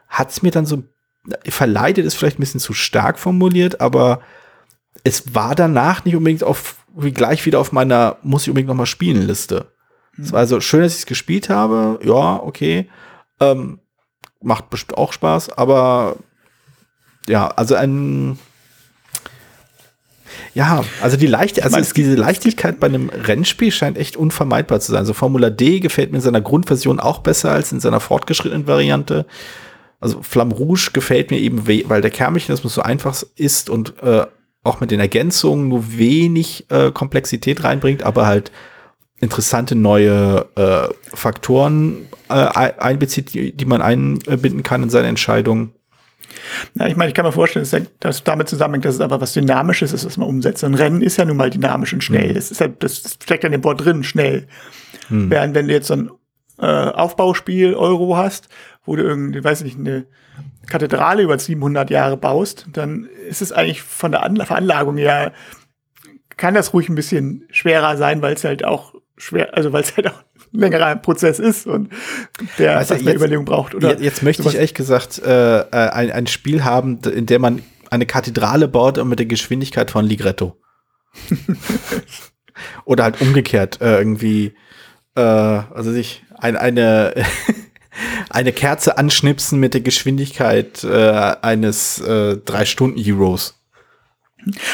hat 0.09 0.31
es 0.31 0.41
mir 0.41 0.51
dann 0.51 0.65
so 0.65 0.83
verleidet, 1.47 2.05
ist 2.05 2.15
vielleicht 2.15 2.37
ein 2.37 2.41
bisschen 2.41 2.59
zu 2.59 2.73
stark 2.73 3.19
formuliert, 3.19 3.81
aber 3.81 4.21
es 5.03 5.35
war 5.35 5.55
danach 5.55 6.05
nicht 6.05 6.15
unbedingt 6.15 6.43
auf 6.43 6.75
wie 6.95 7.11
gleich 7.11 7.45
wieder 7.45 7.59
auf 7.59 7.71
meiner 7.71 8.17
muss 8.23 8.43
ich 8.43 8.49
unbedingt 8.49 8.69
noch 8.69 8.75
mal 8.75 8.87
spielen 8.87 9.27
Liste. 9.27 9.71
Es 10.19 10.31
war 10.31 10.39
also 10.39 10.59
schön, 10.61 10.81
dass 10.81 10.93
ich 10.93 10.99
es 10.99 11.05
gespielt 11.05 11.49
habe, 11.49 11.99
ja, 12.03 12.41
okay. 12.41 12.89
Ähm, 13.39 13.79
macht 14.41 14.71
bestimmt 14.71 14.97
auch 14.97 15.13
Spaß, 15.13 15.49
aber 15.57 16.17
ja, 17.27 17.47
also 17.49 17.75
ein 17.75 18.39
ja, 20.53 20.83
also 21.01 21.17
die 21.17 21.27
leichte, 21.27 21.63
also 21.63 21.77
ist 21.77 21.95
diese 21.95 22.15
Leichtigkeit 22.15 22.79
bei 22.79 22.87
einem 22.87 23.09
Rennspiel 23.09 23.71
scheint 23.71 23.97
echt 23.97 24.17
unvermeidbar 24.17 24.79
zu 24.79 24.91
sein. 24.91 25.01
Also 25.01 25.13
Formula 25.13 25.49
D 25.49 25.79
gefällt 25.79 26.11
mir 26.11 26.17
in 26.17 26.23
seiner 26.23 26.41
Grundversion 26.41 26.99
auch 26.99 27.19
besser 27.19 27.51
als 27.51 27.71
in 27.71 27.79
seiner 27.79 27.99
fortgeschrittenen 27.99 28.65
Variante. 28.67 29.25
Also 29.99 30.21
Flamme 30.21 30.53
Rouge 30.53 30.89
gefällt 30.93 31.31
mir 31.31 31.39
eben, 31.39 31.67
weil 31.67 32.01
der 32.01 32.11
Kernmechanismus 32.11 32.73
so 32.73 32.81
einfach 32.81 33.23
ist 33.35 33.69
und 33.69 34.01
äh, 34.01 34.25
auch 34.63 34.79
mit 34.79 34.91
den 34.91 34.99
Ergänzungen 34.99 35.69
nur 35.69 35.97
wenig 35.97 36.69
äh, 36.69 36.91
Komplexität 36.91 37.63
reinbringt, 37.63 38.03
aber 38.03 38.27
halt 38.27 38.51
interessante 39.19 39.75
neue 39.75 40.45
äh, 40.55 40.93
Faktoren 41.15 42.07
äh, 42.29 42.33
einbezieht, 42.33 43.33
die, 43.33 43.55
die 43.55 43.65
man 43.65 43.81
einbinden 43.81 44.63
kann 44.63 44.83
in 44.83 44.89
seine 44.89 45.07
Entscheidung. 45.07 45.71
Ja, 46.75 46.87
ich 46.87 46.95
meine, 46.95 47.09
ich 47.09 47.15
kann 47.15 47.25
mir 47.25 47.31
vorstellen, 47.31 47.65
dass 47.65 47.83
das 47.99 48.23
damit 48.23 48.49
zusammenhängt, 48.49 48.85
dass 48.85 48.95
es 48.95 49.01
aber 49.01 49.19
was 49.19 49.33
Dynamisches 49.33 49.93
ist, 49.93 50.05
was 50.05 50.17
man 50.17 50.27
umsetzt. 50.27 50.63
Ein 50.63 50.75
Rennen 50.75 51.01
ist 51.01 51.17
ja 51.17 51.25
nun 51.25 51.37
mal 51.37 51.49
dynamisch 51.49 51.93
und 51.93 52.03
schnell. 52.03 52.29
Mhm. 52.29 52.33
Das, 52.35 52.51
ist 52.51 52.61
ja, 52.61 52.67
das 52.67 53.17
steckt 53.21 53.43
ja 53.43 53.47
in 53.47 53.53
dem 53.53 53.63
Wort 53.63 53.83
drin, 53.83 54.03
schnell. 54.03 54.47
Mhm. 55.09 55.29
Während 55.29 55.55
wenn 55.55 55.67
du 55.67 55.73
jetzt 55.73 55.87
so 55.87 55.95
ein 55.95 56.11
äh, 56.59 56.65
Aufbauspiel 56.65 57.73
Euro 57.73 58.17
hast, 58.17 58.49
wo 58.87 58.95
du 58.95 59.03
irgendwie, 59.03 59.43
weiß 59.43 59.63
nicht, 59.63 59.77
eine 59.77 60.07
Kathedrale 60.67 61.21
über 61.21 61.37
700 61.37 61.89
Jahre 61.89 62.17
baust, 62.17 62.67
dann 62.73 63.07
ist 63.29 63.41
es 63.41 63.51
eigentlich 63.51 63.83
von 63.83 64.11
der 64.11 64.23
Anla 64.23 64.45
Veranlagung 64.45 64.97
her, 64.97 65.33
kann 66.37 66.53
das 66.53 66.73
ruhig 66.73 66.89
ein 66.89 66.95
bisschen 66.95 67.47
schwerer 67.51 67.97
sein, 67.97 68.21
weil 68.21 68.33
es 68.33 68.43
halt 68.43 68.63
auch 68.63 68.95
schwer, 69.17 69.55
also 69.55 69.73
weil 69.73 69.83
es 69.83 69.95
halt 69.97 70.07
auch 70.07 70.23
ein 70.53 70.59
längerer 70.59 70.95
Prozess 70.95 71.39
ist 71.39 71.67
und 71.67 71.91
der 72.57 72.77
also 72.77 72.95
mehr 72.95 73.15
Überlegung 73.15 73.45
braucht. 73.45 73.75
Oder 73.75 73.99
jetzt 73.99 74.23
möchte 74.23 74.43
sowas. 74.43 74.53
ich 74.53 74.59
ehrlich 74.59 74.73
gesagt 74.73 75.19
äh, 75.19 75.59
äh, 75.59 75.65
ein, 75.71 76.11
ein 76.11 76.27
Spiel 76.27 76.63
haben, 76.63 76.99
in 77.03 77.25
dem 77.25 77.41
man 77.41 77.61
eine 77.89 78.05
Kathedrale 78.05 78.67
baut 78.67 78.97
und 78.97 79.09
mit 79.09 79.19
der 79.19 79.25
Geschwindigkeit 79.25 79.91
von 79.91 80.05
Ligretto. 80.05 80.57
Oder 82.85 83.03
halt 83.03 83.21
umgekehrt 83.21 83.81
äh, 83.81 83.97
irgendwie, 83.97 84.53
äh, 85.15 85.21
also 85.21 85.91
sich 85.91 86.23
ein, 86.37 86.55
eine 86.55 87.13
eine 88.29 88.51
Kerze 88.51 88.97
anschnipsen 88.97 89.59
mit 89.59 89.73
der 89.73 89.81
Geschwindigkeit 89.81 90.83
äh, 90.83 91.35
eines 91.41 91.99
äh, 91.99 92.37
drei 92.37 92.65
Stunden 92.65 92.99
Heroes. 92.99 93.55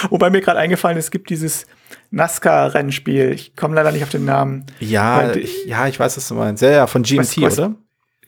Wobei 0.10 0.30
mir 0.30 0.42
gerade 0.42 0.60
eingefallen 0.60 0.98
ist, 0.98 1.06
es 1.06 1.12
gibt 1.12 1.30
dieses 1.30 1.66
NASCAR-Rennspiel. 2.12 3.32
Ich 3.32 3.56
komme 3.56 3.76
leider 3.76 3.92
nicht 3.92 4.04
auf 4.04 4.10
den 4.10 4.26
Namen. 4.26 4.66
Ja, 4.80 5.34
ich, 5.34 5.66
ja, 5.66 5.88
ich 5.88 6.00
weiß, 6.00 6.18
was 6.18 6.28
du 6.28 6.36
meinst. 6.36 6.62
Ja, 6.62 6.70
ja, 6.70 6.88
von 6.88 7.04
GMT, 7.04 7.42
was, 7.42 7.58
oder? 7.58 7.76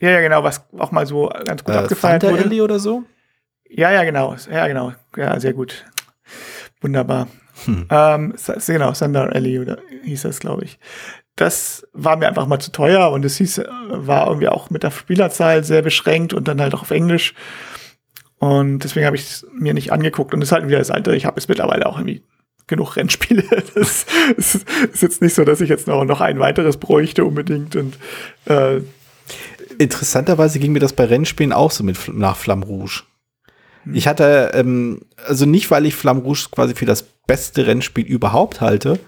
Ja, 0.00 0.10
ja, 0.10 0.20
genau, 0.20 0.42
was 0.42 0.66
auch 0.76 0.90
mal 0.90 1.06
so 1.06 1.30
ganz 1.44 1.64
gut 1.64 1.74
äh, 1.74 1.78
abgefeiert 1.78 2.22
Thunder 2.22 2.36
wurde. 2.36 2.48
Alley 2.48 2.60
oder 2.60 2.78
so? 2.78 3.04
Ja, 3.68 3.90
ja, 3.90 4.04
genau. 4.04 4.36
Ja, 4.50 4.66
genau. 4.66 4.92
Ja, 5.16 5.38
sehr 5.40 5.52
gut. 5.52 5.84
Wunderbar. 6.80 7.28
Hm. 7.64 7.86
Ähm, 7.90 8.34
genau, 8.66 8.92
Thunder 8.92 9.32
Alley 9.34 9.58
oder 9.58 9.78
hieß 10.02 10.22
das, 10.22 10.40
glaube 10.40 10.64
ich. 10.64 10.78
Das 11.36 11.86
war 11.92 12.16
mir 12.16 12.28
einfach 12.28 12.46
mal 12.46 12.58
zu 12.58 12.72
teuer 12.72 13.10
und 13.10 13.24
es 13.24 13.36
hieß, 13.36 13.62
war 13.90 14.26
irgendwie 14.26 14.48
auch 14.48 14.70
mit 14.70 14.82
der 14.82 14.90
Spielerzahl 14.90 15.64
sehr 15.64 15.82
beschränkt 15.82 16.32
und 16.32 16.48
dann 16.48 16.60
halt 16.60 16.74
auch 16.74 16.82
auf 16.82 16.90
Englisch. 16.90 17.34
Und 18.38 18.80
deswegen 18.80 19.06
habe 19.06 19.16
ich 19.16 19.22
es 19.22 19.46
mir 19.52 19.74
nicht 19.74 19.92
angeguckt. 19.92 20.34
Und 20.34 20.42
es 20.42 20.48
ist 20.48 20.52
halt 20.52 20.66
wieder 20.66 20.78
das 20.78 20.90
Alte. 20.90 21.14
Ich 21.16 21.26
habe 21.26 21.38
es 21.38 21.48
mittlerweile 21.48 21.86
auch 21.86 21.98
irgendwie 21.98 22.22
genug 22.66 22.96
Rennspiele. 22.96 23.44
Das 23.74 24.06
ist, 24.36 24.66
ist 24.92 25.02
jetzt 25.02 25.22
nicht 25.22 25.34
so, 25.34 25.44
dass 25.44 25.60
ich 25.60 25.68
jetzt 25.68 25.86
noch, 25.86 26.04
noch 26.04 26.20
ein 26.20 26.38
weiteres 26.38 26.76
bräuchte 26.76 27.24
unbedingt. 27.24 27.76
Und 27.76 27.96
äh, 28.46 28.80
Interessanterweise 29.78 30.58
ging 30.58 30.72
mir 30.72 30.80
das 30.80 30.92
bei 30.92 31.04
Rennspielen 31.04 31.52
auch 31.52 31.70
so 31.70 31.84
mit 31.84 31.96
nach 32.12 32.36
Flamme 32.36 32.64
Rouge. 32.64 33.02
Hm. 33.84 33.94
Ich 33.94 34.06
hatte, 34.06 34.52
ähm, 34.54 35.02
also 35.26 35.46
nicht, 35.46 35.70
weil 35.70 35.86
ich 35.86 35.94
Flamme 35.94 36.22
Rouge 36.22 36.48
quasi 36.50 36.74
für 36.74 36.86
das 36.86 37.02
beste 37.26 37.66
Rennspiel 37.66 38.04
überhaupt 38.04 38.60
halte, 38.60 38.98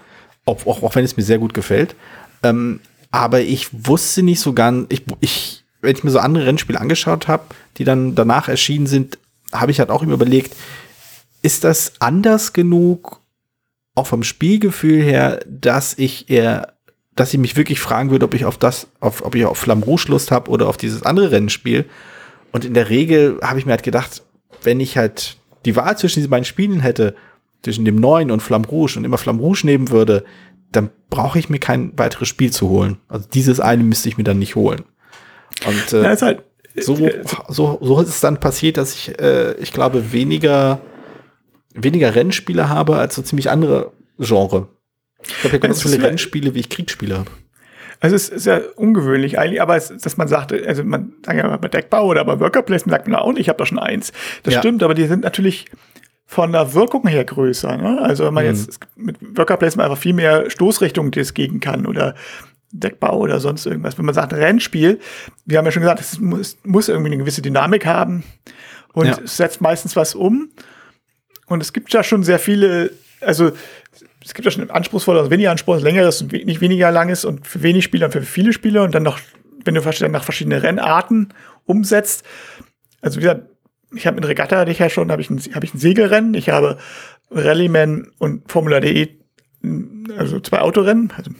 auch, 0.49 0.83
auch, 0.83 0.95
wenn 0.95 1.05
es 1.05 1.17
mir 1.17 1.23
sehr 1.23 1.39
gut 1.39 1.53
gefällt, 1.53 1.95
ähm, 2.43 2.79
aber 3.11 3.41
ich 3.41 3.69
wusste 3.71 4.23
nicht 4.23 4.39
so 4.39 4.53
ganz, 4.53 4.85
ich, 4.89 5.03
ich, 5.19 5.63
wenn 5.81 5.95
ich 5.95 6.03
mir 6.03 6.11
so 6.11 6.19
andere 6.19 6.45
Rennspiele 6.45 6.79
angeschaut 6.79 7.27
habe, 7.27 7.43
die 7.77 7.83
dann 7.83 8.15
danach 8.15 8.49
erschienen 8.49 8.87
sind, 8.87 9.17
habe 9.51 9.71
ich 9.71 9.79
halt 9.79 9.89
auch 9.89 10.03
immer 10.03 10.13
überlegt, 10.13 10.55
ist 11.41 11.63
das 11.63 11.93
anders 11.99 12.53
genug, 12.53 13.21
auch 13.95 14.07
vom 14.07 14.23
Spielgefühl 14.23 15.01
her, 15.01 15.39
dass 15.47 15.97
ich 15.97 16.29
eher, 16.29 16.73
dass 17.15 17.33
ich 17.33 17.39
mich 17.39 17.55
wirklich 17.55 17.79
fragen 17.79 18.11
würde, 18.11 18.25
ob 18.25 18.33
ich 18.33 18.45
auf 18.45 18.57
das, 18.57 18.87
auf, 18.99 19.25
ob 19.25 19.35
ich 19.35 19.45
auf 19.45 19.57
Flamme 19.57 19.85
Rouge 19.85 20.05
Lust 20.09 20.31
habe 20.31 20.51
oder 20.51 20.67
auf 20.67 20.77
dieses 20.77 21.03
andere 21.03 21.31
Rennspiel. 21.31 21.85
Und 22.51 22.65
in 22.65 22.73
der 22.73 22.89
Regel 22.89 23.39
habe 23.41 23.59
ich 23.59 23.65
mir 23.65 23.71
halt 23.71 23.83
gedacht, 23.83 24.23
wenn 24.63 24.79
ich 24.79 24.97
halt 24.97 25.37
die 25.65 25.75
Wahl 25.75 25.97
zwischen 25.97 26.19
diesen 26.19 26.29
beiden 26.29 26.45
Spielen 26.45 26.79
hätte, 26.79 27.15
zwischen 27.63 27.85
dem 27.85 27.95
neuen 27.95 28.31
und 28.31 28.41
Flamme 28.41 28.67
Rouge 28.67 28.97
und 28.97 29.05
immer 29.05 29.17
Flamme 29.17 29.41
Rouge 29.41 29.65
nehmen 29.65 29.89
würde, 29.89 30.23
dann 30.71 30.89
brauche 31.09 31.39
ich 31.39 31.49
mir 31.49 31.59
kein 31.59 31.97
weiteres 31.97 32.27
Spiel 32.27 32.51
zu 32.51 32.69
holen. 32.69 32.97
Also 33.07 33.27
dieses 33.33 33.59
eine 33.59 33.83
müsste 33.83 34.09
ich 34.09 34.17
mir 34.17 34.23
dann 34.23 34.39
nicht 34.39 34.55
holen. 34.55 34.83
Und 35.65 35.93
äh, 35.93 36.03
ja, 36.03 36.21
halt, 36.21 36.43
so, 36.75 36.95
äh, 36.97 37.23
so, 37.47 37.79
so 37.81 38.01
ist 38.01 38.09
es 38.09 38.19
dann 38.19 38.39
passiert, 38.39 38.77
dass 38.77 38.93
ich, 38.93 39.19
äh, 39.19 39.53
ich 39.53 39.73
glaube, 39.73 40.11
weniger, 40.13 40.79
weniger 41.73 42.15
Rennspiele 42.15 42.69
habe 42.69 42.97
als 42.97 43.15
so 43.15 43.21
ziemlich 43.21 43.49
andere 43.49 43.91
Genre. 44.19 44.67
Ich 45.27 45.43
habe 45.43 45.53
ja 45.53 45.59
ganz 45.59 45.81
viele 45.81 46.01
Rennspiele, 46.01 46.53
wie 46.53 46.59
ich 46.59 46.69
Kriegsspiele 46.69 47.17
habe. 47.17 47.31
Also 48.01 48.15
es 48.15 48.29
ist 48.29 48.45
ja 48.45 48.61
ungewöhnlich 48.77 49.37
eigentlich, 49.37 49.61
aber 49.61 49.75
es, 49.75 49.89
dass 49.89 50.15
man 50.15 50.29
sagt, 50.29 50.53
also 50.53 50.83
man 50.85 51.13
sagt 51.25 51.37
ja 51.37 51.57
bei 51.57 51.67
Deckbau 51.67 52.05
oder 52.05 52.23
bei 52.23 52.39
Worker 52.39 52.61
Placement 52.61 52.93
sagt 52.93 53.09
man 53.09 53.19
auch, 53.19 53.35
ich 53.35 53.49
habe 53.49 53.57
da 53.57 53.65
schon 53.65 53.79
eins. 53.79 54.13
Das 54.43 54.53
ja. 54.53 54.61
stimmt, 54.61 54.83
aber 54.83 54.93
die 54.93 55.05
sind 55.05 55.23
natürlich 55.23 55.65
von 56.31 56.51
der 56.51 56.75
Wirkung 56.75 57.07
her 57.07 57.25
größer. 57.25 57.75
Ne? 57.75 57.99
Also 58.03 58.23
wenn 58.23 58.35
man 58.35 58.43
mhm. 58.43 58.51
jetzt 58.51 58.79
mit 58.95 59.17
Worker 59.35 59.57
Placement 59.57 59.89
einfach 59.89 59.99
viel 59.99 60.13
mehr 60.13 60.47
Stoßrichtung 60.51 61.09
das 61.09 61.33
gegen 61.33 61.59
kann 61.59 61.87
oder 61.87 62.13
Deckbau 62.71 63.17
oder 63.17 63.39
sonst 63.39 63.65
irgendwas. 63.65 63.97
Wenn 63.97 64.05
man 64.05 64.13
sagt 64.13 64.33
Rennspiel, 64.33 64.99
wir 65.47 65.57
haben 65.57 65.65
ja 65.65 65.71
schon 65.71 65.81
gesagt, 65.81 65.99
es 65.99 66.19
muss, 66.19 66.59
muss 66.63 66.87
irgendwie 66.87 67.07
eine 67.07 67.17
gewisse 67.17 67.41
Dynamik 67.41 67.87
haben 67.87 68.23
und 68.93 69.07
ja. 69.07 69.17
es 69.25 69.37
setzt 69.37 69.59
meistens 69.59 69.95
was 69.95 70.13
um. 70.13 70.51
Und 71.47 71.63
es 71.63 71.73
gibt 71.73 71.91
ja 71.93 72.03
schon 72.03 72.21
sehr 72.21 72.37
viele, 72.37 72.91
also 73.21 73.51
es 74.23 74.35
gibt 74.35 74.45
ja 74.45 74.51
schon 74.51 74.69
anspruchsvoller, 74.69 75.21
also 75.21 75.31
weniger 75.31 75.49
anspruchsvolles, 75.49 75.83
längeres 75.83 76.21
und 76.21 76.31
nicht 76.31 76.61
weniger 76.61 76.91
langes 76.91 77.25
und 77.25 77.47
für 77.47 77.63
wenig 77.63 77.83
Spieler 77.85 78.05
und 78.05 78.11
für 78.11 78.21
viele 78.21 78.53
Spieler 78.53 78.83
und 78.83 78.93
dann 78.93 79.01
noch, 79.01 79.19
wenn 79.65 79.73
du 79.73 79.81
dann 79.81 80.11
nach 80.11 80.23
verschiedene 80.23 80.61
Rennarten 80.61 81.33
umsetzt. 81.65 82.23
Also 83.01 83.17
wie 83.17 83.21
gesagt, 83.21 83.48
ich 83.93 84.07
habe 84.07 84.17
in 84.17 84.23
Regatta 84.23 84.57
hatte 84.57 84.71
ich 84.71 84.79
ja 84.79 84.89
schon, 84.89 85.11
habe 85.11 85.21
ich, 85.21 85.29
ein, 85.29 85.39
hab 85.53 85.63
ich 85.63 85.73
ein 85.73 85.79
Segelrennen, 85.79 86.33
ich 86.33 86.49
habe 86.49 86.77
Rallyman 87.31 88.07
und 88.17 88.51
Formula 88.51 88.79
DE, 88.79 89.09
also 90.17 90.39
zwei 90.39 90.59
Autorennen, 90.59 91.11
also 91.15 91.31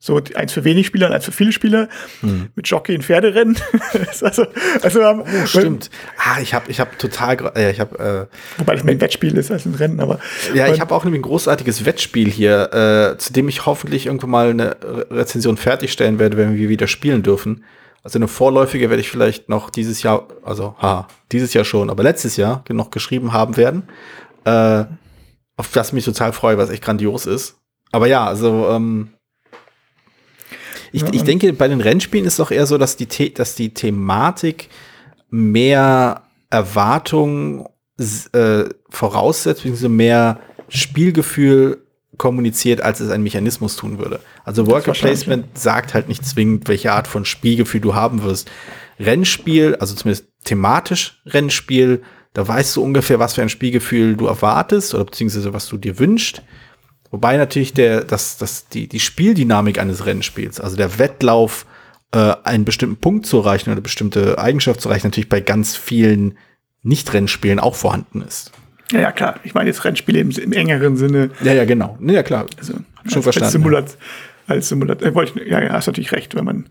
so 0.00 0.20
eins 0.36 0.52
für 0.52 0.62
wenig 0.62 0.86
Spieler 0.86 1.08
und 1.08 1.12
eins 1.12 1.24
für 1.24 1.32
viele 1.32 1.50
Spieler. 1.50 1.88
Hm. 2.20 2.50
Mit 2.54 2.68
Jockey 2.68 2.94
und 2.94 3.02
Pferderennen. 3.02 3.56
also, 4.22 4.46
also 4.80 5.02
haben, 5.02 5.22
oh, 5.22 5.46
stimmt. 5.46 5.90
Ah, 6.16 6.40
ich 6.40 6.54
habe 6.54 6.70
ich 6.70 6.78
hab 6.78 6.96
total, 7.00 7.36
äh, 7.56 7.72
ich 7.72 7.80
habe. 7.80 8.28
Äh, 8.28 8.60
Wobei 8.60 8.74
das 8.74 8.84
mehr 8.84 8.94
ein 8.94 9.00
Wettspiel 9.00 9.36
ist 9.36 9.50
als 9.50 9.66
ein 9.66 9.74
Rennen, 9.74 9.98
aber. 9.98 10.20
Ja, 10.54 10.72
ich 10.72 10.80
habe 10.80 10.94
auch 10.94 11.02
nämlich 11.02 11.18
ein 11.18 11.24
großartiges 11.24 11.84
Wettspiel 11.84 12.30
hier, 12.30 12.72
äh, 13.14 13.18
zu 13.18 13.32
dem 13.32 13.48
ich 13.48 13.66
hoffentlich 13.66 14.06
irgendwann 14.06 14.30
mal 14.30 14.50
eine 14.50 14.76
Rezension 15.10 15.56
fertigstellen 15.56 16.20
werde, 16.20 16.36
wenn 16.36 16.56
wir 16.56 16.68
wieder 16.68 16.86
spielen 16.86 17.24
dürfen. 17.24 17.64
Also 18.02 18.18
eine 18.18 18.28
vorläufige 18.28 18.90
werde 18.90 19.00
ich 19.00 19.10
vielleicht 19.10 19.48
noch 19.48 19.70
dieses 19.70 20.02
Jahr, 20.02 20.28
also 20.44 20.74
ha, 20.80 21.08
dieses 21.32 21.52
Jahr 21.54 21.64
schon, 21.64 21.90
aber 21.90 22.02
letztes 22.02 22.36
Jahr 22.36 22.64
noch 22.70 22.90
geschrieben 22.90 23.32
haben 23.32 23.56
werden. 23.56 23.88
Äh, 24.44 24.84
auf 25.56 25.72
das 25.72 25.88
ich 25.88 25.94
mich 25.94 26.04
total 26.04 26.32
freue, 26.32 26.56
was 26.56 26.70
echt 26.70 26.84
grandios 26.84 27.26
ist. 27.26 27.56
Aber 27.90 28.06
ja, 28.06 28.24
also 28.24 28.68
ähm, 28.70 29.10
ich, 30.92 31.02
ja, 31.02 31.08
ich 31.12 31.24
denke, 31.24 31.52
bei 31.52 31.68
den 31.68 31.80
Rennspielen 31.80 32.26
ist 32.26 32.34
es 32.34 32.38
doch 32.38 32.50
eher 32.50 32.66
so, 32.66 32.78
dass 32.78 32.96
die, 32.96 33.34
dass 33.34 33.54
die 33.54 33.74
Thematik 33.74 34.68
mehr 35.30 36.22
Erwartung 36.50 37.68
äh, 37.98 38.64
voraussetzt, 38.88 39.60
beziehungsweise 39.60 39.88
mehr 39.88 40.40
Spielgefühl 40.68 41.87
kommuniziert, 42.18 42.82
als 42.82 43.00
es 43.00 43.10
ein 43.10 43.22
Mechanismus 43.22 43.76
tun 43.76 43.98
würde. 43.98 44.20
Also 44.44 44.66
Worker 44.66 44.92
Placement 44.92 45.56
sagt 45.56 45.94
halt 45.94 46.08
nicht 46.08 46.26
zwingend, 46.26 46.68
welche 46.68 46.92
Art 46.92 47.08
von 47.08 47.24
Spielgefühl 47.24 47.80
du 47.80 47.94
haben 47.94 48.22
wirst. 48.22 48.50
Rennspiel, 49.00 49.76
also 49.76 49.94
zumindest 49.94 50.26
thematisch 50.44 51.22
Rennspiel, 51.26 52.02
da 52.34 52.46
weißt 52.46 52.76
du 52.76 52.82
ungefähr, 52.82 53.18
was 53.18 53.34
für 53.34 53.42
ein 53.42 53.48
Spielgefühl 53.48 54.16
du 54.16 54.26
erwartest 54.26 54.94
oder 54.94 55.04
beziehungsweise 55.04 55.54
was 55.54 55.68
du 55.68 55.78
dir 55.78 55.98
wünschst. 55.98 56.42
Wobei 57.10 57.36
natürlich 57.36 57.72
der, 57.72 58.04
das, 58.04 58.36
das, 58.36 58.68
die, 58.68 58.86
die 58.86 59.00
Spieldynamik 59.00 59.78
eines 59.78 60.04
Rennspiels, 60.04 60.60
also 60.60 60.76
der 60.76 60.98
Wettlauf, 60.98 61.66
äh, 62.12 62.34
einen 62.44 62.64
bestimmten 62.64 62.96
Punkt 62.96 63.26
zu 63.26 63.38
erreichen 63.38 63.70
oder 63.70 63.80
bestimmte 63.80 64.38
Eigenschaft 64.38 64.80
zu 64.80 64.88
erreichen, 64.88 65.06
natürlich 65.06 65.28
bei 65.28 65.40
ganz 65.40 65.76
vielen 65.76 66.36
Nicht-Rennspielen 66.82 67.58
auch 67.58 67.74
vorhanden 67.74 68.22
ist. 68.22 68.52
Ja, 68.90 69.00
ja, 69.00 69.12
klar. 69.12 69.40
Ich 69.44 69.54
meine 69.54 69.68
jetzt 69.68 69.84
Rennspiele 69.84 70.20
im, 70.20 70.30
im 70.30 70.52
engeren 70.52 70.96
Sinne. 70.96 71.30
Ja, 71.42 71.52
ja, 71.52 71.64
genau. 71.64 71.98
Ja, 72.00 72.22
klar. 72.22 72.46
Also, 72.58 72.72
Schon 72.72 73.16
als, 73.16 73.24
verstanden. 73.24 73.44
Als 73.44 73.52
Simulat, 73.52 73.98
als 74.46 74.68
Simulat, 74.68 75.02
äh, 75.02 75.12
ja, 75.48 75.62
ja, 75.62 75.72
hast 75.72 75.86
natürlich 75.86 76.12
recht, 76.12 76.34
wenn 76.34 76.44
man 76.44 76.68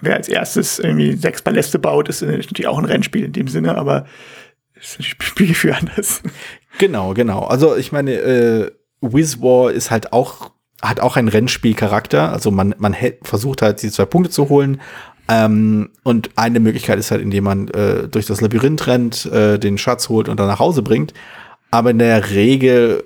wer 0.00 0.16
als 0.16 0.28
erstes 0.28 0.78
irgendwie 0.78 1.16
sechs 1.16 1.42
Paläste 1.42 1.78
baut, 1.78 2.08
ist 2.08 2.22
natürlich 2.22 2.66
auch 2.66 2.78
ein 2.78 2.84
Rennspiel 2.84 3.24
in 3.24 3.32
dem 3.32 3.48
Sinne, 3.48 3.76
aber 3.76 4.06
ist 4.74 5.00
ein 5.00 5.04
Spielgefühl 5.04 5.72
anders. 5.72 6.22
Genau, 6.78 7.14
genau. 7.14 7.44
Also 7.44 7.76
ich 7.76 7.92
meine, 7.92 8.12
äh, 8.12 8.70
Wizwar 9.00 9.72
ist 9.72 9.90
halt 9.90 10.12
auch, 10.12 10.50
hat 10.82 11.00
auch 11.00 11.16
einen 11.16 11.28
Rennspielcharakter. 11.28 12.30
Also 12.30 12.50
man, 12.50 12.74
man 12.78 12.94
versucht 13.22 13.62
halt, 13.62 13.82
die 13.82 13.90
zwei 13.90 14.04
Punkte 14.04 14.30
zu 14.30 14.48
holen. 14.48 14.80
Ähm, 15.28 15.90
und 16.04 16.30
eine 16.36 16.60
Möglichkeit 16.60 16.98
ist 16.98 17.10
halt, 17.10 17.22
indem 17.22 17.44
man 17.44 17.68
äh, 17.68 18.08
durch 18.08 18.26
das 18.26 18.40
Labyrinth 18.40 18.86
rennt, 18.86 19.26
äh, 19.26 19.58
den 19.58 19.78
Schatz 19.78 20.08
holt 20.08 20.28
und 20.28 20.38
dann 20.38 20.46
nach 20.46 20.60
Hause 20.60 20.82
bringt. 20.82 21.12
Aber 21.70 21.90
in 21.90 21.98
der 21.98 22.30
Regel 22.30 23.04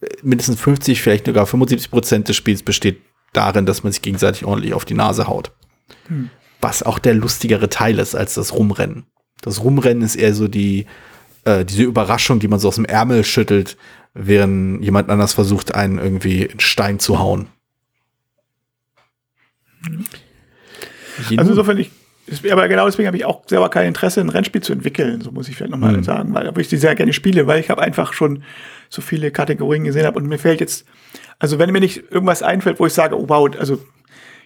äh, 0.00 0.06
mindestens 0.22 0.60
50, 0.60 1.00
vielleicht 1.00 1.26
sogar 1.26 1.46
75 1.46 1.90
Prozent 1.90 2.28
des 2.28 2.36
Spiels 2.36 2.62
besteht 2.62 3.00
darin, 3.32 3.66
dass 3.66 3.84
man 3.84 3.92
sich 3.92 4.02
gegenseitig 4.02 4.44
ordentlich 4.44 4.74
auf 4.74 4.84
die 4.84 4.94
Nase 4.94 5.28
haut. 5.28 5.52
Hm. 6.08 6.30
Was 6.60 6.82
auch 6.82 6.98
der 6.98 7.14
lustigere 7.14 7.68
Teil 7.68 7.98
ist 7.98 8.14
als 8.14 8.34
das 8.34 8.52
Rumrennen. 8.52 9.04
Das 9.42 9.62
Rumrennen 9.62 10.02
ist 10.02 10.16
eher 10.16 10.34
so 10.34 10.48
die, 10.48 10.86
äh, 11.44 11.64
diese 11.64 11.84
Überraschung, 11.84 12.40
die 12.40 12.48
man 12.48 12.58
so 12.58 12.68
aus 12.68 12.76
dem 12.76 12.86
Ärmel 12.86 13.24
schüttelt, 13.24 13.76
während 14.14 14.82
jemand 14.82 15.10
anders 15.10 15.34
versucht, 15.34 15.74
einen 15.74 15.98
irgendwie 15.98 16.42
in 16.42 16.58
Stein 16.58 16.98
zu 16.98 17.18
hauen. 17.18 17.48
Also 21.36 21.50
insofern, 21.50 21.78
ich, 21.78 21.90
aber 22.50 22.68
genau 22.68 22.86
deswegen 22.86 23.06
habe 23.06 23.16
ich 23.16 23.24
auch 23.24 23.42
selber 23.46 23.68
kein 23.68 23.88
Interesse, 23.88 24.20
ein 24.20 24.28
Rennspiel 24.28 24.62
zu 24.62 24.72
entwickeln, 24.72 25.20
so 25.20 25.30
muss 25.30 25.48
ich 25.48 25.56
vielleicht 25.56 25.70
nochmal 25.70 25.96
mhm. 25.96 26.02
sagen, 26.02 26.34
weil 26.34 26.58
ich 26.58 26.68
die 26.68 26.76
sehr 26.76 26.94
gerne 26.94 27.12
spiele, 27.12 27.46
weil 27.46 27.60
ich 27.60 27.70
habe 27.70 27.82
einfach 27.82 28.12
schon 28.12 28.42
so 28.88 29.02
viele 29.02 29.30
Kategorien 29.30 29.84
gesehen 29.84 30.06
habe 30.06 30.18
und 30.18 30.26
mir 30.26 30.38
fällt 30.38 30.60
jetzt, 30.60 30.86
also 31.38 31.58
wenn 31.58 31.70
mir 31.70 31.80
nicht 31.80 32.10
irgendwas 32.10 32.42
einfällt, 32.42 32.80
wo 32.80 32.86
ich 32.86 32.92
sage, 32.92 33.18
oh 33.18 33.28
wow, 33.28 33.48
also 33.58 33.78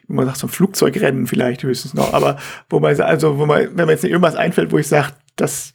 wo 0.09 0.15
man 0.15 0.27
sagt, 0.27 0.39
so 0.39 0.47
ein 0.47 0.51
Flugzeugrennen 0.51 1.27
vielleicht 1.27 1.63
höchstens 1.63 1.95
noch, 1.95 2.13
aber 2.13 2.37
wo 2.69 2.81
man, 2.81 3.01
also 3.01 3.39
wo 3.39 3.47
man, 3.47 3.77
wenn 3.77 3.87
mir 3.87 3.93
jetzt 3.93 4.03
nicht 4.03 4.13
irgendwas 4.13 4.37
einfällt, 4.37 4.73
wo 4.73 4.79
ich 4.79 4.89
sage, 4.89 5.13
das, 5.37 5.75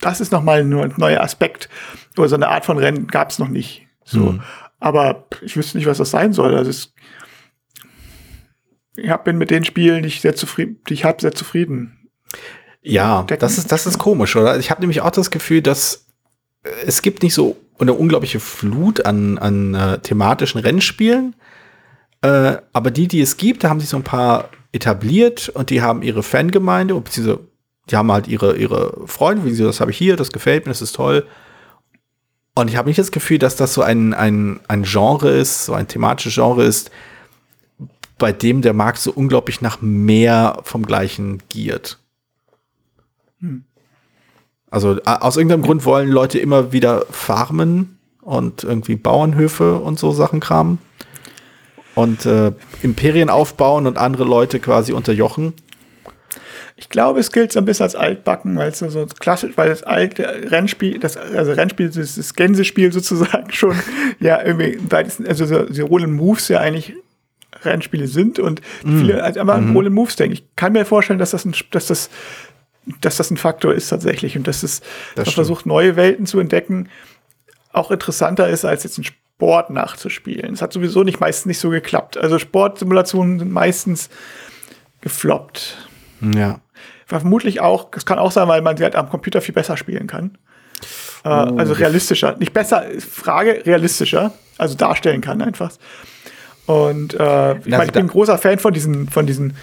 das 0.00 0.20
ist 0.20 0.32
nochmal 0.32 0.60
ein 0.60 0.94
neuer 0.96 1.20
Aspekt 1.20 1.68
oder 2.16 2.28
so 2.28 2.36
eine 2.36 2.48
Art 2.48 2.64
von 2.64 2.78
Rennen 2.78 3.08
gab 3.08 3.30
es 3.30 3.38
noch 3.38 3.48
nicht. 3.48 3.86
So. 4.04 4.32
Mhm. 4.32 4.42
Aber 4.80 5.26
ich 5.42 5.56
wüsste 5.56 5.76
nicht, 5.76 5.88
was 5.88 5.98
das 5.98 6.10
sein 6.10 6.32
soll. 6.32 6.54
Also 6.54 6.70
es, 6.70 6.94
ich 8.98 9.10
hab, 9.10 9.24
bin 9.24 9.38
mit 9.38 9.50
den 9.50 9.64
Spielen, 9.64 10.02
die 10.02 10.08
ich 10.08 10.20
sehr 10.20 10.34
zufrieden, 10.34 10.80
die 10.88 10.94
ich 10.94 11.04
habe, 11.04 11.20
sehr 11.20 11.32
zufrieden. 11.32 12.08
Ja, 12.82 13.22
das 13.22 13.58
ist, 13.58 13.72
das 13.72 13.86
ist 13.86 13.98
komisch, 13.98 14.36
oder? 14.36 14.58
Ich 14.58 14.70
habe 14.70 14.80
nämlich 14.80 15.00
auch 15.00 15.10
das 15.10 15.30
Gefühl, 15.30 15.62
dass 15.62 16.06
äh, 16.62 16.70
es 16.86 17.02
gibt 17.02 17.22
nicht 17.22 17.34
so 17.34 17.56
eine 17.78 17.94
unglaubliche 17.94 18.40
Flut 18.40 19.04
an, 19.06 19.38
an 19.38 19.74
äh, 19.74 19.98
thematischen 19.98 20.60
Rennspielen. 20.60 21.36
Äh, 22.22 22.56
aber 22.72 22.90
die, 22.90 23.08
die 23.08 23.20
es 23.20 23.36
gibt, 23.36 23.64
da 23.64 23.70
haben 23.70 23.80
sich 23.80 23.88
so 23.88 23.96
ein 23.96 24.04
paar 24.04 24.50
etabliert 24.72 25.48
und 25.48 25.70
die 25.70 25.82
haben 25.82 26.02
ihre 26.02 26.22
Fangemeinde, 26.22 26.94
beziehungsweise 27.00 27.40
die 27.90 27.96
haben 27.96 28.12
halt 28.12 28.28
ihre, 28.28 28.56
ihre 28.56 29.06
Freunde, 29.06 29.44
wie 29.44 29.52
sie, 29.52 29.62
das 29.62 29.80
habe 29.80 29.92
ich 29.92 29.98
hier, 29.98 30.16
das 30.16 30.32
gefällt 30.32 30.66
mir, 30.66 30.72
das 30.72 30.82
ist 30.82 30.96
toll. 30.96 31.26
Und 32.54 32.68
ich 32.68 32.76
habe 32.76 32.88
nicht 32.88 32.98
das 32.98 33.12
Gefühl, 33.12 33.38
dass 33.38 33.56
das 33.56 33.72
so 33.72 33.82
ein, 33.82 34.14
ein, 34.14 34.60
ein 34.66 34.82
Genre 34.82 35.30
ist, 35.30 35.66
so 35.66 35.74
ein 35.74 35.86
thematisches 35.86 36.34
Genre 36.34 36.64
ist, 36.64 36.90
bei 38.18 38.32
dem 38.32 38.62
der 38.62 38.72
Markt 38.72 38.98
so 38.98 39.12
unglaublich 39.12 39.60
nach 39.60 39.80
mehr 39.80 40.58
vom 40.64 40.84
Gleichen 40.84 41.42
giert. 41.48 41.98
Hm. 43.40 43.64
Also 44.70 45.00
aus 45.04 45.36
irgendeinem 45.36 45.62
Grund 45.62 45.84
wollen 45.84 46.08
Leute 46.08 46.38
immer 46.38 46.72
wieder 46.72 47.06
farmen 47.10 47.98
und 48.20 48.64
irgendwie 48.64 48.96
Bauernhöfe 48.96 49.76
und 49.76 49.98
so 49.98 50.12
Sachen 50.12 50.40
kramen 50.40 50.78
und 51.94 52.26
äh, 52.26 52.52
Imperien 52.82 53.30
aufbauen 53.30 53.86
und 53.86 53.96
andere 53.96 54.24
Leute 54.24 54.60
quasi 54.60 54.92
unterjochen. 54.92 55.54
Ich 56.76 56.90
glaube, 56.90 57.18
es 57.18 57.32
gilt 57.32 57.50
so 57.50 57.58
ein 57.58 57.64
bisschen 57.64 57.84
als 57.84 57.96
altbacken, 57.96 58.56
weil 58.56 58.68
es 58.68 58.78
so 58.78 59.04
klassisch, 59.18 59.56
weil 59.56 59.68
das 59.68 59.82
alte 59.82 60.22
Rennspiel, 60.50 61.00
das 61.00 61.16
also 61.16 61.52
Rennspiel, 61.52 61.90
das, 61.90 62.14
das 62.14 62.34
Gänsespiel 62.34 62.92
sozusagen 62.92 63.50
schon 63.52 63.74
ja 64.20 64.40
irgendwie, 64.44 64.78
also 65.26 65.46
so, 65.46 65.72
so 65.72 65.86
Roll 65.86 66.06
Moves 66.06 66.48
ja 66.48 66.60
eigentlich 66.60 66.94
Rennspiele 67.62 68.06
sind 68.06 68.38
und 68.38 68.60
mm. 68.84 68.98
viele 68.98 69.22
als 69.22 69.36
einfach 69.36 69.56
an 69.56 69.72
mm. 69.72 69.76
Roll 69.76 69.90
Moves 69.90 70.16
denken. 70.16 70.34
Ich 70.34 70.44
kann 70.56 70.72
mir 70.72 70.84
vorstellen, 70.84 71.18
dass 71.18 71.30
das 71.30 71.44
ein, 71.44 71.54
dass 71.70 71.86
das 71.86 72.10
dass 73.00 73.18
das 73.18 73.30
ein 73.30 73.36
Faktor 73.36 73.74
ist 73.74 73.88
tatsächlich 73.88 74.36
und 74.36 74.46
dass 74.46 74.62
es 74.62 74.80
das 75.14 75.30
versucht, 75.30 75.66
neue 75.66 75.96
Welten 75.96 76.26
zu 76.26 76.40
entdecken, 76.40 76.88
auch 77.72 77.90
interessanter 77.90 78.48
ist, 78.48 78.64
als 78.64 78.84
jetzt 78.84 78.98
ein 78.98 79.04
Sport 79.04 79.70
nachzuspielen. 79.70 80.54
Es 80.54 80.62
hat 80.62 80.72
sowieso 80.72 81.04
nicht 81.04 81.20
meistens 81.20 81.46
nicht 81.46 81.60
so 81.60 81.70
geklappt. 81.70 82.16
Also 82.16 82.38
Sportsimulationen 82.38 83.38
sind 83.38 83.52
meistens 83.52 84.08
gefloppt. 85.00 85.76
Ja. 86.20 86.60
Vermutlich 87.06 87.60
auch, 87.60 87.90
das 87.90 88.04
kann 88.04 88.18
auch 88.18 88.32
sein, 88.32 88.48
weil 88.48 88.62
man 88.62 88.76
sie 88.76 88.84
halt 88.84 88.96
am 88.96 89.08
Computer 89.08 89.40
viel 89.40 89.54
besser 89.54 89.76
spielen 89.76 90.06
kann. 90.06 90.38
Äh, 91.24 91.28
oh. 91.28 91.56
Also 91.56 91.72
realistischer. 91.74 92.36
Nicht 92.38 92.52
besser, 92.52 92.84
Frage, 92.98 93.62
realistischer. 93.64 94.32
Also 94.56 94.74
darstellen 94.74 95.20
kann 95.20 95.40
einfach. 95.40 95.72
Und 96.68 97.14
äh, 97.14 97.58
ich, 97.58 97.66
mein, 97.66 97.86
ich 97.86 97.92
bin 97.92 98.02
ein 98.04 98.08
großer 98.08 98.38
Fan 98.38 98.58
von 98.58 98.74
diesen, 98.74 99.08
von 99.08 99.26
diesen 99.26 99.54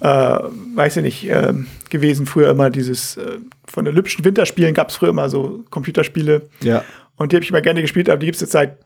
äh, 0.00 0.06
weiß 0.06 0.98
ich 0.98 1.02
nicht, 1.02 1.30
äh, 1.30 1.54
gewesen 1.88 2.26
früher 2.26 2.50
immer 2.50 2.68
dieses, 2.68 3.16
äh, 3.16 3.38
von 3.66 3.84
den 3.84 3.94
Olympischen 3.94 4.24
Winterspielen 4.24 4.74
gab 4.74 4.90
es 4.90 4.96
früher 4.96 5.08
immer 5.08 5.28
so 5.30 5.64
Computerspiele. 5.70 6.42
Ja. 6.62 6.84
Und 7.16 7.32
die 7.32 7.36
habe 7.36 7.44
ich 7.44 7.50
immer 7.50 7.62
gerne 7.62 7.80
gespielt, 7.80 8.10
aber 8.10 8.18
die 8.18 8.26
gibt 8.26 8.36
es 8.36 8.42
jetzt 8.42 8.52
seit, 8.52 8.76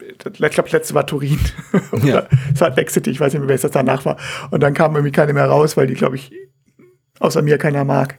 ich 0.00 0.18
glaube, 0.18 0.70
letzte 0.70 0.94
war 0.94 1.06
Turin. 1.06 1.40
ja. 2.04 2.26
Es 2.54 2.60
war 2.60 2.70
Next 2.70 2.94
City, 2.94 3.10
ich 3.10 3.18
weiß 3.18 3.32
nicht 3.32 3.40
mehr, 3.40 3.48
wer 3.48 3.56
es 3.56 3.62
danach 3.62 4.04
war. 4.04 4.16
Und 4.50 4.62
dann 4.62 4.74
kam 4.74 4.94
irgendwie 4.94 5.12
keine 5.12 5.32
mehr 5.32 5.46
raus, 5.46 5.76
weil 5.76 5.88
die, 5.88 5.94
glaube 5.94 6.16
ich, 6.16 6.32
außer 7.18 7.42
mir 7.42 7.58
keiner 7.58 7.84
mag. 7.84 8.18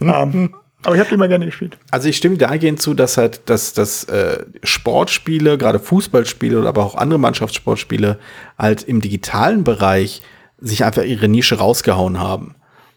Mhm. 0.00 0.12
Ähm, 0.14 0.54
aber 0.84 0.94
ich 0.94 1.00
habe 1.00 1.08
die 1.08 1.14
immer 1.14 1.28
gerne 1.28 1.46
gespielt. 1.46 1.78
Also 1.90 2.08
ich 2.08 2.16
stimme 2.16 2.36
dahingehend 2.36 2.80
zu, 2.80 2.94
dass 2.94 3.16
halt, 3.16 3.42
dass, 3.46 3.72
dass 3.72 4.04
äh, 4.04 4.44
Sportspiele, 4.62 5.58
gerade 5.58 5.78
Fußballspiele 5.78 6.58
oder 6.58 6.68
aber 6.68 6.84
auch 6.84 6.94
andere 6.94 7.18
Mannschaftssportspiele, 7.18 8.18
halt 8.58 8.82
im 8.82 9.00
digitalen 9.00 9.64
Bereich 9.64 10.22
sich 10.58 10.84
einfach 10.84 11.04
ihre 11.04 11.28
Nische 11.28 11.56
rausgehauen 11.56 12.18
haben. 12.18 12.56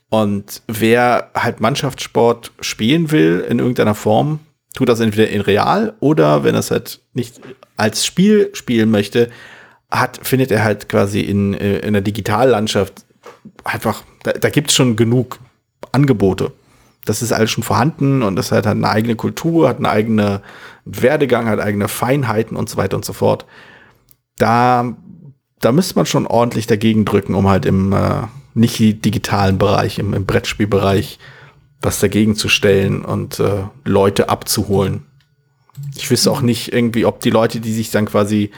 Und 0.09 0.61
wer 0.67 1.31
halt 1.35 1.59
Mannschaftssport 1.59 2.51
spielen 2.59 3.11
will 3.11 3.45
in 3.47 3.59
irgendeiner 3.59 3.95
Form, 3.95 4.39
tut 4.73 4.89
das 4.89 4.99
entweder 4.99 5.29
in 5.29 5.41
real 5.41 5.93
oder 5.99 6.43
wenn 6.43 6.55
er 6.55 6.59
es 6.59 6.71
halt 6.71 7.01
nicht 7.13 7.39
als 7.77 8.05
Spiel 8.05 8.49
spielen 8.53 8.91
möchte, 8.91 9.29
hat, 9.91 10.19
findet 10.23 10.51
er 10.51 10.63
halt 10.63 10.89
quasi 10.89 11.21
in, 11.21 11.53
äh, 11.53 11.79
in 11.79 11.93
der 11.93 12.01
Digitallandschaft 12.01 13.05
einfach, 13.63 14.03
da, 14.23 14.33
da 14.33 14.49
gibt 14.49 14.69
es 14.69 14.75
schon 14.75 14.95
genug 14.95 15.39
Angebote. 15.91 16.51
Das 17.05 17.21
ist 17.21 17.31
alles 17.31 17.51
schon 17.51 17.63
vorhanden 17.63 18.23
und 18.23 18.35
das 18.35 18.51
hat 18.51 18.67
eine 18.67 18.89
eigene 18.89 19.15
Kultur, 19.15 19.69
hat 19.69 19.77
eine 19.77 19.89
eigene 19.89 20.41
Werdegang, 20.85 21.47
hat 21.47 21.59
eigene 21.59 21.87
Feinheiten 21.87 22.57
und 22.57 22.69
so 22.69 22.77
weiter 22.77 22.97
und 22.97 23.05
so 23.05 23.13
fort. 23.13 23.45
Da 24.37 24.95
da 25.59 25.71
müsste 25.71 25.95
man 25.95 26.05
schon 26.05 26.27
ordentlich 26.27 26.67
dagegen 26.67 27.05
drücken, 27.05 27.33
um 27.33 27.49
halt 27.49 27.65
im 27.65 27.91
äh, 27.91 28.23
nicht 28.53 28.79
digitalen 29.03 29.57
Bereich, 29.57 29.99
im, 29.99 30.13
im 30.13 30.25
Brettspielbereich 30.25 31.17
was 31.81 31.99
dagegen 31.99 32.35
zu 32.35 32.49
stellen 32.49 33.03
und 33.03 33.39
äh, 33.39 33.63
Leute 33.83 34.29
abzuholen. 34.29 35.05
Ich 35.95 36.09
wüsste 36.09 36.31
auch 36.31 36.41
nicht 36.41 36.73
irgendwie, 36.73 37.05
ob 37.05 37.19
die 37.19 37.29
Leute, 37.29 37.59
die 37.59 37.73
sich 37.73 37.91
dann 37.91 38.05
quasi 38.05 38.51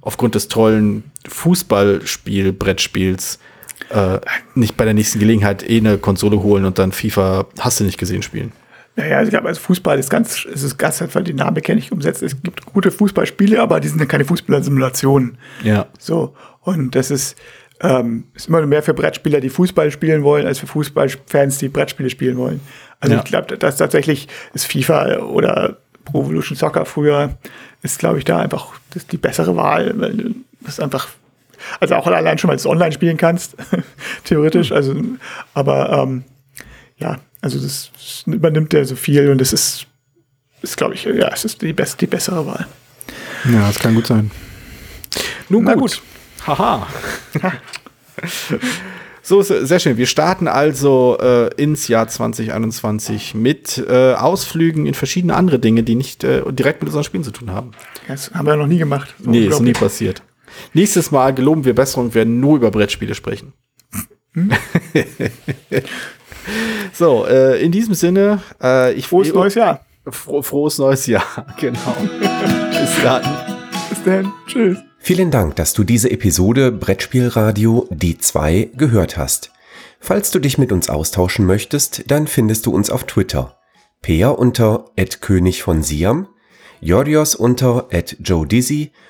aufgrund 0.00 0.34
des 0.34 0.48
tollen 0.48 1.10
Fußballspiel, 1.26 2.52
Brettspiels, 2.52 3.38
äh, 3.90 4.18
nicht 4.54 4.76
bei 4.76 4.84
der 4.84 4.94
nächsten 4.94 5.18
Gelegenheit 5.18 5.68
eh 5.68 5.78
eine 5.78 5.98
Konsole 5.98 6.42
holen 6.42 6.64
und 6.64 6.78
dann 6.78 6.92
FIFA 6.92 7.46
hast 7.58 7.80
du 7.80 7.84
nicht 7.84 7.98
gesehen 7.98 8.22
spielen. 8.22 8.52
Naja, 8.96 9.22
ich 9.22 9.30
glaube, 9.30 9.46
also 9.46 9.60
Fußball 9.60 9.96
ist 9.98 10.10
ganz, 10.10 10.44
es 10.52 10.64
ist 10.64 10.76
ganz 10.76 11.00
einfach 11.00 11.22
die 11.22 11.30
Dynamik 11.30 11.68
ja 11.68 11.76
nicht 11.76 11.92
umsetzt. 11.92 12.20
Es 12.20 12.42
gibt 12.42 12.66
gute 12.66 12.90
Fußballspiele, 12.90 13.62
aber 13.62 13.78
die 13.78 13.86
sind 13.86 14.00
ja 14.00 14.06
keine 14.06 14.24
Fußballsimulationen. 14.24 15.38
Ja. 15.62 15.86
So. 16.00 16.34
Und 16.62 16.96
das 16.96 17.12
ist, 17.12 17.36
ähm, 17.80 18.24
ist 18.34 18.48
immer 18.48 18.66
mehr 18.66 18.82
für 18.82 18.94
Brettspieler, 18.94 19.40
die 19.40 19.50
Fußball 19.50 19.92
spielen 19.92 20.24
wollen, 20.24 20.48
als 20.48 20.58
für 20.58 20.66
Fußballfans, 20.66 21.58
die 21.58 21.68
Brettspiele 21.68 22.10
spielen 22.10 22.36
wollen. 22.38 22.60
Also 22.98 23.14
ja. 23.14 23.22
ich 23.22 23.30
glaube, 23.30 23.56
dass 23.56 23.76
tatsächlich 23.76 24.26
ist 24.52 24.66
FIFA 24.66 25.18
oder 25.20 25.76
Pro 26.04 26.22
Evolution 26.22 26.56
Soccer 26.56 26.84
früher 26.84 27.38
ist, 27.82 28.00
glaube 28.00 28.18
ich, 28.18 28.24
da 28.24 28.40
einfach 28.40 28.72
das 28.90 29.06
die 29.06 29.16
bessere 29.16 29.54
Wahl, 29.54 29.94
weil 29.96 30.34
das 30.60 30.80
einfach, 30.80 31.08
also 31.80 31.94
auch 31.94 32.06
allein 32.06 32.38
schon, 32.38 32.48
weil 32.48 32.56
du 32.56 32.60
es 32.60 32.66
online 32.66 32.92
spielen 32.92 33.16
kannst, 33.16 33.56
theoretisch. 34.24 34.72
Also, 34.72 34.94
aber 35.54 35.90
ähm, 35.90 36.24
ja, 36.98 37.18
also 37.40 37.58
das, 37.58 37.90
übernimmt 38.26 38.72
ja 38.72 38.84
so 38.84 38.96
viel 38.96 39.30
und 39.30 39.40
das 39.40 39.52
ist, 39.52 39.86
ist 40.62 40.76
glaube 40.76 40.94
ich, 40.94 41.04
ja, 41.04 41.30
es 41.32 41.44
ist 41.44 41.62
die, 41.62 41.72
best, 41.72 42.00
die 42.00 42.06
bessere 42.06 42.46
Wahl. 42.46 42.66
Ja, 43.44 43.66
das 43.66 43.78
kann 43.78 43.94
gut 43.94 44.06
sein. 44.06 44.30
Nun 45.48 45.64
gut. 45.64 45.78
gut. 45.78 46.02
Haha. 46.46 46.86
So, 49.28 49.42
sehr 49.42 49.78
schön. 49.78 49.98
Wir 49.98 50.06
starten 50.06 50.48
also 50.48 51.18
äh, 51.20 51.54
ins 51.62 51.86
Jahr 51.86 52.08
2021 52.08 53.34
mit 53.34 53.76
äh, 53.76 54.14
Ausflügen 54.14 54.86
in 54.86 54.94
verschiedene 54.94 55.36
andere 55.36 55.58
Dinge, 55.58 55.82
die 55.82 55.96
nicht 55.96 56.24
äh, 56.24 56.50
direkt 56.50 56.80
mit 56.80 56.88
unseren 56.88 57.04
Spielen 57.04 57.24
zu 57.24 57.30
tun 57.30 57.50
haben. 57.50 57.72
Das 58.06 58.30
haben 58.32 58.46
wir 58.46 58.56
noch 58.56 58.66
nie 58.66 58.78
gemacht. 58.78 59.14
So 59.22 59.28
nee, 59.28 59.44
ist 59.44 59.60
nie 59.60 59.74
passiert. 59.74 60.22
Nächstes 60.74 61.10
Mal 61.10 61.34
geloben 61.34 61.64
wir 61.64 61.74
Besserung, 61.74 62.14
werden 62.14 62.40
nur 62.40 62.56
über 62.56 62.70
Brettspiele 62.70 63.14
sprechen. 63.14 63.52
Hm? 64.34 64.52
So, 66.92 67.26
äh, 67.26 67.62
in 67.62 67.72
diesem 67.72 67.94
Sinne, 67.94 68.42
äh, 68.62 68.92
ich 68.94 69.06
frohes 69.06 69.32
neues 69.32 69.54
Jahr. 69.54 69.84
Fro 70.06 70.42
frohes 70.42 70.78
neues 70.78 71.06
Jahr, 71.06 71.46
genau. 71.60 71.96
Bis 72.70 73.02
dann. 73.02 73.22
Bis 73.88 74.02
dann. 74.04 74.32
Tschüss. 74.46 74.78
Vielen 74.98 75.30
Dank, 75.30 75.56
dass 75.56 75.74
du 75.74 75.84
diese 75.84 76.10
Episode 76.10 76.72
Brettspielradio 76.72 77.86
die 77.90 78.18
2 78.18 78.70
gehört 78.76 79.16
hast. 79.16 79.52
Falls 80.00 80.30
du 80.30 80.38
dich 80.38 80.58
mit 80.58 80.72
uns 80.72 80.88
austauschen 80.88 81.46
möchtest, 81.46 82.10
dann 82.10 82.26
findest 82.26 82.66
du 82.66 82.72
uns 82.72 82.90
auf 82.90 83.04
Twitter. 83.04 83.58
Peer 84.02 84.38
unter 84.38 84.86
König 85.20 85.62
von 85.62 85.82
Siam, 85.82 86.28
Jorios 86.80 87.34
unter 87.34 87.88
Joe 88.20 88.46
Dizzy 88.46 88.92